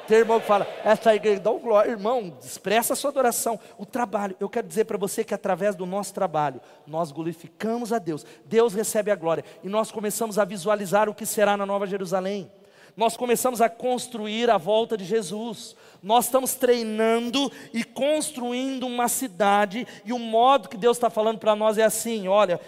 Tem 0.08 0.16
irmão 0.16 0.40
que 0.40 0.46
fala, 0.46 0.66
essa 0.82 1.14
igreja 1.14 1.38
dá 1.38 1.50
um 1.50 1.58
glória. 1.58 1.90
Irmão, 1.90 2.34
expressa 2.42 2.94
a 2.94 2.96
sua 2.96 3.10
adoração. 3.10 3.60
O 3.76 3.84
trabalho, 3.84 4.34
eu 4.40 4.48
quero 4.48 4.66
dizer 4.66 4.86
para 4.86 4.96
você 4.96 5.22
que 5.22 5.34
através 5.34 5.76
do 5.76 5.84
nosso 5.84 6.14
trabalho, 6.14 6.62
nós 6.86 7.12
glorificamos 7.12 7.92
a 7.92 7.98
Deus. 7.98 8.24
Deus 8.46 8.72
recebe 8.72 9.10
a 9.10 9.14
glória. 9.14 9.44
E 9.62 9.68
nós 9.68 9.90
começamos 9.90 10.38
a 10.38 10.46
visualizar 10.46 11.10
o 11.10 11.14
que 11.14 11.26
será 11.26 11.58
na 11.58 11.66
Nova 11.66 11.86
Jerusalém. 11.86 12.50
Nós 12.96 13.18
começamos 13.18 13.60
a 13.60 13.68
construir 13.68 14.48
a 14.48 14.56
volta 14.56 14.96
de 14.96 15.04
Jesus. 15.04 15.76
Nós 16.02 16.24
estamos 16.24 16.54
treinando 16.54 17.52
e 17.74 17.84
construindo 17.84 18.86
uma 18.86 19.08
cidade, 19.08 19.86
e 20.06 20.12
o 20.12 20.18
modo 20.18 20.70
que 20.70 20.76
Deus 20.76 20.96
está 20.96 21.10
falando 21.10 21.38
para 21.38 21.54
nós 21.54 21.76
é 21.76 21.84
assim: 21.84 22.26
olha, 22.28 22.58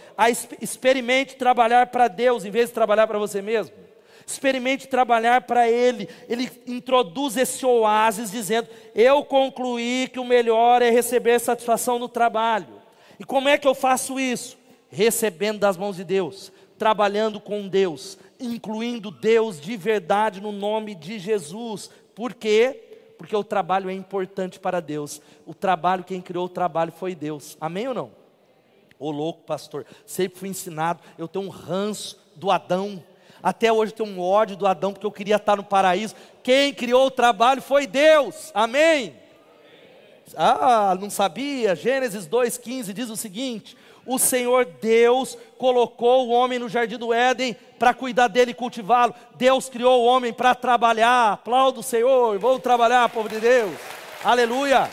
experimente 0.61 1.37
trabalhar 1.37 1.87
para 1.87 2.07
Deus 2.07 2.45
em 2.45 2.51
vez 2.51 2.69
de 2.69 2.75
trabalhar 2.75 3.07
para 3.07 3.19
você 3.19 3.41
mesmo 3.41 3.90
experimente 4.27 4.89
trabalhar 4.89 5.43
para 5.43 5.69
Ele. 5.69 6.09
Ele 6.29 6.51
introduz 6.67 7.37
esse 7.37 7.65
oásis 7.65 8.31
dizendo: 8.31 8.69
Eu 8.95 9.25
concluí 9.25 10.09
que 10.13 10.19
o 10.19 10.25
melhor 10.25 10.83
é 10.83 10.91
receber 10.91 11.39
satisfação 11.39 11.99
no 11.99 12.09
trabalho. 12.09 12.81
E 13.19 13.25
como 13.25 13.49
é 13.49 13.59
que 13.59 13.69
eu 13.69 13.75
faço 13.75 14.19
isso? 14.19 14.57
Recebendo 14.89 15.59
das 15.59 15.77
mãos 15.77 15.97
de 15.97 16.05
Deus, 16.05 16.51
trabalhando 16.79 17.39
com 17.39 17.69
Deus, 17.69 18.19
incluindo 18.41 19.11
Deus 19.11 19.61
de 19.61 19.77
verdade 19.77 20.41
no 20.41 20.53
nome 20.53 20.95
de 20.95 21.19
Jesus. 21.19 21.91
Por 22.15 22.35
quê? 22.35 23.15
Porque 23.19 23.37
o 23.37 23.45
trabalho 23.45 23.91
é 23.91 23.93
importante 23.93 24.59
para 24.59 24.81
Deus. 24.81 25.21
O 25.45 25.53
trabalho, 25.53 26.05
quem 26.05 26.23
criou 26.23 26.47
o 26.47 26.49
trabalho 26.49 26.91
foi 26.91 27.15
Deus. 27.15 27.57
Amém 27.61 27.87
ou 27.89 27.95
não? 27.95 28.21
Ô 28.99 29.11
louco, 29.11 29.43
pastor, 29.45 29.87
sempre 30.05 30.39
fui 30.39 30.49
ensinado, 30.51 31.01
eu 31.17 31.27
tenho 31.27 31.47
um 31.47 31.49
ranço 31.49 32.21
do 32.37 32.51
Adão. 32.51 33.03
Até 33.43 33.73
hoje 33.73 33.95
tenho 33.95 34.09
um 34.09 34.21
ódio 34.21 34.57
do 34.57 34.67
Adão, 34.67 34.93
porque 34.93 35.07
eu 35.07 35.13
queria 35.13 35.37
estar 35.37 35.57
no 35.57 35.65
paraíso. 35.65 36.15
Quem 36.43 36.75
criou 36.75 37.07
o 37.07 37.11
trabalho 37.11 37.63
foi 37.63 37.87
Deus. 37.87 38.51
Amém? 38.55 39.15
Ah, 40.37 40.97
não 41.01 41.11
sabia? 41.11 41.75
Gênesis 41.75 42.29
2,15 42.29 42.93
diz 42.93 43.11
o 43.11 43.17
seguinte: 43.17 43.77
O 44.07 44.19
Senhor 44.19 44.65
Deus 44.65 45.37
colocou 45.59 46.29
o 46.29 46.31
homem 46.31 46.59
no 46.59 46.69
jardim 46.69 46.97
do 46.97 47.13
Éden 47.13 47.57
para 47.79 47.95
cuidar 47.95 48.29
dele 48.29 48.53
e 48.53 48.55
cultivá-lo. 48.55 49.15
Deus 49.37 49.69
criou 49.69 50.03
o 50.03 50.07
homem 50.07 50.33
para 50.33 50.55
trabalhar. 50.55 51.33
Aplauda 51.33 51.81
o 51.81 51.83
Senhor, 51.83 52.39
vou 52.39 52.59
trabalhar, 52.59 53.09
povo 53.09 53.29
de 53.29 53.41
Deus. 53.41 53.73
Aleluia. 54.23 54.91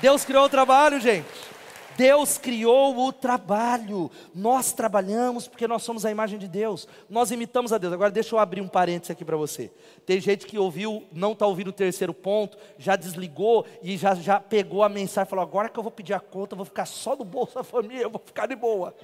Deus 0.00 0.24
criou 0.24 0.44
o 0.44 0.48
trabalho, 0.48 1.00
gente. 1.00 1.51
Deus 1.96 2.38
criou 2.38 3.06
o 3.06 3.12
trabalho. 3.12 4.10
Nós 4.34 4.72
trabalhamos 4.72 5.46
porque 5.46 5.68
nós 5.68 5.82
somos 5.82 6.04
a 6.04 6.10
imagem 6.10 6.38
de 6.38 6.48
Deus. 6.48 6.88
Nós 7.08 7.30
imitamos 7.30 7.72
a 7.72 7.78
Deus. 7.78 7.92
Agora 7.92 8.10
deixa 8.10 8.34
eu 8.34 8.38
abrir 8.38 8.60
um 8.60 8.68
parênteses 8.68 9.10
aqui 9.10 9.24
para 9.24 9.36
você. 9.36 9.70
Tem 10.06 10.20
gente 10.20 10.46
que 10.46 10.58
ouviu, 10.58 11.04
não 11.12 11.32
está 11.32 11.46
ouvindo 11.46 11.68
o 11.68 11.72
terceiro 11.72 12.14
ponto, 12.14 12.58
já 12.78 12.96
desligou 12.96 13.66
e 13.82 13.96
já, 13.96 14.14
já 14.14 14.40
pegou 14.40 14.82
a 14.82 14.88
mensagem 14.88 15.26
e 15.26 15.30
falou: 15.30 15.42
agora 15.44 15.68
que 15.68 15.78
eu 15.78 15.82
vou 15.82 15.92
pedir 15.92 16.14
a 16.14 16.20
conta, 16.20 16.54
eu 16.54 16.58
vou 16.58 16.66
ficar 16.66 16.86
só 16.86 17.16
no 17.16 17.24
Bolsa 17.24 17.62
Família, 17.62 18.02
eu 18.02 18.10
vou 18.10 18.20
ficar 18.24 18.46
de 18.46 18.56
boa. 18.56 18.94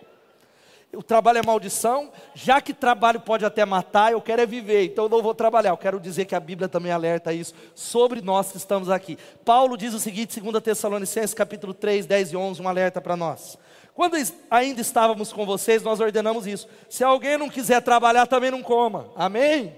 O 0.94 1.02
trabalho 1.02 1.38
é 1.38 1.42
maldição, 1.44 2.10
já 2.34 2.62
que 2.62 2.72
trabalho 2.72 3.20
pode 3.20 3.44
até 3.44 3.62
matar, 3.64 4.12
eu 4.12 4.22
quero 4.22 4.40
é 4.40 4.46
viver, 4.46 4.86
então 4.86 5.04
eu 5.04 5.08
não 5.10 5.22
vou 5.22 5.34
trabalhar. 5.34 5.70
Eu 5.70 5.76
quero 5.76 6.00
dizer 6.00 6.24
que 6.24 6.34
a 6.34 6.40
Bíblia 6.40 6.66
também 6.66 6.90
alerta 6.90 7.30
isso 7.30 7.52
sobre 7.74 8.22
nós 8.22 8.50
que 8.50 8.56
estamos 8.56 8.88
aqui. 8.88 9.18
Paulo 9.44 9.76
diz 9.76 9.92
o 9.92 10.00
seguinte, 10.00 10.40
2 10.40 10.62
Tessalonicenses 10.62 11.34
capítulo 11.34 11.74
3, 11.74 12.06
10 12.06 12.32
e 12.32 12.36
11, 12.36 12.62
um 12.62 12.68
alerta 12.68 13.02
para 13.02 13.16
nós. 13.16 13.58
Quando 13.94 14.16
ainda 14.50 14.80
estávamos 14.80 15.30
com 15.30 15.44
vocês, 15.44 15.82
nós 15.82 16.00
ordenamos 16.00 16.46
isso. 16.46 16.66
Se 16.88 17.04
alguém 17.04 17.36
não 17.36 17.50
quiser 17.50 17.82
trabalhar, 17.82 18.26
também 18.26 18.50
não 18.50 18.62
coma. 18.62 19.10
Amém? 19.14 19.74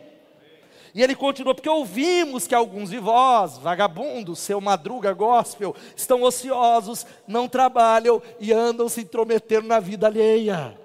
E 0.94 1.02
ele 1.02 1.16
continua, 1.16 1.54
porque 1.54 1.68
ouvimos 1.68 2.46
que 2.46 2.54
alguns 2.54 2.90
de 2.90 2.98
vós, 2.98 3.58
vagabundos, 3.58 4.38
seu 4.38 4.60
madruga 4.60 5.12
gospel, 5.12 5.74
estão 5.96 6.22
ociosos, 6.22 7.06
não 7.26 7.48
trabalham 7.48 8.22
e 8.38 8.52
andam 8.52 8.88
se 8.88 9.00
intrometendo 9.00 9.66
na 9.66 9.80
vida 9.80 10.06
alheia. 10.06 10.78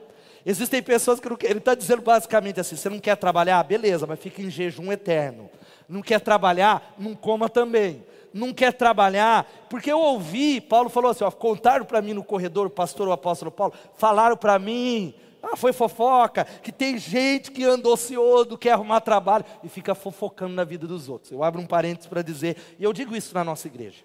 Existem 0.46 0.84
pessoas 0.84 1.20
que 1.20 1.28
não 1.28 1.36
querem. 1.36 1.54
Ele 1.54 1.60
está 1.60 1.74
dizendo 1.74 2.02
basicamente 2.02 2.60
assim: 2.60 2.76
você 2.76 2.90
não 2.90 3.00
quer 3.00 3.18
trabalhar? 3.18 3.64
Beleza, 3.64 4.06
mas 4.06 4.20
fica 4.20 4.42
em 4.42 4.50
jejum 4.50 4.92
eterno. 4.92 5.50
Não 5.90 6.02
quer 6.02 6.20
trabalhar? 6.20 6.94
Não 6.98 7.16
coma 7.16 7.50
também. 7.50 8.06
Não 8.34 8.54
quer 8.54 8.74
trabalhar? 8.74 9.50
Porque 9.70 9.92
eu 9.92 10.00
ouvi, 10.00 10.62
Paulo 10.62 10.90
falou 10.90 11.10
assim: 11.12 11.24
ó, 11.24 11.32
contaram 11.32 11.86
para 11.86 12.02
mim 12.02 12.14
no 12.14 12.24
corredor, 12.24 12.68
o 12.68 12.70
pastor, 12.70 13.08
o 13.08 13.12
apóstolo 13.12 13.50
Paulo, 13.50 13.74
falaram 13.96 14.38
para 14.38 14.60
mim, 14.60 15.16
ah, 15.42 15.56
foi 15.56 15.72
fofoca, 15.74 16.44
que 16.44 16.72
tem 16.72 16.98
gente 16.98 17.52
que 17.52 17.64
anda 17.64 17.88
ocioso, 17.88 18.58
quer 18.58 18.72
arrumar 18.72 19.02
trabalho 19.02 19.46
e 19.64 19.70
fica 19.70 19.96
fofocando 19.96 20.54
na 20.54 20.64
vida 20.64 20.86
dos 20.86 21.08
outros. 21.08 21.32
Eu 21.32 21.44
abro 21.44 21.62
um 21.62 21.66
parênteses 21.66 22.08
para 22.08 22.22
dizer, 22.22 22.58
e 22.78 22.84
eu 22.84 22.92
digo 22.92 23.16
isso 23.16 23.34
na 23.34 23.44
nossa 23.44 23.68
igreja. 23.68 24.04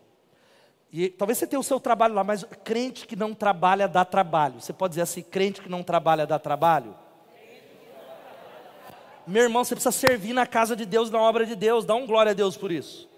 E 0.92 1.08
talvez 1.08 1.38
você 1.38 1.46
tenha 1.46 1.60
o 1.60 1.64
seu 1.64 1.78
trabalho 1.78 2.14
lá, 2.14 2.24
mas 2.24 2.44
crente 2.64 3.06
que 3.06 3.14
não 3.14 3.32
trabalha 3.32 3.86
dá 3.86 4.04
trabalho. 4.04 4.60
Você 4.60 4.72
pode 4.72 4.92
dizer 4.92 5.02
assim: 5.02 5.22
crente 5.22 5.60
que 5.60 5.68
não 5.68 5.82
trabalha 5.82 6.26
dá 6.26 6.38
trabalho? 6.38 6.94
Meu 9.26 9.44
irmão, 9.44 9.62
você 9.62 9.74
precisa 9.74 9.92
servir 9.92 10.32
na 10.32 10.46
casa 10.46 10.74
de 10.74 10.84
Deus, 10.84 11.10
na 11.10 11.20
obra 11.20 11.46
de 11.46 11.54
Deus. 11.54 11.84
Dá 11.84 11.94
um 11.94 12.06
glória 12.06 12.30
a 12.30 12.34
Deus 12.34 12.56
por 12.56 12.72
isso. 12.72 13.08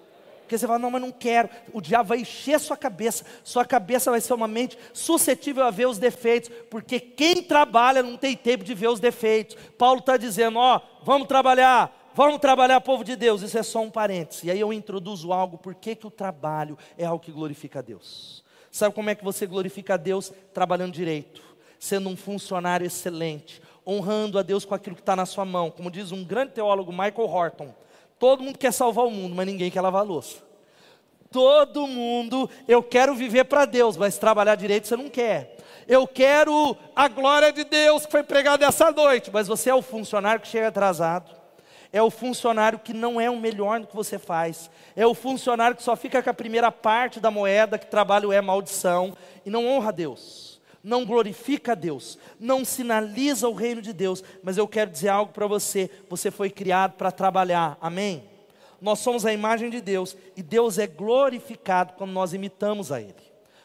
Porque 0.43 0.59
você 0.59 0.66
fala, 0.66 0.79
não, 0.79 0.91
mas 0.91 1.01
não 1.01 1.11
quero. 1.11 1.49
O 1.73 1.81
diabo 1.81 2.11
vai 2.11 2.18
encher 2.18 2.61
sua 2.61 2.77
cabeça. 2.77 3.25
Sua 3.43 3.64
cabeça 3.64 4.11
vai 4.11 4.20
ser 4.20 4.35
uma 4.35 4.47
mente 4.47 4.77
suscetível 4.93 5.64
a 5.64 5.70
ver 5.70 5.87
os 5.87 5.97
defeitos. 5.97 6.51
Porque 6.68 7.01
quem 7.01 7.43
trabalha 7.43 8.03
não 8.03 8.18
tem 8.18 8.37
tempo 8.37 8.62
de 8.62 8.75
ver 8.75 8.89
os 8.89 9.01
defeitos. 9.01 9.57
Paulo 9.79 10.01
está 10.01 10.18
dizendo, 10.18 10.59
ó, 10.59 10.83
vamos 11.03 11.27
trabalhar 11.27 12.02
Vamos 12.15 12.41
trabalhar, 12.41 12.79
povo 12.83 13.03
de 13.03 13.17
Deus. 13.17 13.41
Isso 13.41 13.57
é 13.57 13.63
só 13.63 13.81
um 13.81 13.91
parênteses. 13.91 14.45
E 14.45 14.51
aí 14.51 14.61
eu 14.61 14.71
introduzo 14.71 15.33
algo, 15.33 15.57
por 15.57 15.75
que, 15.75 15.95
que 15.95 16.07
o 16.07 16.11
trabalho 16.11 16.77
é 16.99 17.07
algo 17.07 17.25
que 17.25 17.33
glorifica 17.33 17.79
a 17.79 17.83
Deus. 17.83 18.45
Sabe 18.71 18.95
como 18.95 19.09
é 19.09 19.15
que 19.15 19.25
você 19.25 19.47
glorifica 19.47 19.95
a 19.95 19.97
Deus? 19.97 20.31
Trabalhando 20.53 20.93
direito, 20.93 21.43
sendo 21.79 22.11
um 22.11 22.17
funcionário 22.17 22.87
excelente, 22.87 23.63
honrando 23.87 24.39
a 24.39 24.43
Deus 24.43 24.65
com 24.65 24.75
aquilo 24.75 24.95
que 24.95 25.01
está 25.01 25.17
na 25.17 25.25
sua 25.25 25.47
mão. 25.47 25.71
Como 25.71 25.91
diz 25.91 26.13
um 26.13 26.23
grande 26.23 26.53
teólogo, 26.53 26.93
Michael 26.93 27.29
Horton: 27.29 27.75
todo 28.19 28.43
mundo 28.43 28.59
quer 28.59 28.73
salvar 28.73 29.07
o 29.07 29.11
mundo, 29.11 29.35
mas 29.35 29.47
ninguém 29.47 29.71
quer 29.71 29.81
lavar 29.81 30.03
a 30.03 30.05
louça. 30.05 30.43
Todo 31.31 31.87
mundo, 31.87 32.49
eu 32.69 32.83
quero 32.83 33.15
viver 33.15 33.45
para 33.45 33.65
Deus, 33.65 33.97
mas 33.97 34.19
trabalhar 34.19 34.55
direito 34.55 34.87
você 34.87 34.97
não 34.97 35.09
quer. 35.09 35.57
Eu 35.89 36.07
quero 36.07 36.77
a 36.95 37.09
glória 37.09 37.51
de 37.51 37.65
Deus 37.65 38.05
que 38.05 38.13
foi 38.13 38.23
pregada 38.23 38.67
essa 38.67 38.91
noite, 38.91 39.31
mas 39.33 39.49
você 39.49 39.71
é 39.71 39.75
o 39.75 39.81
funcionário 39.81 40.43
que 40.43 40.49
chega 40.49 40.69
atrasado 40.69 41.41
é 41.93 42.03
o 42.03 42.11
funcionário 42.11 42.78
que 42.78 42.95
não 42.95 43.20
é 43.20 43.28
o 43.28 43.38
melhor 43.38 43.78
no 43.78 43.86
que 43.86 43.95
você 43.95 44.18
faz, 44.18 44.70
é 44.97 45.07
o 45.07 45.14
funcionário 45.14 45.76
que 45.76 45.82
só 45.82 45.95
fica 45.95 46.22
com 46.22 46.30
a 46.30 46.34
primeira 46.34 46.72
parte 46.72 47.20
da 47.20 47.30
moeda, 47.30 47.78
que 47.78 47.86
trabalho 47.86 48.32
é 48.32 48.40
maldição, 48.40 49.14
e 49.45 49.51
não 49.51 49.66
honra 49.68 49.90
a 49.90 49.93
Deus, 49.93 50.61
não 50.82 51.05
glorifica 51.05 51.72
a 51.72 51.74
Deus, 51.74 52.18
não 52.40 52.64
sinaliza 52.64 53.47
o 53.47 53.53
reino 53.53 53.82
de 53.82 53.93
Deus, 53.93 54.24
mas 54.43 54.57
eu 54.57 54.66
quero 54.66 54.90
dizer 54.90 55.11
algo 55.11 55.32
para 55.32 55.47
você: 55.47 55.90
você 56.09 56.30
foi 56.30 56.49
criado 56.49 56.93
para 56.93 57.12
trabalhar, 57.12 57.76
amém? 57.80 58.24
Nós 58.80 58.99
somos 58.99 59.26
a 59.26 59.32
imagem 59.32 59.68
de 59.68 59.80
Deus, 59.80 60.16
e 60.34 60.43
Deus 60.43 60.78
é 60.78 60.86
glorificado 60.86 61.93
quando 61.93 62.11
nós 62.11 62.32
imitamos 62.32 62.90
a 62.90 63.01
Ele. 63.01 63.14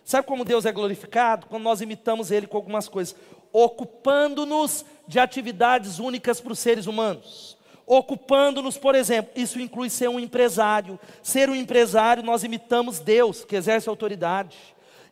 Sabe 0.03 0.27
como 0.27 0.45
Deus 0.45 0.65
é 0.65 0.71
glorificado? 0.71 1.47
Quando 1.47 1.63
nós 1.63 1.81
imitamos 1.81 2.29
Ele 2.29 2.45
com 2.45 2.55
algumas 2.55 2.87
coisas, 2.87 3.15
ocupando-nos 3.51 4.85
de 5.07 5.17
atividades 5.17 5.97
únicas 5.97 6.39
para 6.39 6.53
os 6.53 6.59
seres 6.59 6.85
humanos 6.85 7.56
ocupando-nos, 7.87 8.77
por 8.77 8.93
exemplo, 8.93 9.31
isso 9.33 9.61
inclui 9.61 9.89
ser 9.89 10.09
um 10.09 10.19
empresário. 10.19 10.99
Ser 11.23 11.49
um 11.49 11.55
empresário, 11.55 12.21
nós 12.21 12.43
imitamos 12.43 12.99
Deus, 12.99 13.45
que 13.45 13.55
exerce 13.55 13.87
autoridade. 13.87 14.57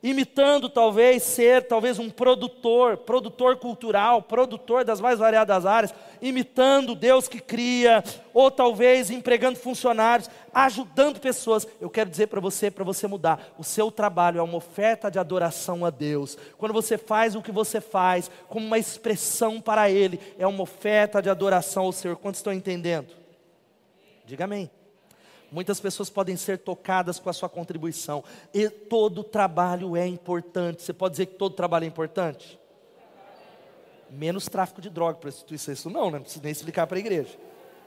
Imitando 0.04 0.70
talvez 0.70 1.24
ser 1.24 1.64
talvez 1.64 1.98
um 1.98 2.12
produtor, 2.12 2.98
produtor 2.98 3.56
cultural, 3.56 4.22
produtor 4.22 4.84
das 4.84 5.02
mais 5.02 5.18
variadas 5.18 5.66
áreas, 5.66 5.96
imitando 6.22 6.94
Deus 6.94 7.28
que 7.28 7.40
cria, 7.40 8.04
ou 8.32 8.52
talvez 8.52 9.10
empregando 9.10 9.58
funcionários, 9.58 10.30
ajudando 10.56 11.20
pessoas. 11.20 11.68
Eu 11.82 11.89
quero 11.89 12.10
dizer 12.10 12.28
para 12.28 12.39
você, 12.39 12.72
para 12.72 12.86
você 12.86 13.06
mudar, 13.06 13.53
o 13.58 13.64
seu 13.64 13.91
trabalho 13.91 14.39
é 14.39 14.41
uma 14.41 14.56
oferta 14.56 15.12
de 15.12 15.20
adoração 15.20 15.84
a 15.84 15.89
Deus. 15.89 16.38
Quando 16.58 16.72
você 16.72 16.97
faz 16.97 17.36
o 17.36 17.41
que 17.41 17.51
você 17.51 17.82
faz 17.82 18.32
como 18.47 18.66
uma 18.66 18.80
expressão 18.80 19.60
para 19.60 19.89
Ele, 19.89 20.18
é 20.39 20.47
uma 20.47 20.64
oferta 20.64 21.22
de 21.22 21.30
adoração 21.30 21.84
ao 21.84 21.91
Senhor. 21.91 22.16
Quantos 22.16 22.39
estão 22.39 22.53
entendendo? 22.53 23.14
Diga 24.26 24.45
amém. 24.45 24.72
Muitas 25.51 25.80
pessoas 25.80 26.10
podem 26.10 26.38
ser 26.38 26.60
tocadas 26.60 27.20
com 27.20 27.30
a 27.30 27.34
sua 27.34 27.49
contribuição. 27.49 28.24
E 28.53 28.70
todo 28.70 29.24
trabalho 29.24 29.95
é 29.95 30.08
importante. 30.08 30.82
Você 30.82 30.93
pode 30.93 31.12
dizer 31.12 31.26
que 31.28 31.36
todo 31.36 31.53
trabalho 31.53 31.84
é 31.84 31.88
importante? 31.88 32.58
Menos 34.10 34.45
tráfico 34.45 34.82
de 34.82 34.89
droga, 34.89 35.20
prostituição, 35.20 35.74
isso 35.74 35.89
não, 35.89 36.06
né? 36.06 36.18
não 36.18 36.22
precisa 36.22 36.43
nem 36.43 36.51
explicar 36.51 36.88
para 36.88 36.97
a 36.97 36.99
igreja. 36.99 37.38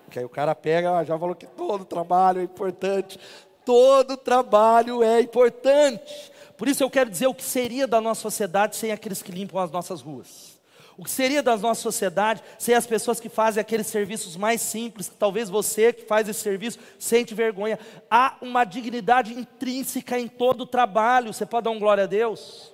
Porque 0.09 0.21
aí 0.21 0.25
o 0.25 0.29
cara 0.31 0.55
pega, 0.55 1.05
já 1.05 1.19
falou 1.19 1.35
que 1.35 1.47
todo 1.47 1.85
trabalho 1.85 2.41
é 2.41 2.45
importante. 2.45 3.21
Todo 3.63 4.17
trabalho 4.17 5.03
é 5.03 5.21
importante. 5.21 6.33
Por 6.57 6.67
isso 6.67 6.83
eu 6.83 6.89
quero 6.89 7.11
dizer 7.11 7.27
o 7.27 7.35
que 7.35 7.45
seria 7.45 7.87
da 7.87 8.01
nossa 8.01 8.23
sociedade 8.23 8.75
sem 8.75 8.91
aqueles 8.91 9.21
que 9.21 9.31
limpam 9.31 9.61
as 9.61 9.71
nossas 9.71 10.01
ruas. 10.01 10.59
O 10.97 11.05
que 11.05 11.11
seria 11.11 11.43
da 11.43 11.55
nossa 11.59 11.83
sociedade 11.83 12.43
sem 12.59 12.75
as 12.75 12.87
pessoas 12.87 13.21
que 13.21 13.29
fazem 13.29 13.61
aqueles 13.61 13.87
serviços 13.87 14.35
mais 14.35 14.63
simples, 14.63 15.11
que 15.11 15.17
talvez 15.17 15.51
você 15.51 15.93
que 15.93 16.07
faz 16.07 16.27
esse 16.27 16.41
serviço 16.41 16.79
sente 16.99 17.35
vergonha. 17.35 17.79
Há 18.11 18.39
uma 18.41 18.65
dignidade 18.65 19.35
intrínseca 19.35 20.19
em 20.19 20.27
todo 20.27 20.63
o 20.63 20.67
trabalho. 20.67 21.35
Você 21.35 21.45
pode 21.45 21.65
dar 21.65 21.71
um 21.71 21.79
glória 21.79 22.05
a 22.05 22.07
Deus? 22.07 22.73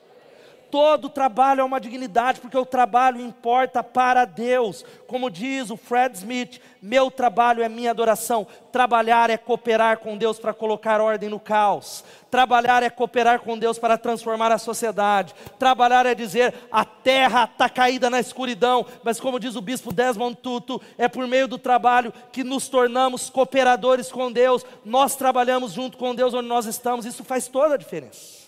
Todo 0.74 1.08
trabalho 1.08 1.60
é 1.60 1.64
uma 1.64 1.80
dignidade, 1.80 2.40
porque 2.40 2.58
o 2.58 2.66
trabalho 2.66 3.20
importa 3.20 3.80
para 3.80 4.24
Deus. 4.24 4.84
Como 5.06 5.30
diz 5.30 5.70
o 5.70 5.76
Fred 5.76 6.16
Smith, 6.16 6.60
meu 6.82 7.12
trabalho 7.12 7.62
é 7.62 7.68
minha 7.68 7.92
adoração. 7.92 8.44
Trabalhar 8.72 9.30
é 9.30 9.36
cooperar 9.36 9.98
com 9.98 10.16
Deus 10.16 10.36
para 10.36 10.52
colocar 10.52 11.00
ordem 11.00 11.30
no 11.30 11.38
caos. 11.38 12.04
Trabalhar 12.28 12.82
é 12.82 12.90
cooperar 12.90 13.38
com 13.38 13.56
Deus 13.56 13.78
para 13.78 13.96
transformar 13.96 14.50
a 14.50 14.58
sociedade. 14.58 15.32
Trabalhar 15.60 16.06
é 16.06 16.12
dizer 16.12 16.52
a 16.72 16.84
terra 16.84 17.44
está 17.44 17.68
caída 17.68 18.10
na 18.10 18.18
escuridão, 18.18 18.84
mas 19.04 19.20
como 19.20 19.38
diz 19.38 19.54
o 19.54 19.60
bispo 19.60 19.92
Desmond 19.92 20.34
Tutu, 20.42 20.82
é 20.98 21.06
por 21.06 21.24
meio 21.28 21.46
do 21.46 21.56
trabalho 21.56 22.12
que 22.32 22.42
nos 22.42 22.66
tornamos 22.68 23.30
cooperadores 23.30 24.10
com 24.10 24.32
Deus. 24.32 24.66
Nós 24.84 25.14
trabalhamos 25.14 25.70
junto 25.70 25.96
com 25.96 26.16
Deus 26.16 26.34
onde 26.34 26.48
nós 26.48 26.66
estamos. 26.66 27.06
Isso 27.06 27.22
faz 27.22 27.46
toda 27.46 27.74
a 27.74 27.78
diferença. 27.78 28.43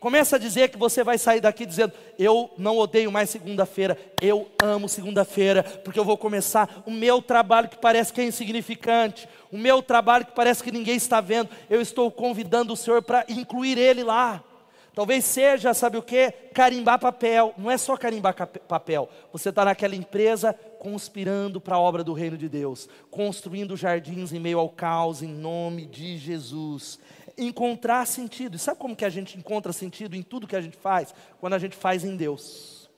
Começa 0.00 0.36
a 0.36 0.38
dizer 0.38 0.70
que 0.70 0.78
você 0.78 1.04
vai 1.04 1.18
sair 1.18 1.42
daqui 1.42 1.66
dizendo: 1.66 1.92
Eu 2.18 2.50
não 2.56 2.78
odeio 2.78 3.12
mais 3.12 3.28
segunda-feira, 3.28 3.98
eu 4.22 4.50
amo 4.60 4.88
segunda-feira, 4.88 5.62
porque 5.62 6.00
eu 6.00 6.04
vou 6.06 6.16
começar 6.16 6.82
o 6.86 6.90
meu 6.90 7.20
trabalho 7.20 7.68
que 7.68 7.76
parece 7.76 8.10
que 8.10 8.22
é 8.22 8.24
insignificante, 8.24 9.28
o 9.52 9.58
meu 9.58 9.82
trabalho 9.82 10.24
que 10.24 10.32
parece 10.32 10.64
que 10.64 10.72
ninguém 10.72 10.96
está 10.96 11.20
vendo. 11.20 11.50
Eu 11.68 11.82
estou 11.82 12.10
convidando 12.10 12.72
o 12.72 12.76
Senhor 12.76 13.02
para 13.02 13.26
incluir 13.28 13.76
Ele 13.76 14.02
lá. 14.02 14.42
Talvez 14.94 15.24
seja, 15.24 15.72
sabe 15.72 15.98
o 15.98 16.02
que? 16.02 16.32
Carimbar 16.52 16.98
papel. 16.98 17.54
Não 17.56 17.70
é 17.70 17.78
só 17.78 17.96
carimbar 17.96 18.34
papel. 18.34 19.08
Você 19.32 19.50
está 19.50 19.64
naquela 19.64 19.94
empresa 19.94 20.52
conspirando 20.80 21.60
para 21.60 21.76
a 21.76 21.80
obra 21.80 22.02
do 22.02 22.12
reino 22.12 22.36
de 22.36 22.48
Deus, 22.48 22.88
construindo 23.10 23.76
jardins 23.76 24.32
em 24.32 24.40
meio 24.40 24.58
ao 24.58 24.68
caos, 24.68 25.22
em 25.22 25.28
nome 25.28 25.84
de 25.86 26.16
Jesus 26.16 26.98
encontrar 27.36 28.06
sentido. 28.06 28.56
E 28.56 28.58
sabe 28.58 28.78
como 28.78 28.96
que 28.96 29.04
a 29.04 29.10
gente 29.10 29.38
encontra 29.38 29.72
sentido 29.72 30.16
em 30.16 30.22
tudo 30.22 30.46
que 30.46 30.56
a 30.56 30.60
gente 30.60 30.76
faz? 30.76 31.14
Quando 31.40 31.54
a 31.54 31.58
gente 31.58 31.76
faz 31.76 32.04
em 32.04 32.16
Deus. 32.16 32.88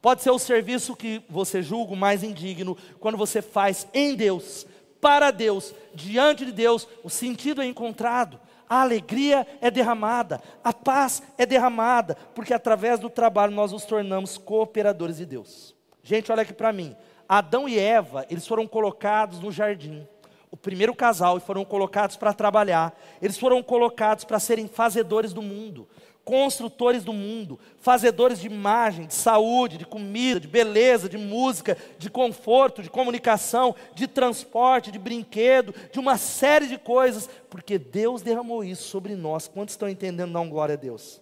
Pode 0.00 0.22
ser 0.22 0.30
o 0.30 0.38
serviço 0.38 0.94
que 0.94 1.22
você 1.28 1.62
julga 1.62 1.96
mais 1.96 2.22
indigno, 2.22 2.76
quando 3.00 3.18
você 3.18 3.42
faz 3.42 3.88
em 3.92 4.14
Deus, 4.14 4.64
para 5.00 5.30
Deus, 5.30 5.74
diante 5.94 6.44
de 6.44 6.52
Deus, 6.52 6.86
o 7.02 7.10
sentido 7.10 7.60
é 7.60 7.66
encontrado, 7.66 8.40
a 8.68 8.82
alegria 8.82 9.46
é 9.60 9.70
derramada, 9.70 10.40
a 10.62 10.72
paz 10.72 11.22
é 11.36 11.44
derramada, 11.44 12.16
porque 12.34 12.54
através 12.54 13.00
do 13.00 13.10
trabalho 13.10 13.52
nós 13.52 13.72
nos 13.72 13.84
tornamos 13.84 14.38
cooperadores 14.38 15.16
de 15.16 15.26
Deus. 15.26 15.74
Gente, 16.02 16.30
olha 16.30 16.42
aqui 16.42 16.52
para 16.52 16.72
mim. 16.72 16.96
Adão 17.28 17.68
e 17.68 17.78
Eva, 17.78 18.24
eles 18.30 18.46
foram 18.46 18.66
colocados 18.66 19.40
no 19.40 19.50
jardim 19.50 20.06
o 20.50 20.56
primeiro 20.56 20.94
casal 20.94 21.36
e 21.36 21.40
foram 21.40 21.64
colocados 21.64 22.16
para 22.16 22.32
trabalhar. 22.32 22.98
Eles 23.20 23.38
foram 23.38 23.62
colocados 23.62 24.24
para 24.24 24.38
serem 24.38 24.66
fazedores 24.66 25.32
do 25.32 25.42
mundo, 25.42 25.88
construtores 26.24 27.04
do 27.04 27.12
mundo, 27.12 27.58
fazedores 27.78 28.38
de 28.38 28.46
imagem, 28.46 29.06
de 29.06 29.14
saúde, 29.14 29.78
de 29.78 29.86
comida, 29.86 30.40
de 30.40 30.48
beleza, 30.48 31.08
de 31.08 31.16
música, 31.16 31.76
de 31.98 32.10
conforto, 32.10 32.82
de 32.82 32.90
comunicação, 32.90 33.74
de 33.94 34.06
transporte, 34.06 34.90
de 34.90 34.98
brinquedo, 34.98 35.74
de 35.90 35.98
uma 35.98 36.18
série 36.18 36.66
de 36.66 36.78
coisas, 36.78 37.28
porque 37.48 37.78
Deus 37.78 38.22
derramou 38.22 38.62
isso 38.62 38.88
sobre 38.88 39.14
nós. 39.14 39.48
Quantos 39.48 39.74
estão 39.74 39.88
entendendo? 39.88 40.30
Não, 40.30 40.48
glória 40.48 40.74
a 40.74 40.76
Deus. 40.76 41.20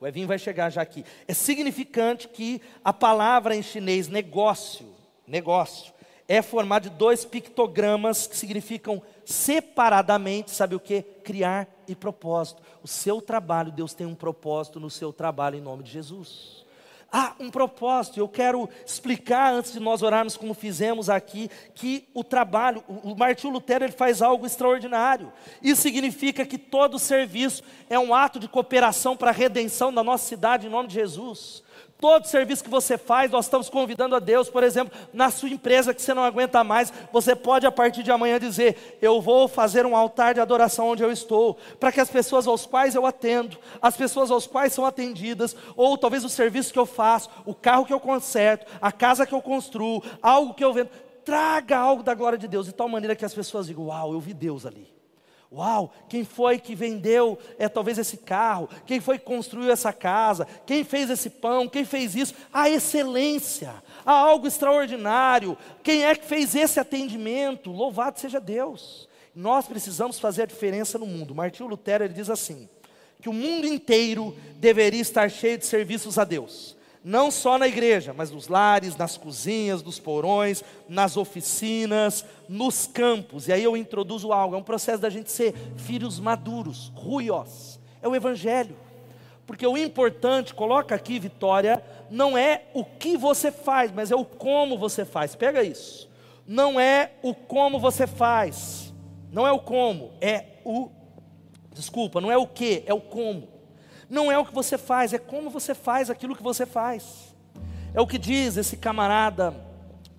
O 0.00 0.06
Evinho 0.06 0.28
vai 0.28 0.38
chegar 0.38 0.68
já 0.70 0.82
aqui. 0.82 1.04
É 1.26 1.32
significante 1.32 2.28
que 2.28 2.60
a 2.84 2.92
palavra 2.92 3.56
em 3.56 3.62
chinês 3.62 4.08
negócio, 4.08 4.86
negócio, 5.26 5.92
é 6.28 6.42
formada 6.42 6.88
de 6.88 6.96
dois 6.96 7.24
pictogramas 7.24 8.26
que 8.26 8.36
significam 8.36 9.02
separadamente, 9.24 10.50
sabe 10.50 10.74
o 10.74 10.80
que? 10.80 11.02
Criar 11.02 11.68
e 11.86 11.94
propósito. 11.94 12.62
O 12.82 12.88
seu 12.88 13.20
trabalho, 13.20 13.72
Deus 13.72 13.94
tem 13.94 14.06
um 14.06 14.14
propósito 14.14 14.80
no 14.80 14.90
seu 14.90 15.12
trabalho 15.12 15.56
em 15.56 15.60
nome 15.60 15.82
de 15.82 15.90
Jesus. 15.90 16.64
Há 17.12 17.34
um 17.38 17.50
propósito, 17.50 18.18
eu 18.18 18.28
quero 18.28 18.68
explicar 18.84 19.52
antes 19.52 19.72
de 19.72 19.80
nós 19.80 20.02
orarmos 20.02 20.36
como 20.36 20.52
fizemos 20.52 21.08
aqui, 21.08 21.48
que 21.72 22.08
o 22.12 22.24
trabalho, 22.24 22.82
o 22.88 23.14
Martinho 23.14 23.52
Lutero 23.52 23.84
ele 23.84 23.92
faz 23.92 24.20
algo 24.20 24.44
extraordinário. 24.44 25.32
Isso 25.62 25.82
significa 25.82 26.44
que 26.44 26.58
todo 26.58 26.98
serviço 26.98 27.62
é 27.88 27.98
um 27.98 28.12
ato 28.12 28.40
de 28.40 28.48
cooperação 28.48 29.16
para 29.16 29.30
a 29.30 29.34
redenção 29.34 29.94
da 29.94 30.02
nossa 30.02 30.26
cidade 30.26 30.66
em 30.66 30.70
nome 30.70 30.88
de 30.88 30.94
Jesus. 30.94 31.62
Todo 31.98 32.26
serviço 32.26 32.62
que 32.62 32.68
você 32.68 32.98
faz, 32.98 33.30
nós 33.30 33.46
estamos 33.46 33.70
convidando 33.70 34.14
a 34.14 34.18
Deus, 34.18 34.50
por 34.50 34.62
exemplo, 34.62 34.96
na 35.14 35.30
sua 35.30 35.48
empresa 35.48 35.94
que 35.94 36.02
você 36.02 36.12
não 36.12 36.24
aguenta 36.24 36.62
mais, 36.62 36.92
você 37.10 37.34
pode 37.34 37.66
a 37.66 37.72
partir 37.72 38.02
de 38.02 38.10
amanhã 38.10 38.38
dizer: 38.38 38.98
Eu 39.00 39.18
vou 39.18 39.48
fazer 39.48 39.86
um 39.86 39.96
altar 39.96 40.34
de 40.34 40.40
adoração 40.40 40.88
onde 40.88 41.02
eu 41.02 41.10
estou, 41.10 41.56
para 41.80 41.90
que 41.90 42.00
as 42.00 42.10
pessoas 42.10 42.46
aos 42.46 42.66
quais 42.66 42.94
eu 42.94 43.06
atendo, 43.06 43.56
as 43.80 43.96
pessoas 43.96 44.30
aos 44.30 44.46
quais 44.46 44.74
são 44.74 44.84
atendidas, 44.84 45.56
ou 45.74 45.96
talvez 45.96 46.22
o 46.22 46.28
serviço 46.28 46.70
que 46.70 46.78
eu 46.78 46.86
faço, 46.86 47.30
o 47.46 47.54
carro 47.54 47.86
que 47.86 47.94
eu 47.94 48.00
conserto, 48.00 48.66
a 48.78 48.92
casa 48.92 49.26
que 49.26 49.34
eu 49.34 49.40
construo, 49.40 50.02
algo 50.20 50.52
que 50.52 50.64
eu 50.64 50.74
vendo, 50.74 50.90
traga 51.24 51.78
algo 51.78 52.02
da 52.02 52.12
glória 52.12 52.36
de 52.36 52.46
Deus, 52.46 52.66
de 52.66 52.72
tal 52.72 52.90
maneira 52.90 53.16
que 53.16 53.24
as 53.24 53.32
pessoas 53.32 53.68
digam: 53.68 53.86
Uau, 53.86 54.12
eu 54.12 54.20
vi 54.20 54.34
Deus 54.34 54.66
ali. 54.66 54.95
Uau, 55.52 55.92
quem 56.08 56.24
foi 56.24 56.58
que 56.58 56.74
vendeu 56.74 57.38
é 57.58 57.68
talvez 57.68 57.98
esse 57.98 58.16
carro? 58.16 58.68
Quem 58.84 59.00
foi 59.00 59.18
que 59.18 59.24
construiu 59.24 59.70
essa 59.70 59.92
casa? 59.92 60.46
Quem 60.66 60.82
fez 60.82 61.08
esse 61.08 61.30
pão? 61.30 61.68
Quem 61.68 61.84
fez 61.84 62.14
isso? 62.14 62.34
A 62.52 62.68
excelência, 62.68 63.74
há 64.04 64.12
algo 64.12 64.46
extraordinário. 64.46 65.56
Quem 65.82 66.04
é 66.04 66.14
que 66.14 66.26
fez 66.26 66.54
esse 66.54 66.80
atendimento? 66.80 67.70
Louvado 67.70 68.18
seja 68.18 68.40
Deus. 68.40 69.08
Nós 69.34 69.66
precisamos 69.66 70.18
fazer 70.18 70.42
a 70.42 70.46
diferença 70.46 70.98
no 70.98 71.06
mundo. 71.06 71.34
Martinho 71.34 71.68
Lutero 71.68 72.04
ele 72.04 72.14
diz 72.14 72.28
assim: 72.28 72.68
que 73.20 73.28
o 73.28 73.32
mundo 73.32 73.66
inteiro 73.66 74.36
deveria 74.56 75.00
estar 75.00 75.30
cheio 75.30 75.58
de 75.58 75.66
serviços 75.66 76.18
a 76.18 76.24
Deus 76.24 76.75
não 77.06 77.30
só 77.30 77.56
na 77.56 77.68
igreja, 77.68 78.12
mas 78.12 78.32
nos 78.32 78.48
lares, 78.48 78.96
nas 78.96 79.16
cozinhas, 79.16 79.80
nos 79.80 80.00
porões, 80.00 80.64
nas 80.88 81.16
oficinas, 81.16 82.24
nos 82.48 82.88
campos. 82.88 83.46
E 83.46 83.52
aí 83.52 83.62
eu 83.62 83.76
introduzo 83.76 84.32
algo, 84.32 84.56
é 84.56 84.58
um 84.58 84.62
processo 84.64 85.00
da 85.00 85.08
gente 85.08 85.30
ser 85.30 85.54
filhos 85.76 86.18
maduros, 86.18 86.90
ruios. 86.96 87.78
É 88.02 88.08
o 88.08 88.16
evangelho. 88.16 88.76
Porque 89.46 89.64
o 89.64 89.78
importante, 89.78 90.52
coloca 90.52 90.96
aqui, 90.96 91.20
Vitória, 91.20 91.80
não 92.10 92.36
é 92.36 92.64
o 92.74 92.84
que 92.84 93.16
você 93.16 93.52
faz, 93.52 93.92
mas 93.92 94.10
é 94.10 94.16
o 94.16 94.24
como 94.24 94.76
você 94.76 95.04
faz. 95.04 95.36
Pega 95.36 95.62
isso. 95.62 96.10
Não 96.44 96.80
é 96.80 97.12
o 97.22 97.32
como 97.32 97.78
você 97.78 98.08
faz. 98.08 98.92
Não 99.30 99.46
é 99.46 99.52
o 99.52 99.60
como, 99.60 100.10
é 100.20 100.44
o 100.64 100.90
Desculpa, 101.72 102.22
não 102.22 102.32
é 102.32 102.38
o 102.38 102.46
que, 102.46 102.82
é 102.86 102.94
o 102.94 103.00
como. 103.00 103.46
Não 104.08 104.30
é 104.30 104.38
o 104.38 104.44
que 104.44 104.54
você 104.54 104.78
faz, 104.78 105.12
é 105.12 105.18
como 105.18 105.50
você 105.50 105.74
faz 105.74 106.10
aquilo 106.10 106.36
que 106.36 106.42
você 106.42 106.64
faz. 106.64 107.34
É 107.92 108.00
o 108.00 108.06
que 108.06 108.18
diz 108.18 108.56
esse 108.56 108.76
camarada, 108.76 109.54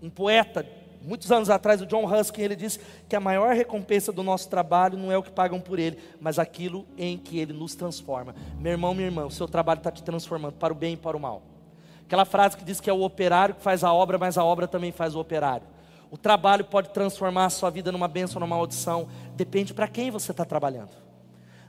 um 0.02 0.10
poeta, 0.10 0.66
muitos 1.02 1.32
anos 1.32 1.50
atrás, 1.50 1.82
o 1.82 1.86
John 1.86 2.06
Ruskin, 2.06 2.42
ele 2.42 2.56
disse 2.56 2.80
que 3.08 3.16
a 3.16 3.20
maior 3.20 3.56
recompensa 3.56 4.12
do 4.12 4.22
nosso 4.22 4.50
trabalho 4.50 4.98
não 4.98 5.12
é 5.12 5.18
o 5.18 5.24
que 5.24 5.32
pagam 5.32 5.60
por 5.60 5.80
ele, 5.80 5.98
mas 6.20 6.38
aquilo 6.38 6.86
em 6.98 7.18
que 7.18 7.40
ele 7.40 7.54
nos 7.54 7.76
transforma. 7.76 8.36
Meu 8.60 8.74
irmão, 8.74 8.94
minha 8.94 9.08
irmã, 9.08 9.26
o 9.26 9.32
seu 9.32 9.48
trabalho 9.48 9.78
está 9.78 9.92
te 9.92 10.04
transformando 10.04 10.54
para 10.54 10.74
o 10.74 10.76
bem 10.76 10.94
e 10.94 10.98
para 10.98 11.16
o 11.16 11.20
mal. 11.20 11.42
Aquela 12.06 12.26
frase 12.26 12.58
que 12.58 12.64
diz 12.64 12.82
que 12.82 12.90
é 12.90 12.94
o 12.94 13.04
operário 13.04 13.56
que 13.56 13.62
faz 13.62 13.84
a 13.84 13.94
obra, 13.94 14.18
mas 14.18 14.38
a 14.38 14.44
obra 14.44 14.68
também 14.68 14.92
faz 14.92 15.16
o 15.16 15.20
operário. 15.20 15.68
O 16.10 16.18
trabalho 16.18 16.66
pode 16.66 16.90
transformar 16.90 17.46
a 17.46 17.50
sua 17.50 17.70
vida 17.70 17.92
numa 17.92 18.08
bênção 18.08 18.38
ou 18.38 18.48
numa 18.48 18.56
maldição, 18.56 19.08
depende 19.36 19.74
para 19.74 19.88
quem 19.88 20.10
você 20.10 20.32
está 20.32 20.46
trabalhando. 20.46 20.92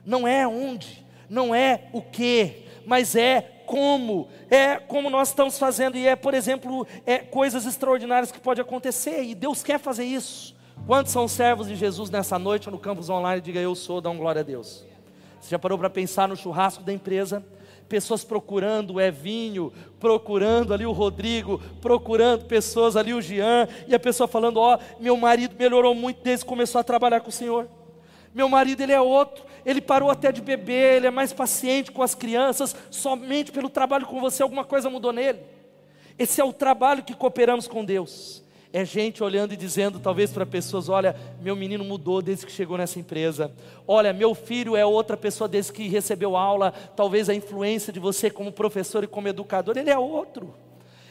Não 0.05 0.27
é 0.27 0.47
onde, 0.47 1.05
não 1.29 1.53
é 1.53 1.89
o 1.93 2.01
que, 2.01 2.65
mas 2.85 3.15
é 3.15 3.41
como, 3.65 4.27
é 4.49 4.77
como 4.77 5.09
nós 5.09 5.27
estamos 5.27 5.59
fazendo, 5.59 5.95
e 5.95 6.07
é, 6.07 6.15
por 6.15 6.33
exemplo, 6.33 6.87
é 7.05 7.19
coisas 7.19 7.67
extraordinárias 7.67 8.31
que 8.31 8.39
pode 8.39 8.59
acontecer, 8.59 9.23
e 9.23 9.35
Deus 9.35 9.61
quer 9.61 9.79
fazer 9.79 10.05
isso. 10.05 10.55
Quantos 10.87 11.11
são 11.11 11.27
servos 11.27 11.67
de 11.67 11.75
Jesus 11.75 12.09
nessa 12.09 12.39
noite 12.39 12.67
no 12.69 12.79
campus 12.79 13.11
online? 13.11 13.41
Diga 13.41 13.59
eu 13.59 13.75
sou, 13.75 14.01
dá 14.01 14.09
um 14.09 14.17
glória 14.17 14.39
a 14.39 14.43
Deus. 14.43 14.83
Você 15.39 15.51
já 15.51 15.59
parou 15.59 15.77
para 15.77 15.89
pensar 15.89 16.27
no 16.27 16.35
churrasco 16.35 16.81
da 16.81 16.91
empresa? 16.91 17.45
Pessoas 17.87 18.23
procurando 18.23 18.95
o 18.95 19.01
Evinho, 19.01 19.71
procurando 19.99 20.73
ali 20.73 20.85
o 20.85 20.91
Rodrigo, 20.91 21.59
procurando 21.81 22.45
pessoas 22.45 22.95
ali 22.95 23.13
o 23.13 23.21
Jean, 23.21 23.67
e 23.87 23.93
a 23.93 23.99
pessoa 23.99 24.27
falando: 24.27 24.57
Ó, 24.57 24.75
oh, 24.75 25.01
meu 25.01 25.15
marido 25.15 25.55
melhorou 25.57 25.93
muito 25.93 26.21
desde 26.23 26.43
que 26.43 26.49
começou 26.49 26.81
a 26.81 26.83
trabalhar 26.83 27.21
com 27.21 27.29
o 27.29 27.31
Senhor. 27.31 27.67
Meu 28.33 28.47
marido, 28.47 28.81
ele 28.81 28.91
é 28.91 29.01
outro, 29.01 29.43
ele 29.69 29.81
parou 29.81 30.09
até 30.09 30.31
de 30.31 30.41
beber, 30.41 30.95
ele 30.95 31.07
é 31.07 31.11
mais 31.11 31.31
paciente 31.31 31.91
com 31.91 32.01
as 32.01 32.15
crianças, 32.15 32.75
somente 32.89 33.51
pelo 33.51 33.69
trabalho 33.69 34.07
com 34.07 34.19
você, 34.19 34.41
alguma 34.41 34.63
coisa 34.63 34.89
mudou 34.89 35.13
nele. 35.13 35.39
Esse 36.17 36.41
é 36.41 36.43
o 36.43 36.51
trabalho 36.51 37.03
que 37.03 37.13
cooperamos 37.13 37.67
com 37.67 37.85
Deus. 37.85 38.43
É 38.73 38.83
gente 38.83 39.23
olhando 39.23 39.53
e 39.53 39.57
dizendo, 39.57 39.99
talvez 39.99 40.31
para 40.31 40.45
pessoas: 40.45 40.89
olha, 40.89 41.15
meu 41.39 41.55
menino 41.55 41.83
mudou 41.83 42.19
desde 42.19 42.47
que 42.47 42.51
chegou 42.51 42.77
nessa 42.77 42.99
empresa. 42.99 43.51
Olha, 43.87 44.11
meu 44.11 44.33
filho 44.33 44.75
é 44.75 44.83
outra 44.83 45.15
pessoa 45.15 45.47
desde 45.47 45.71
que 45.71 45.87
recebeu 45.87 46.35
aula. 46.35 46.71
Talvez 46.95 47.29
a 47.29 47.35
influência 47.35 47.93
de 47.93 47.99
você 47.99 48.29
como 48.29 48.51
professor 48.51 49.03
e 49.03 49.07
como 49.07 49.27
educador, 49.27 49.77
ele 49.77 49.91
é 49.91 49.97
outro. 49.97 50.53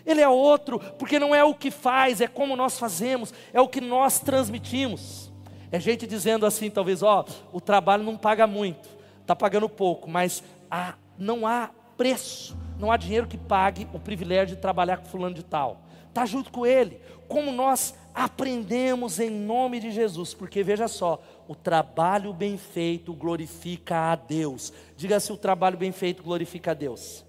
Ele 0.04 0.20
é 0.20 0.28
outro, 0.28 0.80
porque 0.98 1.18
não 1.18 1.34
é 1.34 1.44
o 1.44 1.54
que 1.54 1.70
faz, 1.70 2.20
é 2.20 2.26
como 2.26 2.56
nós 2.56 2.78
fazemos, 2.78 3.32
é 3.52 3.60
o 3.60 3.68
que 3.68 3.80
nós 3.80 4.18
transmitimos. 4.18 5.27
É 5.70 5.78
gente 5.78 6.06
dizendo 6.06 6.46
assim, 6.46 6.70
talvez, 6.70 7.02
ó, 7.02 7.24
o 7.52 7.60
trabalho 7.60 8.02
não 8.02 8.16
paga 8.16 8.46
muito, 8.46 8.88
está 9.20 9.36
pagando 9.36 9.68
pouco, 9.68 10.08
mas 10.08 10.42
há, 10.70 10.94
não 11.18 11.46
há 11.46 11.70
preço, 11.96 12.56
não 12.78 12.90
há 12.90 12.96
dinheiro 12.96 13.26
que 13.26 13.36
pague 13.36 13.86
o 13.92 13.98
privilégio 13.98 14.56
de 14.56 14.62
trabalhar 14.62 14.96
com 14.98 15.04
fulano 15.04 15.34
de 15.34 15.42
tal. 15.42 15.82
Está 16.08 16.24
junto 16.24 16.50
com 16.50 16.64
ele. 16.64 17.00
Como 17.28 17.52
nós 17.52 17.94
aprendemos 18.14 19.20
em 19.20 19.28
nome 19.28 19.78
de 19.78 19.90
Jesus, 19.90 20.32
porque 20.32 20.62
veja 20.62 20.88
só, 20.88 21.20
o 21.46 21.54
trabalho 21.54 22.32
bem 22.32 22.56
feito 22.56 23.12
glorifica 23.12 24.12
a 24.12 24.16
Deus. 24.16 24.72
Diga 24.96 25.20
se 25.20 25.32
o 25.32 25.36
trabalho 25.36 25.76
bem 25.76 25.92
feito 25.92 26.22
glorifica 26.22 26.70
a 26.70 26.74
Deus. 26.74 27.24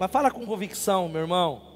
Mas 0.00 0.10
fala 0.10 0.30
com 0.30 0.46
convicção, 0.46 1.08
meu 1.08 1.20
irmão 1.20 1.73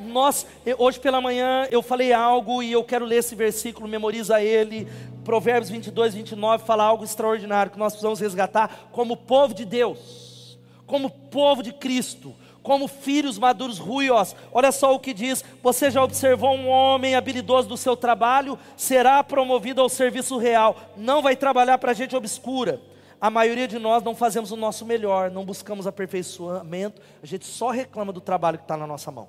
nós, 0.00 0.46
hoje 0.78 1.00
pela 1.00 1.20
manhã 1.20 1.66
eu 1.70 1.82
falei 1.82 2.12
algo 2.12 2.62
e 2.62 2.72
eu 2.72 2.84
quero 2.84 3.04
ler 3.04 3.16
esse 3.16 3.34
versículo, 3.34 3.88
memoriza 3.88 4.42
ele. 4.42 4.88
Provérbios 5.24 5.68
22, 5.70 6.14
29 6.14 6.64
fala 6.64 6.84
algo 6.84 7.04
extraordinário 7.04 7.72
que 7.72 7.78
nós 7.78 7.92
precisamos 7.92 8.20
resgatar 8.20 8.88
como 8.92 9.16
povo 9.16 9.52
de 9.52 9.64
Deus, 9.64 10.58
como 10.86 11.10
povo 11.10 11.62
de 11.62 11.72
Cristo, 11.72 12.34
como 12.62 12.88
filhos 12.88 13.38
maduros 13.38 13.78
ruios. 13.78 14.34
Olha 14.52 14.72
só 14.72 14.94
o 14.94 15.00
que 15.00 15.12
diz: 15.12 15.44
Você 15.62 15.90
já 15.90 16.02
observou 16.02 16.54
um 16.54 16.68
homem 16.68 17.14
habilidoso 17.14 17.68
do 17.68 17.76
seu 17.76 17.96
trabalho? 17.96 18.58
Será 18.76 19.22
promovido 19.22 19.80
ao 19.80 19.88
serviço 19.88 20.38
real, 20.38 20.76
não 20.96 21.22
vai 21.22 21.36
trabalhar 21.36 21.78
para 21.78 21.92
gente 21.92 22.16
obscura. 22.16 22.80
A 23.20 23.30
maioria 23.30 23.66
de 23.66 23.78
nós 23.78 24.02
não 24.02 24.14
fazemos 24.14 24.52
o 24.52 24.56
nosso 24.56 24.86
melhor, 24.86 25.30
não 25.30 25.44
buscamos 25.44 25.86
aperfeiçoamento, 25.86 27.00
a 27.22 27.26
gente 27.26 27.46
só 27.46 27.70
reclama 27.70 28.12
do 28.12 28.20
trabalho 28.20 28.58
que 28.58 28.64
está 28.64 28.76
na 28.76 28.86
nossa 28.86 29.10
mão 29.10 29.28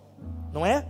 não 0.52 0.66
é? 0.66 0.86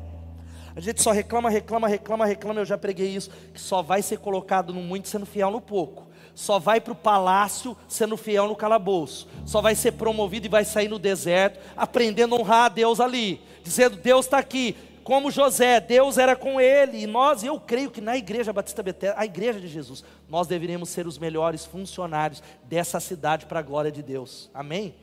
A 0.75 0.79
gente 0.79 1.01
só 1.01 1.11
reclama, 1.11 1.49
reclama, 1.49 1.87
reclama, 1.87 2.25
reclama. 2.25 2.61
Eu 2.61 2.65
já 2.65 2.77
preguei 2.77 3.09
isso, 3.09 3.29
que 3.53 3.59
só 3.59 3.81
vai 3.81 4.01
ser 4.01 4.19
colocado 4.19 4.73
no 4.73 4.81
muito 4.81 5.09
sendo 5.09 5.25
fiel 5.25 5.51
no 5.51 5.59
pouco. 5.59 6.07
Só 6.33 6.57
vai 6.57 6.79
para 6.79 6.93
o 6.93 6.95
palácio 6.95 7.75
sendo 7.87 8.15
fiel 8.15 8.47
no 8.47 8.55
calabouço. 8.55 9.27
Só 9.45 9.61
vai 9.61 9.75
ser 9.75 9.93
promovido 9.93 10.45
e 10.45 10.49
vai 10.49 10.63
sair 10.63 10.87
no 10.87 10.99
deserto, 10.99 11.59
aprendendo 11.75 12.35
a 12.35 12.39
honrar 12.39 12.65
a 12.65 12.69
Deus 12.69 12.99
ali, 12.99 13.41
dizendo: 13.63 13.97
Deus 13.97 14.25
está 14.25 14.37
aqui. 14.37 14.77
Como 15.09 15.31
José, 15.31 15.79
Deus 15.79 16.19
era 16.19 16.35
com 16.35 16.61
ele, 16.61 17.01
e 17.01 17.07
nós, 17.07 17.43
eu 17.43 17.59
creio 17.59 17.89
que 17.89 17.99
na 17.99 18.15
igreja 18.15 18.53
Batista 18.53 18.83
Betel, 18.83 19.15
a 19.17 19.25
igreja 19.25 19.59
de 19.59 19.67
Jesus, 19.67 20.03
nós 20.29 20.45
deveríamos 20.45 20.89
ser 20.89 21.07
os 21.07 21.17
melhores 21.17 21.65
funcionários 21.65 22.43
dessa 22.65 22.99
cidade 22.99 23.47
para 23.47 23.57
a 23.57 23.63
glória 23.63 23.91
de 23.91 24.03
Deus, 24.03 24.51
amém? 24.53 24.93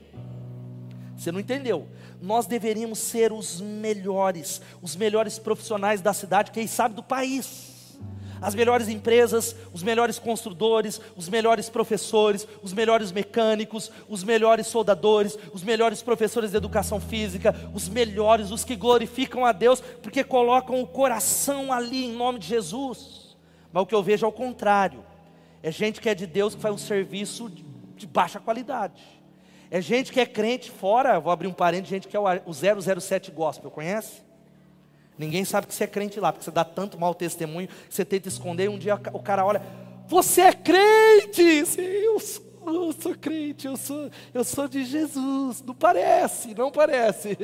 Você 1.17 1.29
não 1.29 1.41
entendeu? 1.41 1.89
Nós 2.21 2.45
deveríamos 2.45 2.99
ser 2.99 3.33
os 3.33 3.59
melhores, 3.59 4.61
os 4.81 4.95
melhores 4.95 5.37
profissionais 5.37 5.99
da 5.99 6.13
cidade, 6.13 6.51
quem 6.51 6.67
sabe 6.67 6.95
do 6.95 7.03
país. 7.03 7.76
As 8.41 8.53
melhores 8.53 8.87
empresas, 8.87 9.55
os 9.73 9.83
melhores 9.83 10.19
construtores, 10.19 11.01
os 11.15 11.27
melhores 11.27 11.69
professores, 11.69 12.47
os 12.61 12.73
melhores 12.73 13.11
mecânicos, 13.11 13.91
os 14.07 14.23
melhores 14.23 14.67
soldadores, 14.67 15.37
os 15.53 15.63
melhores 15.63 16.01
professores 16.01 16.51
de 16.51 16.57
educação 16.57 16.99
física, 16.99 17.55
os 17.73 17.89
melhores, 17.89 18.51
os 18.51 18.63
que 18.63 18.75
glorificam 18.75 19.45
a 19.45 19.51
Deus, 19.51 19.81
porque 20.01 20.23
colocam 20.23 20.81
o 20.81 20.87
coração 20.87 21.73
ali 21.73 22.05
em 22.05 22.13
nome 22.13 22.39
de 22.39 22.47
Jesus. 22.47 23.35
Mas 23.71 23.83
o 23.83 23.85
que 23.85 23.95
eu 23.95 24.03
vejo 24.03 24.25
é 24.25 24.29
o 24.29 24.31
contrário. 24.31 25.03
É 25.61 25.71
gente 25.71 25.99
que 25.99 26.09
é 26.09 26.15
de 26.15 26.27
Deus 26.27 26.55
que 26.55 26.61
faz 26.61 26.73
um 26.73 26.77
serviço 26.77 27.49
de 27.95 28.07
baixa 28.07 28.39
qualidade. 28.39 29.01
É 29.69 29.81
gente 29.81 30.11
que 30.11 30.19
é 30.19 30.25
crente 30.25 30.71
fora, 30.71 31.19
vou 31.19 31.31
abrir 31.31 31.47
um 31.47 31.53
parênteses, 31.53 31.89
gente 31.89 32.07
que 32.07 32.15
é 32.15 32.19
o 32.19 32.53
007 32.53 33.31
gospel, 33.31 33.69
conhece? 33.69 34.26
Ninguém 35.17 35.43
sabe 35.45 35.67
que 35.67 35.73
você 35.73 35.85
é 35.85 35.87
crente 35.87 36.19
lá, 36.19 36.31
porque 36.31 36.45
você 36.45 36.51
dá 36.51 36.63
tanto 36.63 36.99
mau 36.99 37.13
testemunho 37.15 37.67
você 37.89 38.05
tenta 38.05 38.27
esconder 38.27 38.65
e 38.65 38.69
um 38.69 38.77
dia 38.77 38.95
o 39.13 39.19
cara 39.19 39.45
olha, 39.45 39.61
você 40.07 40.41
é 40.41 40.53
crente? 40.53 41.41
Eu 41.41 42.19
eu 42.67 42.93
sou 42.93 43.15
crente, 43.15 43.65
eu 43.65 43.77
sou, 43.77 44.09
eu 44.33 44.43
sou 44.43 44.67
de 44.67 44.83
Jesus. 44.83 45.63
Não 45.65 45.73
parece, 45.73 46.53
não 46.53 46.71
parece. 46.71 47.37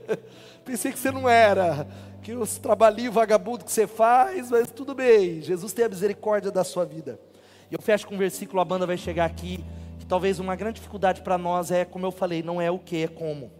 Pensei 0.64 0.92
que 0.92 0.98
você 0.98 1.10
não 1.10 1.28
era, 1.28 1.86
que 2.22 2.34
os 2.34 2.58
trabalhinhos 2.58 3.14
vagabundo 3.14 3.64
que 3.64 3.72
você 3.72 3.86
faz, 3.86 4.50
mas 4.50 4.70
tudo 4.70 4.94
bem. 4.94 5.40
Jesus 5.40 5.72
tem 5.72 5.86
a 5.86 5.88
misericórdia 5.88 6.50
da 6.50 6.64
sua 6.64 6.84
vida. 6.84 7.18
E 7.70 7.74
eu 7.74 7.80
fecho 7.80 8.06
com 8.06 8.14
um 8.14 8.18
versículo, 8.18 8.60
a 8.60 8.64
banda 8.64 8.86
vai 8.86 8.96
chegar 8.96 9.24
aqui, 9.24 9.64
que 9.98 10.06
talvez 10.06 10.38
uma 10.38 10.56
grande 10.56 10.76
dificuldade 10.76 11.22
para 11.22 11.38
nós 11.38 11.70
é, 11.70 11.84
como 11.84 12.04
eu 12.04 12.10
falei, 12.10 12.42
não 12.42 12.60
é 12.60 12.70
o 12.70 12.78
que, 12.78 13.04
é 13.04 13.08
como. 13.08 13.50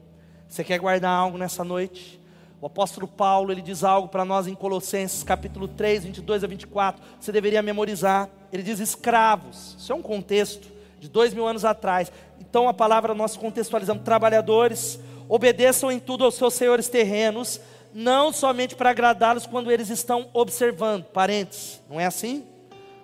Você 0.49 0.65
quer 0.65 0.79
guardar 0.79 1.11
algo 1.11 1.37
nessa 1.37 1.65
noite? 1.65 2.18
O 2.61 2.67
apóstolo 2.67 3.07
Paulo, 3.07 3.53
ele 3.53 3.63
diz 3.63 3.85
algo 3.85 4.09
para 4.09 4.25
nós 4.25 4.49
em 4.49 4.55
Colossenses, 4.55 5.23
capítulo 5.23 5.69
3, 5.69 6.05
22 6.05 6.43
a 6.43 6.47
24, 6.49 7.01
você 7.21 7.31
deveria 7.31 7.63
memorizar. 7.63 8.29
Ele 8.53 8.65
diz 8.65 8.81
escravos, 8.81 9.77
isso 9.79 9.93
é 9.93 9.95
um 9.95 10.03
contexto 10.03 10.69
de 10.99 11.09
dois 11.09 11.33
mil 11.33 11.47
anos 11.47 11.65
atrás. 11.65 12.11
Então 12.41 12.69
a 12.69 12.75
palavra 12.75 13.15
nós 13.15 13.37
contextualizamos, 13.37 14.03
trabalhadores, 14.03 14.99
obedeçam 15.29 15.93
em 15.93 16.01
tudo 16.01 16.25
aos 16.25 16.35
seus 16.35 16.55
senhores 16.55 16.89
terrenos, 16.89 17.61
não 17.95 18.33
somente 18.33 18.75
para 18.75 18.91
agradá-los 18.91 19.47
quando 19.47 19.71
eles 19.71 19.89
estão 19.89 20.29
observando. 20.33 21.05
Parentes, 21.05 21.81
não 21.89 22.01
é 22.01 22.07
assim? 22.07 22.45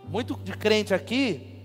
Muito 0.08 0.34
de 0.34 0.52
crente 0.52 0.92
aqui, 0.92 1.60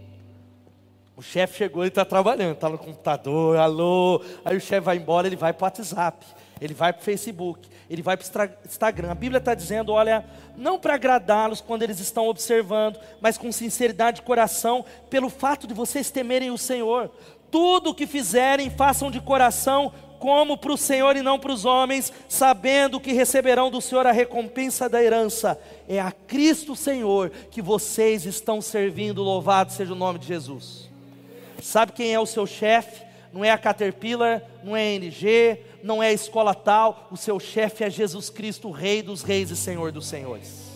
o 1.17 1.23
chefe 1.23 1.57
chegou 1.57 1.83
e 1.85 1.87
está 1.87 2.05
trabalhando, 2.05 2.53
está 2.53 2.69
no 2.69 2.77
computador, 2.77 3.57
alô, 3.57 4.21
aí 4.45 4.55
o 4.55 4.61
chefe 4.61 4.81
vai 4.81 4.97
embora, 4.97 5.25
ele 5.25 5.35
vai 5.35 5.51
para 5.53 5.63
o 5.63 5.65
WhatsApp 5.65 6.23
ele 6.61 6.73
vai 6.73 6.91
para 6.91 7.01
o 7.01 7.03
Facebook, 7.03 7.67
ele 7.89 8.01
vai 8.01 8.15
para 8.15 8.45
o 8.45 8.67
Instagram. 8.67 9.11
A 9.11 9.15
Bíblia 9.15 9.39
está 9.39 9.55
dizendo: 9.55 9.91
olha, 9.91 10.23
não 10.55 10.77
para 10.77 10.93
agradá-los 10.93 11.59
quando 11.59 11.83
eles 11.83 11.99
estão 11.99 12.27
observando, 12.27 12.99
mas 13.19 13.37
com 13.37 13.51
sinceridade 13.51 14.17
de 14.17 14.21
coração, 14.21 14.85
pelo 15.09 15.29
fato 15.29 15.65
de 15.65 15.73
vocês 15.73 16.11
temerem 16.11 16.51
o 16.51 16.57
Senhor. 16.57 17.09
Tudo 17.49 17.89
o 17.89 17.95
que 17.95 18.05
fizerem, 18.05 18.69
façam 18.69 19.09
de 19.09 19.19
coração, 19.19 19.91
como 20.19 20.57
para 20.57 20.73
o 20.73 20.77
Senhor 20.77 21.15
e 21.15 21.23
não 21.23 21.39
para 21.39 21.51
os 21.51 21.65
homens, 21.65 22.13
sabendo 22.27 22.99
que 22.99 23.13
receberão 23.13 23.71
do 23.71 23.81
Senhor 23.81 24.05
a 24.05 24.11
recompensa 24.11 24.87
da 24.87 25.01
herança. 25.01 25.59
É 25.87 25.99
a 25.99 26.11
Cristo 26.11 26.75
Senhor 26.75 27.31
que 27.49 27.61
vocês 27.61 28.25
estão 28.25 28.61
servindo, 28.61 29.23
louvado 29.23 29.71
seja 29.71 29.93
o 29.93 29.95
nome 29.95 30.19
de 30.19 30.27
Jesus. 30.27 30.89
Sabe 31.61 31.93
quem 31.93 32.13
é 32.13 32.19
o 32.19 32.25
seu 32.25 32.45
chefe? 32.45 33.03
Não 33.33 33.43
é 33.43 33.51
a 33.51 33.57
Caterpillar, 33.57 34.43
não 34.63 34.75
é 34.75 34.81
a 34.81 34.95
NG, 34.95 35.59
não 35.83 36.01
é 36.01 36.07
a 36.07 36.13
escola 36.13 36.53
tal, 36.53 37.07
o 37.11 37.17
seu 37.17 37.39
chefe 37.39 37.83
é 37.83 37.89
Jesus 37.89 38.29
Cristo, 38.29 38.71
Rei 38.71 39.01
dos 39.01 39.21
Reis 39.21 39.49
e 39.49 39.55
Senhor 39.55 39.91
dos 39.91 40.07
Senhores. 40.07 40.69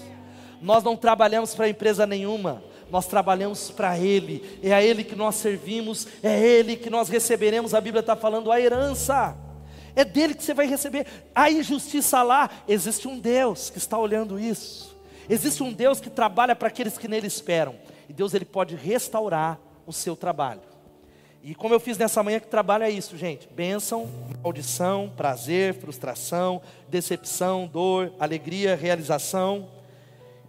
Nós 0.62 0.84
não 0.84 0.96
trabalhamos 0.96 1.54
para 1.54 1.68
empresa 1.68 2.08
nenhuma, 2.08 2.64
nós 2.90 3.08
trabalhamos 3.08 3.72
para 3.72 3.98
Ele, 3.98 4.60
é 4.62 4.74
a 4.74 4.82
Ele 4.82 5.04
que 5.04 5.16
nós 5.16 5.36
servimos, 5.36 6.08
é 6.22 6.40
Ele 6.40 6.76
que 6.76 6.90
nós 6.90 7.10
receberemos. 7.10 7.74
A 7.74 7.82
Bíblia 7.82 8.00
está 8.02 8.16
falando 8.16 8.52
a 8.52 8.62
herança, 8.62 9.36
é 9.96 10.06
dele 10.06 10.34
que 10.34 10.44
você 10.44 10.54
vai 10.54 10.68
receber. 10.68 11.06
A 11.36 11.50
injustiça 11.52 12.22
lá, 12.24 12.50
existe 12.68 13.08
um 13.08 13.20
Deus 13.20 13.70
que 13.70 13.78
está 13.78 13.98
olhando 13.98 14.40
isso, 14.40 14.96
existe 15.30 15.62
um 15.62 15.74
Deus 15.74 16.00
que 16.00 16.10
trabalha 16.10 16.56
para 16.56 16.68
aqueles 16.68 16.98
que 16.98 17.08
nele 17.08 17.28
esperam, 17.28 17.76
e 18.08 18.14
Deus 18.14 18.34
ele 18.34 18.46
pode 18.46 18.76
restaurar 18.76 19.60
o 19.86 19.92
seu 19.92 20.16
trabalho. 20.16 20.73
E 21.46 21.54
como 21.54 21.74
eu 21.74 21.80
fiz 21.80 21.98
nessa 21.98 22.24
manhã, 22.24 22.40
que 22.40 22.48
trabalho 22.48 22.86
é 22.86 22.90
isso, 22.90 23.18
gente: 23.18 23.50
bênção, 23.54 24.10
maldição, 24.42 25.12
prazer, 25.18 25.74
frustração, 25.74 26.62
decepção, 26.88 27.68
dor, 27.68 28.14
alegria, 28.18 28.78
realização. 28.78 29.68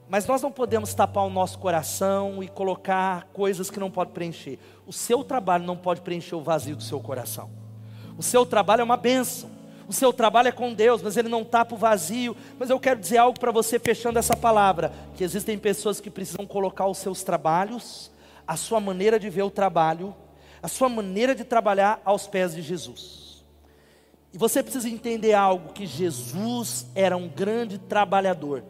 Mas 0.08 0.24
nós 0.24 0.40
não 0.40 0.52
podemos 0.52 0.94
tapar 0.94 1.24
o 1.24 1.30
nosso 1.30 1.58
coração 1.58 2.44
e 2.44 2.46
colocar 2.46 3.24
coisas 3.32 3.70
que 3.70 3.80
não 3.80 3.90
pode 3.90 4.12
preencher. 4.12 4.60
O 4.86 4.92
seu 4.92 5.24
trabalho 5.24 5.64
não 5.64 5.76
pode 5.76 6.00
preencher 6.00 6.36
o 6.36 6.42
vazio 6.42 6.76
do 6.76 6.82
seu 6.82 7.00
coração. 7.00 7.50
O 8.16 8.22
seu 8.22 8.46
trabalho 8.46 8.82
é 8.82 8.84
uma 8.84 8.96
bênção. 8.96 9.50
O 9.88 9.92
seu 9.92 10.12
trabalho 10.12 10.48
é 10.48 10.52
com 10.52 10.72
Deus, 10.72 11.02
mas 11.02 11.16
ele 11.16 11.28
não 11.28 11.44
tapa 11.44 11.74
o 11.74 11.78
vazio. 11.78 12.36
Mas 12.56 12.70
eu 12.70 12.78
quero 12.78 13.00
dizer 13.00 13.18
algo 13.18 13.40
para 13.40 13.50
você 13.50 13.80
fechando 13.80 14.20
essa 14.20 14.36
palavra: 14.36 14.92
que 15.16 15.24
existem 15.24 15.58
pessoas 15.58 16.00
que 16.00 16.10
precisam 16.10 16.46
colocar 16.46 16.86
os 16.86 16.98
seus 16.98 17.24
trabalhos, 17.24 18.12
a 18.46 18.56
sua 18.56 18.78
maneira 18.78 19.18
de 19.18 19.28
ver 19.28 19.42
o 19.42 19.50
trabalho, 19.50 20.14
a 20.64 20.68
sua 20.68 20.88
maneira 20.88 21.34
de 21.34 21.44
trabalhar 21.44 22.00
aos 22.06 22.26
pés 22.26 22.54
de 22.54 22.62
Jesus. 22.62 23.44
E 24.32 24.38
você 24.38 24.62
precisa 24.62 24.88
entender 24.88 25.34
algo: 25.34 25.74
que 25.74 25.84
Jesus 25.84 26.86
era 26.94 27.18
um 27.18 27.28
grande 27.28 27.76
trabalhador. 27.76 28.64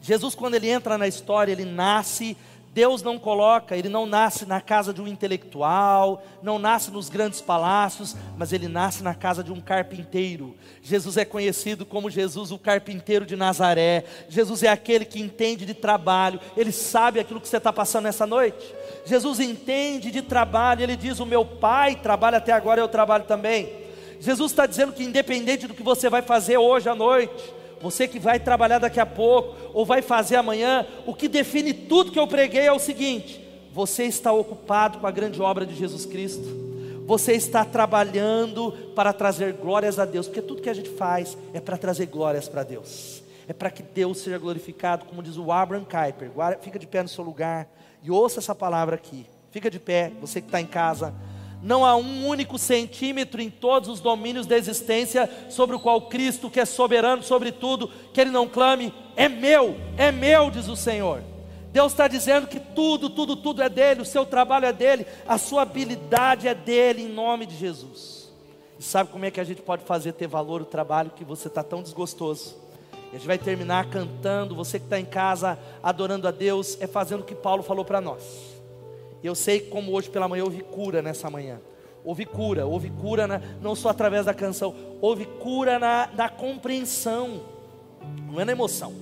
Jesus, 0.00 0.34
quando 0.34 0.56
ele 0.56 0.68
entra 0.68 0.98
na 0.98 1.06
história, 1.06 1.52
ele 1.52 1.64
nasce 1.64 2.36
Deus 2.76 3.02
não 3.02 3.18
coloca, 3.18 3.74
ele 3.74 3.88
não 3.88 4.04
nasce 4.04 4.44
na 4.44 4.60
casa 4.60 4.92
de 4.92 5.00
um 5.00 5.08
intelectual, 5.08 6.22
não 6.42 6.58
nasce 6.58 6.90
nos 6.90 7.08
grandes 7.08 7.40
palácios, 7.40 8.14
mas 8.36 8.52
ele 8.52 8.68
nasce 8.68 9.02
na 9.02 9.14
casa 9.14 9.42
de 9.42 9.50
um 9.50 9.62
carpinteiro. 9.62 10.54
Jesus 10.82 11.16
é 11.16 11.24
conhecido 11.24 11.86
como 11.86 12.10
Jesus, 12.10 12.50
o 12.50 12.58
carpinteiro 12.58 13.24
de 13.24 13.34
Nazaré. 13.34 14.04
Jesus 14.28 14.62
é 14.62 14.68
aquele 14.68 15.06
que 15.06 15.18
entende 15.18 15.64
de 15.64 15.72
trabalho, 15.72 16.38
ele 16.54 16.70
sabe 16.70 17.18
aquilo 17.18 17.40
que 17.40 17.48
você 17.48 17.56
está 17.56 17.72
passando 17.72 18.04
nessa 18.04 18.26
noite. 18.26 18.74
Jesus 19.06 19.40
entende 19.40 20.10
de 20.10 20.20
trabalho, 20.20 20.82
ele 20.82 20.96
diz: 20.96 21.18
O 21.18 21.24
meu 21.24 21.46
pai 21.46 21.96
trabalha 21.96 22.36
até 22.36 22.52
agora, 22.52 22.78
eu 22.78 22.88
trabalho 22.88 23.24
também. 23.24 23.72
Jesus 24.20 24.52
está 24.52 24.66
dizendo 24.66 24.92
que, 24.92 25.02
independente 25.02 25.66
do 25.66 25.72
que 25.72 25.82
você 25.82 26.10
vai 26.10 26.20
fazer 26.20 26.58
hoje 26.58 26.90
à 26.90 26.94
noite, 26.94 27.54
você 27.90 28.08
que 28.08 28.18
vai 28.18 28.40
trabalhar 28.40 28.78
daqui 28.78 29.00
a 29.00 29.06
pouco, 29.06 29.56
ou 29.72 29.84
vai 29.84 30.02
fazer 30.02 30.36
amanhã, 30.36 30.86
o 31.06 31.14
que 31.14 31.28
define 31.28 31.72
tudo 31.72 32.10
que 32.10 32.18
eu 32.18 32.26
preguei 32.26 32.66
é 32.66 32.72
o 32.72 32.78
seguinte: 32.78 33.40
você 33.72 34.04
está 34.04 34.32
ocupado 34.32 34.98
com 34.98 35.06
a 35.06 35.10
grande 35.10 35.40
obra 35.40 35.64
de 35.64 35.74
Jesus 35.74 36.04
Cristo, 36.04 36.44
você 37.06 37.32
está 37.32 37.64
trabalhando 37.64 38.72
para 38.94 39.12
trazer 39.12 39.52
glórias 39.52 39.98
a 39.98 40.04
Deus, 40.04 40.26
porque 40.26 40.42
tudo 40.42 40.62
que 40.62 40.70
a 40.70 40.74
gente 40.74 40.90
faz 40.90 41.38
é 41.54 41.60
para 41.60 41.76
trazer 41.76 42.06
glórias 42.06 42.48
para 42.48 42.64
Deus, 42.64 43.22
é 43.46 43.52
para 43.52 43.70
que 43.70 43.82
Deus 43.82 44.18
seja 44.18 44.38
glorificado, 44.38 45.04
como 45.04 45.22
diz 45.22 45.36
o 45.36 45.52
Abraham 45.52 45.84
Kuyper. 45.84 46.30
Fica 46.60 46.78
de 46.78 46.86
pé 46.86 47.02
no 47.02 47.08
seu 47.08 47.22
lugar 47.22 47.68
e 48.02 48.10
ouça 48.10 48.40
essa 48.40 48.54
palavra 48.54 48.96
aqui. 48.96 49.26
Fica 49.52 49.70
de 49.70 49.78
pé, 49.78 50.12
você 50.20 50.40
que 50.40 50.48
está 50.48 50.60
em 50.60 50.66
casa 50.66 51.14
não 51.66 51.84
há 51.84 51.96
um 51.96 52.24
único 52.24 52.56
centímetro 52.58 53.42
em 53.42 53.50
todos 53.50 53.88
os 53.88 53.98
domínios 53.98 54.46
da 54.46 54.56
existência 54.56 55.28
sobre 55.50 55.74
o 55.74 55.80
qual 55.80 56.02
Cristo, 56.02 56.48
que 56.48 56.60
é 56.60 56.64
soberano 56.64 57.24
sobre 57.24 57.50
tudo, 57.50 57.90
que 58.14 58.20
Ele 58.20 58.30
não 58.30 58.46
clame, 58.46 58.94
é 59.16 59.28
meu, 59.28 59.76
é 59.96 60.12
meu, 60.12 60.48
diz 60.48 60.68
o 60.68 60.76
Senhor. 60.76 61.24
Deus 61.72 61.90
está 61.90 62.06
dizendo 62.06 62.46
que 62.46 62.60
tudo, 62.60 63.10
tudo, 63.10 63.34
tudo 63.34 63.62
é 63.62 63.68
dele, 63.68 64.00
o 64.00 64.04
seu 64.04 64.24
trabalho 64.24 64.64
é 64.64 64.72
dele, 64.72 65.04
a 65.26 65.38
sua 65.38 65.62
habilidade 65.62 66.46
é 66.46 66.54
dele, 66.54 67.02
em 67.02 67.08
nome 67.08 67.46
de 67.46 67.56
Jesus. 67.56 68.32
E 68.78 68.82
sabe 68.84 69.10
como 69.10 69.24
é 69.24 69.30
que 69.32 69.40
a 69.40 69.44
gente 69.44 69.60
pode 69.60 69.82
fazer 69.82 70.12
ter 70.12 70.28
valor 70.28 70.62
o 70.62 70.66
trabalho 70.66 71.10
que 71.16 71.24
você 71.24 71.48
está 71.48 71.64
tão 71.64 71.82
desgostoso? 71.82 72.54
E 73.12 73.16
a 73.16 73.18
gente 73.18 73.26
vai 73.26 73.38
terminar 73.38 73.90
cantando, 73.90 74.54
você 74.54 74.78
que 74.78 74.86
está 74.86 75.00
em 75.00 75.04
casa 75.04 75.58
adorando 75.82 76.28
a 76.28 76.30
Deus, 76.30 76.80
é 76.80 76.86
fazendo 76.86 77.22
o 77.22 77.24
que 77.24 77.34
Paulo 77.34 77.64
falou 77.64 77.84
para 77.84 78.00
nós. 78.00 78.55
E 79.22 79.26
eu 79.26 79.34
sei 79.34 79.60
como 79.60 79.92
hoje 79.92 80.10
pela 80.10 80.28
manhã 80.28 80.44
houve 80.44 80.62
cura 80.62 81.02
nessa 81.02 81.30
manhã. 81.30 81.60
Houve 82.04 82.24
cura, 82.24 82.66
houve 82.66 82.90
cura 82.90 83.26
na, 83.26 83.40
não 83.60 83.74
só 83.74 83.88
através 83.88 84.26
da 84.26 84.32
canção, 84.32 84.72
houve 85.00 85.26
cura 85.26 85.76
na, 85.78 86.08
na 86.14 86.28
compreensão, 86.28 87.42
não 88.30 88.40
é 88.40 88.44
na 88.44 88.52
emoção, 88.52 88.92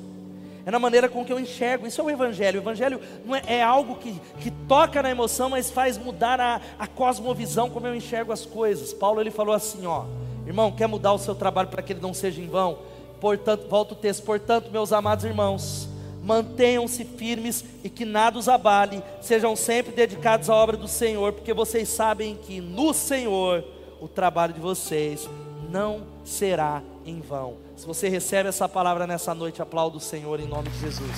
é 0.64 0.70
na 0.70 0.78
maneira 0.78 1.08
com 1.08 1.22
que 1.24 1.32
eu 1.32 1.38
enxergo. 1.38 1.86
Isso 1.86 2.00
é 2.00 2.04
o 2.04 2.10
Evangelho. 2.10 2.60
O 2.60 2.62
Evangelho 2.62 2.98
não 3.24 3.36
é, 3.36 3.42
é 3.46 3.62
algo 3.62 3.96
que, 3.96 4.18
que 4.40 4.50
toca 4.50 5.02
na 5.02 5.10
emoção, 5.10 5.50
mas 5.50 5.70
faz 5.70 5.98
mudar 5.98 6.40
a, 6.40 6.60
a 6.78 6.86
cosmovisão, 6.86 7.68
como 7.68 7.86
eu 7.86 7.94
enxergo 7.94 8.32
as 8.32 8.46
coisas. 8.46 8.94
Paulo 8.94 9.20
ele 9.20 9.30
falou 9.30 9.54
assim: 9.54 9.84
ó, 9.84 10.04
irmão, 10.46 10.72
quer 10.72 10.86
mudar 10.86 11.12
o 11.12 11.18
seu 11.18 11.34
trabalho 11.34 11.68
para 11.68 11.82
que 11.82 11.92
ele 11.92 12.00
não 12.00 12.14
seja 12.14 12.40
em 12.40 12.48
vão? 12.48 12.78
Portanto, 13.20 13.68
volta 13.68 13.92
o 13.92 13.96
texto, 13.96 14.22
portanto, 14.22 14.70
meus 14.70 14.92
amados 14.92 15.24
irmãos, 15.24 15.88
mantenham-se 16.24 17.04
firmes 17.04 17.62
e 17.84 17.90
que 17.90 18.04
nada 18.04 18.38
os 18.38 18.48
abale, 18.48 19.02
sejam 19.20 19.54
sempre 19.54 19.92
dedicados 19.92 20.48
à 20.48 20.54
obra 20.54 20.76
do 20.76 20.88
Senhor, 20.88 21.34
porque 21.34 21.52
vocês 21.52 21.88
sabem 21.88 22.34
que 22.34 22.60
no 22.60 22.94
Senhor 22.94 23.62
o 24.00 24.08
trabalho 24.08 24.54
de 24.54 24.60
vocês 24.60 25.28
não 25.70 26.02
será 26.24 26.82
em 27.04 27.20
vão. 27.20 27.56
Se 27.76 27.86
você 27.86 28.08
recebe 28.08 28.48
essa 28.48 28.68
palavra 28.68 29.06
nessa 29.06 29.34
noite, 29.34 29.60
aplauda 29.60 29.98
o 29.98 30.00
Senhor 30.00 30.40
em 30.40 30.48
nome 30.48 30.70
de 30.70 30.80
Jesus. 30.80 31.10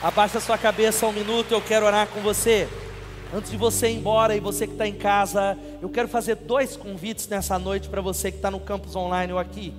Abaixa 0.00 0.38
sua 0.38 0.56
cabeça 0.56 1.06
um 1.06 1.12
minuto, 1.12 1.52
eu 1.52 1.60
quero 1.60 1.86
orar 1.86 2.06
com 2.06 2.20
você. 2.20 2.68
Antes 3.34 3.50
de 3.50 3.56
você 3.56 3.88
ir 3.88 3.96
embora 3.96 4.36
e 4.36 4.40
você 4.40 4.66
que 4.66 4.74
está 4.74 4.86
em 4.86 4.94
casa, 4.94 5.58
eu 5.82 5.88
quero 5.88 6.06
fazer 6.06 6.36
dois 6.36 6.76
convites 6.76 7.26
nessa 7.26 7.58
noite 7.58 7.88
para 7.88 8.00
você 8.00 8.30
que 8.30 8.36
está 8.36 8.50
no 8.50 8.60
campus 8.60 8.94
online 8.94 9.32
ou 9.32 9.38
aqui. 9.40 9.74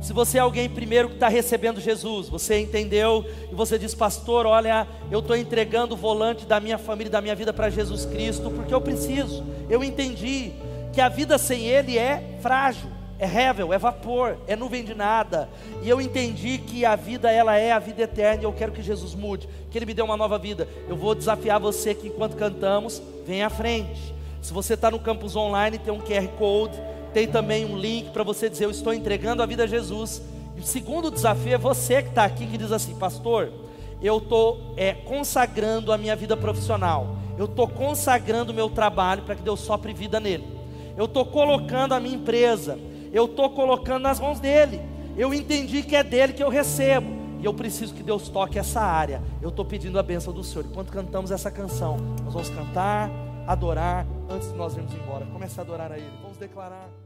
Se 0.00 0.14
você 0.14 0.38
é 0.38 0.40
alguém 0.40 0.68
primeiro 0.68 1.08
que 1.08 1.14
está 1.14 1.28
recebendo 1.28 1.78
Jesus, 1.78 2.28
você 2.28 2.58
entendeu 2.58 3.24
e 3.52 3.54
você 3.54 3.78
diz, 3.78 3.94
pastor, 3.94 4.46
olha, 4.46 4.88
eu 5.10 5.18
estou 5.18 5.36
entregando 5.36 5.94
o 5.94 5.96
volante 5.96 6.46
da 6.46 6.58
minha 6.58 6.78
família, 6.78 7.10
da 7.10 7.20
minha 7.20 7.34
vida 7.34 7.52
para 7.52 7.68
Jesus 7.68 8.06
Cristo, 8.06 8.50
porque 8.50 8.72
eu 8.72 8.80
preciso. 8.80 9.44
Eu 9.68 9.84
entendi 9.84 10.52
que 10.90 11.02
a 11.02 11.08
vida 11.08 11.36
sem 11.36 11.66
Ele 11.66 11.98
é 11.98 12.38
frágil, 12.40 12.88
é 13.18 13.26
rével, 13.26 13.74
é 13.74 13.78
vapor, 13.78 14.38
é 14.46 14.56
nuvem 14.56 14.82
de 14.82 14.94
nada. 14.94 15.50
E 15.82 15.90
eu 15.90 16.00
entendi 16.00 16.56
que 16.56 16.86
a 16.86 16.96
vida 16.96 17.30
ela 17.30 17.58
é 17.58 17.70
a 17.70 17.78
vida 17.78 18.02
eterna 18.02 18.42
e 18.42 18.46
eu 18.46 18.52
quero 18.54 18.72
que 18.72 18.82
Jesus 18.82 19.14
mude, 19.14 19.46
que 19.70 19.76
Ele 19.76 19.84
me 19.84 19.92
dê 19.92 20.00
uma 20.00 20.16
nova 20.16 20.38
vida. 20.38 20.66
Eu 20.88 20.96
vou 20.96 21.14
desafiar 21.14 21.60
você 21.60 21.94
que 21.94 22.08
enquanto 22.08 22.36
cantamos, 22.36 23.02
vem 23.26 23.42
à 23.42 23.50
frente. 23.50 24.14
Se 24.40 24.54
você 24.54 24.72
está 24.72 24.90
no 24.90 24.98
campus 24.98 25.36
online, 25.36 25.78
tem 25.78 25.92
um 25.92 26.00
QR 26.00 26.26
Code 26.38 26.80
tem 27.12 27.26
também 27.26 27.64
um 27.64 27.76
link 27.76 28.10
para 28.10 28.22
você 28.22 28.48
dizer: 28.48 28.64
Eu 28.64 28.70
estou 28.70 28.92
entregando 28.92 29.42
a 29.42 29.46
vida 29.46 29.64
a 29.64 29.66
Jesus. 29.66 30.22
E 30.56 30.60
o 30.60 30.66
segundo 30.66 31.10
desafio 31.10 31.54
é 31.54 31.58
você 31.58 32.02
que 32.02 32.10
está 32.10 32.24
aqui 32.24 32.46
que 32.46 32.58
diz 32.58 32.70
assim, 32.70 32.94
pastor, 32.94 33.50
eu 34.02 34.18
estou 34.18 34.74
é, 34.76 34.92
consagrando 34.92 35.92
a 35.92 35.98
minha 35.98 36.16
vida 36.16 36.36
profissional, 36.36 37.16
eu 37.38 37.46
estou 37.46 37.68
consagrando 37.68 38.52
o 38.52 38.54
meu 38.54 38.68
trabalho 38.68 39.22
para 39.22 39.34
que 39.34 39.42
Deus 39.42 39.60
sopre 39.60 39.94
vida 39.94 40.20
nele, 40.20 40.46
eu 40.98 41.06
estou 41.06 41.24
colocando 41.24 41.94
a 41.94 42.00
minha 42.00 42.14
empresa, 42.14 42.78
eu 43.10 43.24
estou 43.24 43.50
colocando 43.50 44.02
nas 44.02 44.20
mãos 44.20 44.40
dele, 44.40 44.80
eu 45.16 45.32
entendi 45.32 45.82
que 45.82 45.96
é 45.96 46.02
dele 46.04 46.32
que 46.32 46.42
eu 46.42 46.48
recebo, 46.48 47.08
e 47.40 47.44
eu 47.46 47.54
preciso 47.54 47.94
que 47.94 48.02
Deus 48.02 48.28
toque 48.28 48.58
essa 48.58 48.82
área, 48.82 49.22
eu 49.40 49.48
estou 49.48 49.64
pedindo 49.64 49.98
a 49.98 50.02
bênção 50.02 50.30
do 50.30 50.44
Senhor. 50.44 50.66
Enquanto 50.66 50.92
cantamos 50.92 51.30
essa 51.30 51.50
canção, 51.50 51.96
nós 52.22 52.34
vamos 52.34 52.50
cantar, 52.50 53.10
adorar, 53.46 54.06
antes 54.28 54.52
de 54.52 54.58
nós 54.58 54.76
irmos 54.76 54.92
embora. 54.92 55.24
Comece 55.24 55.58
a 55.58 55.62
adorar 55.62 55.90
a 55.90 55.96
Ele, 55.96 56.12
vamos 56.22 56.36
declarar. 56.36 56.99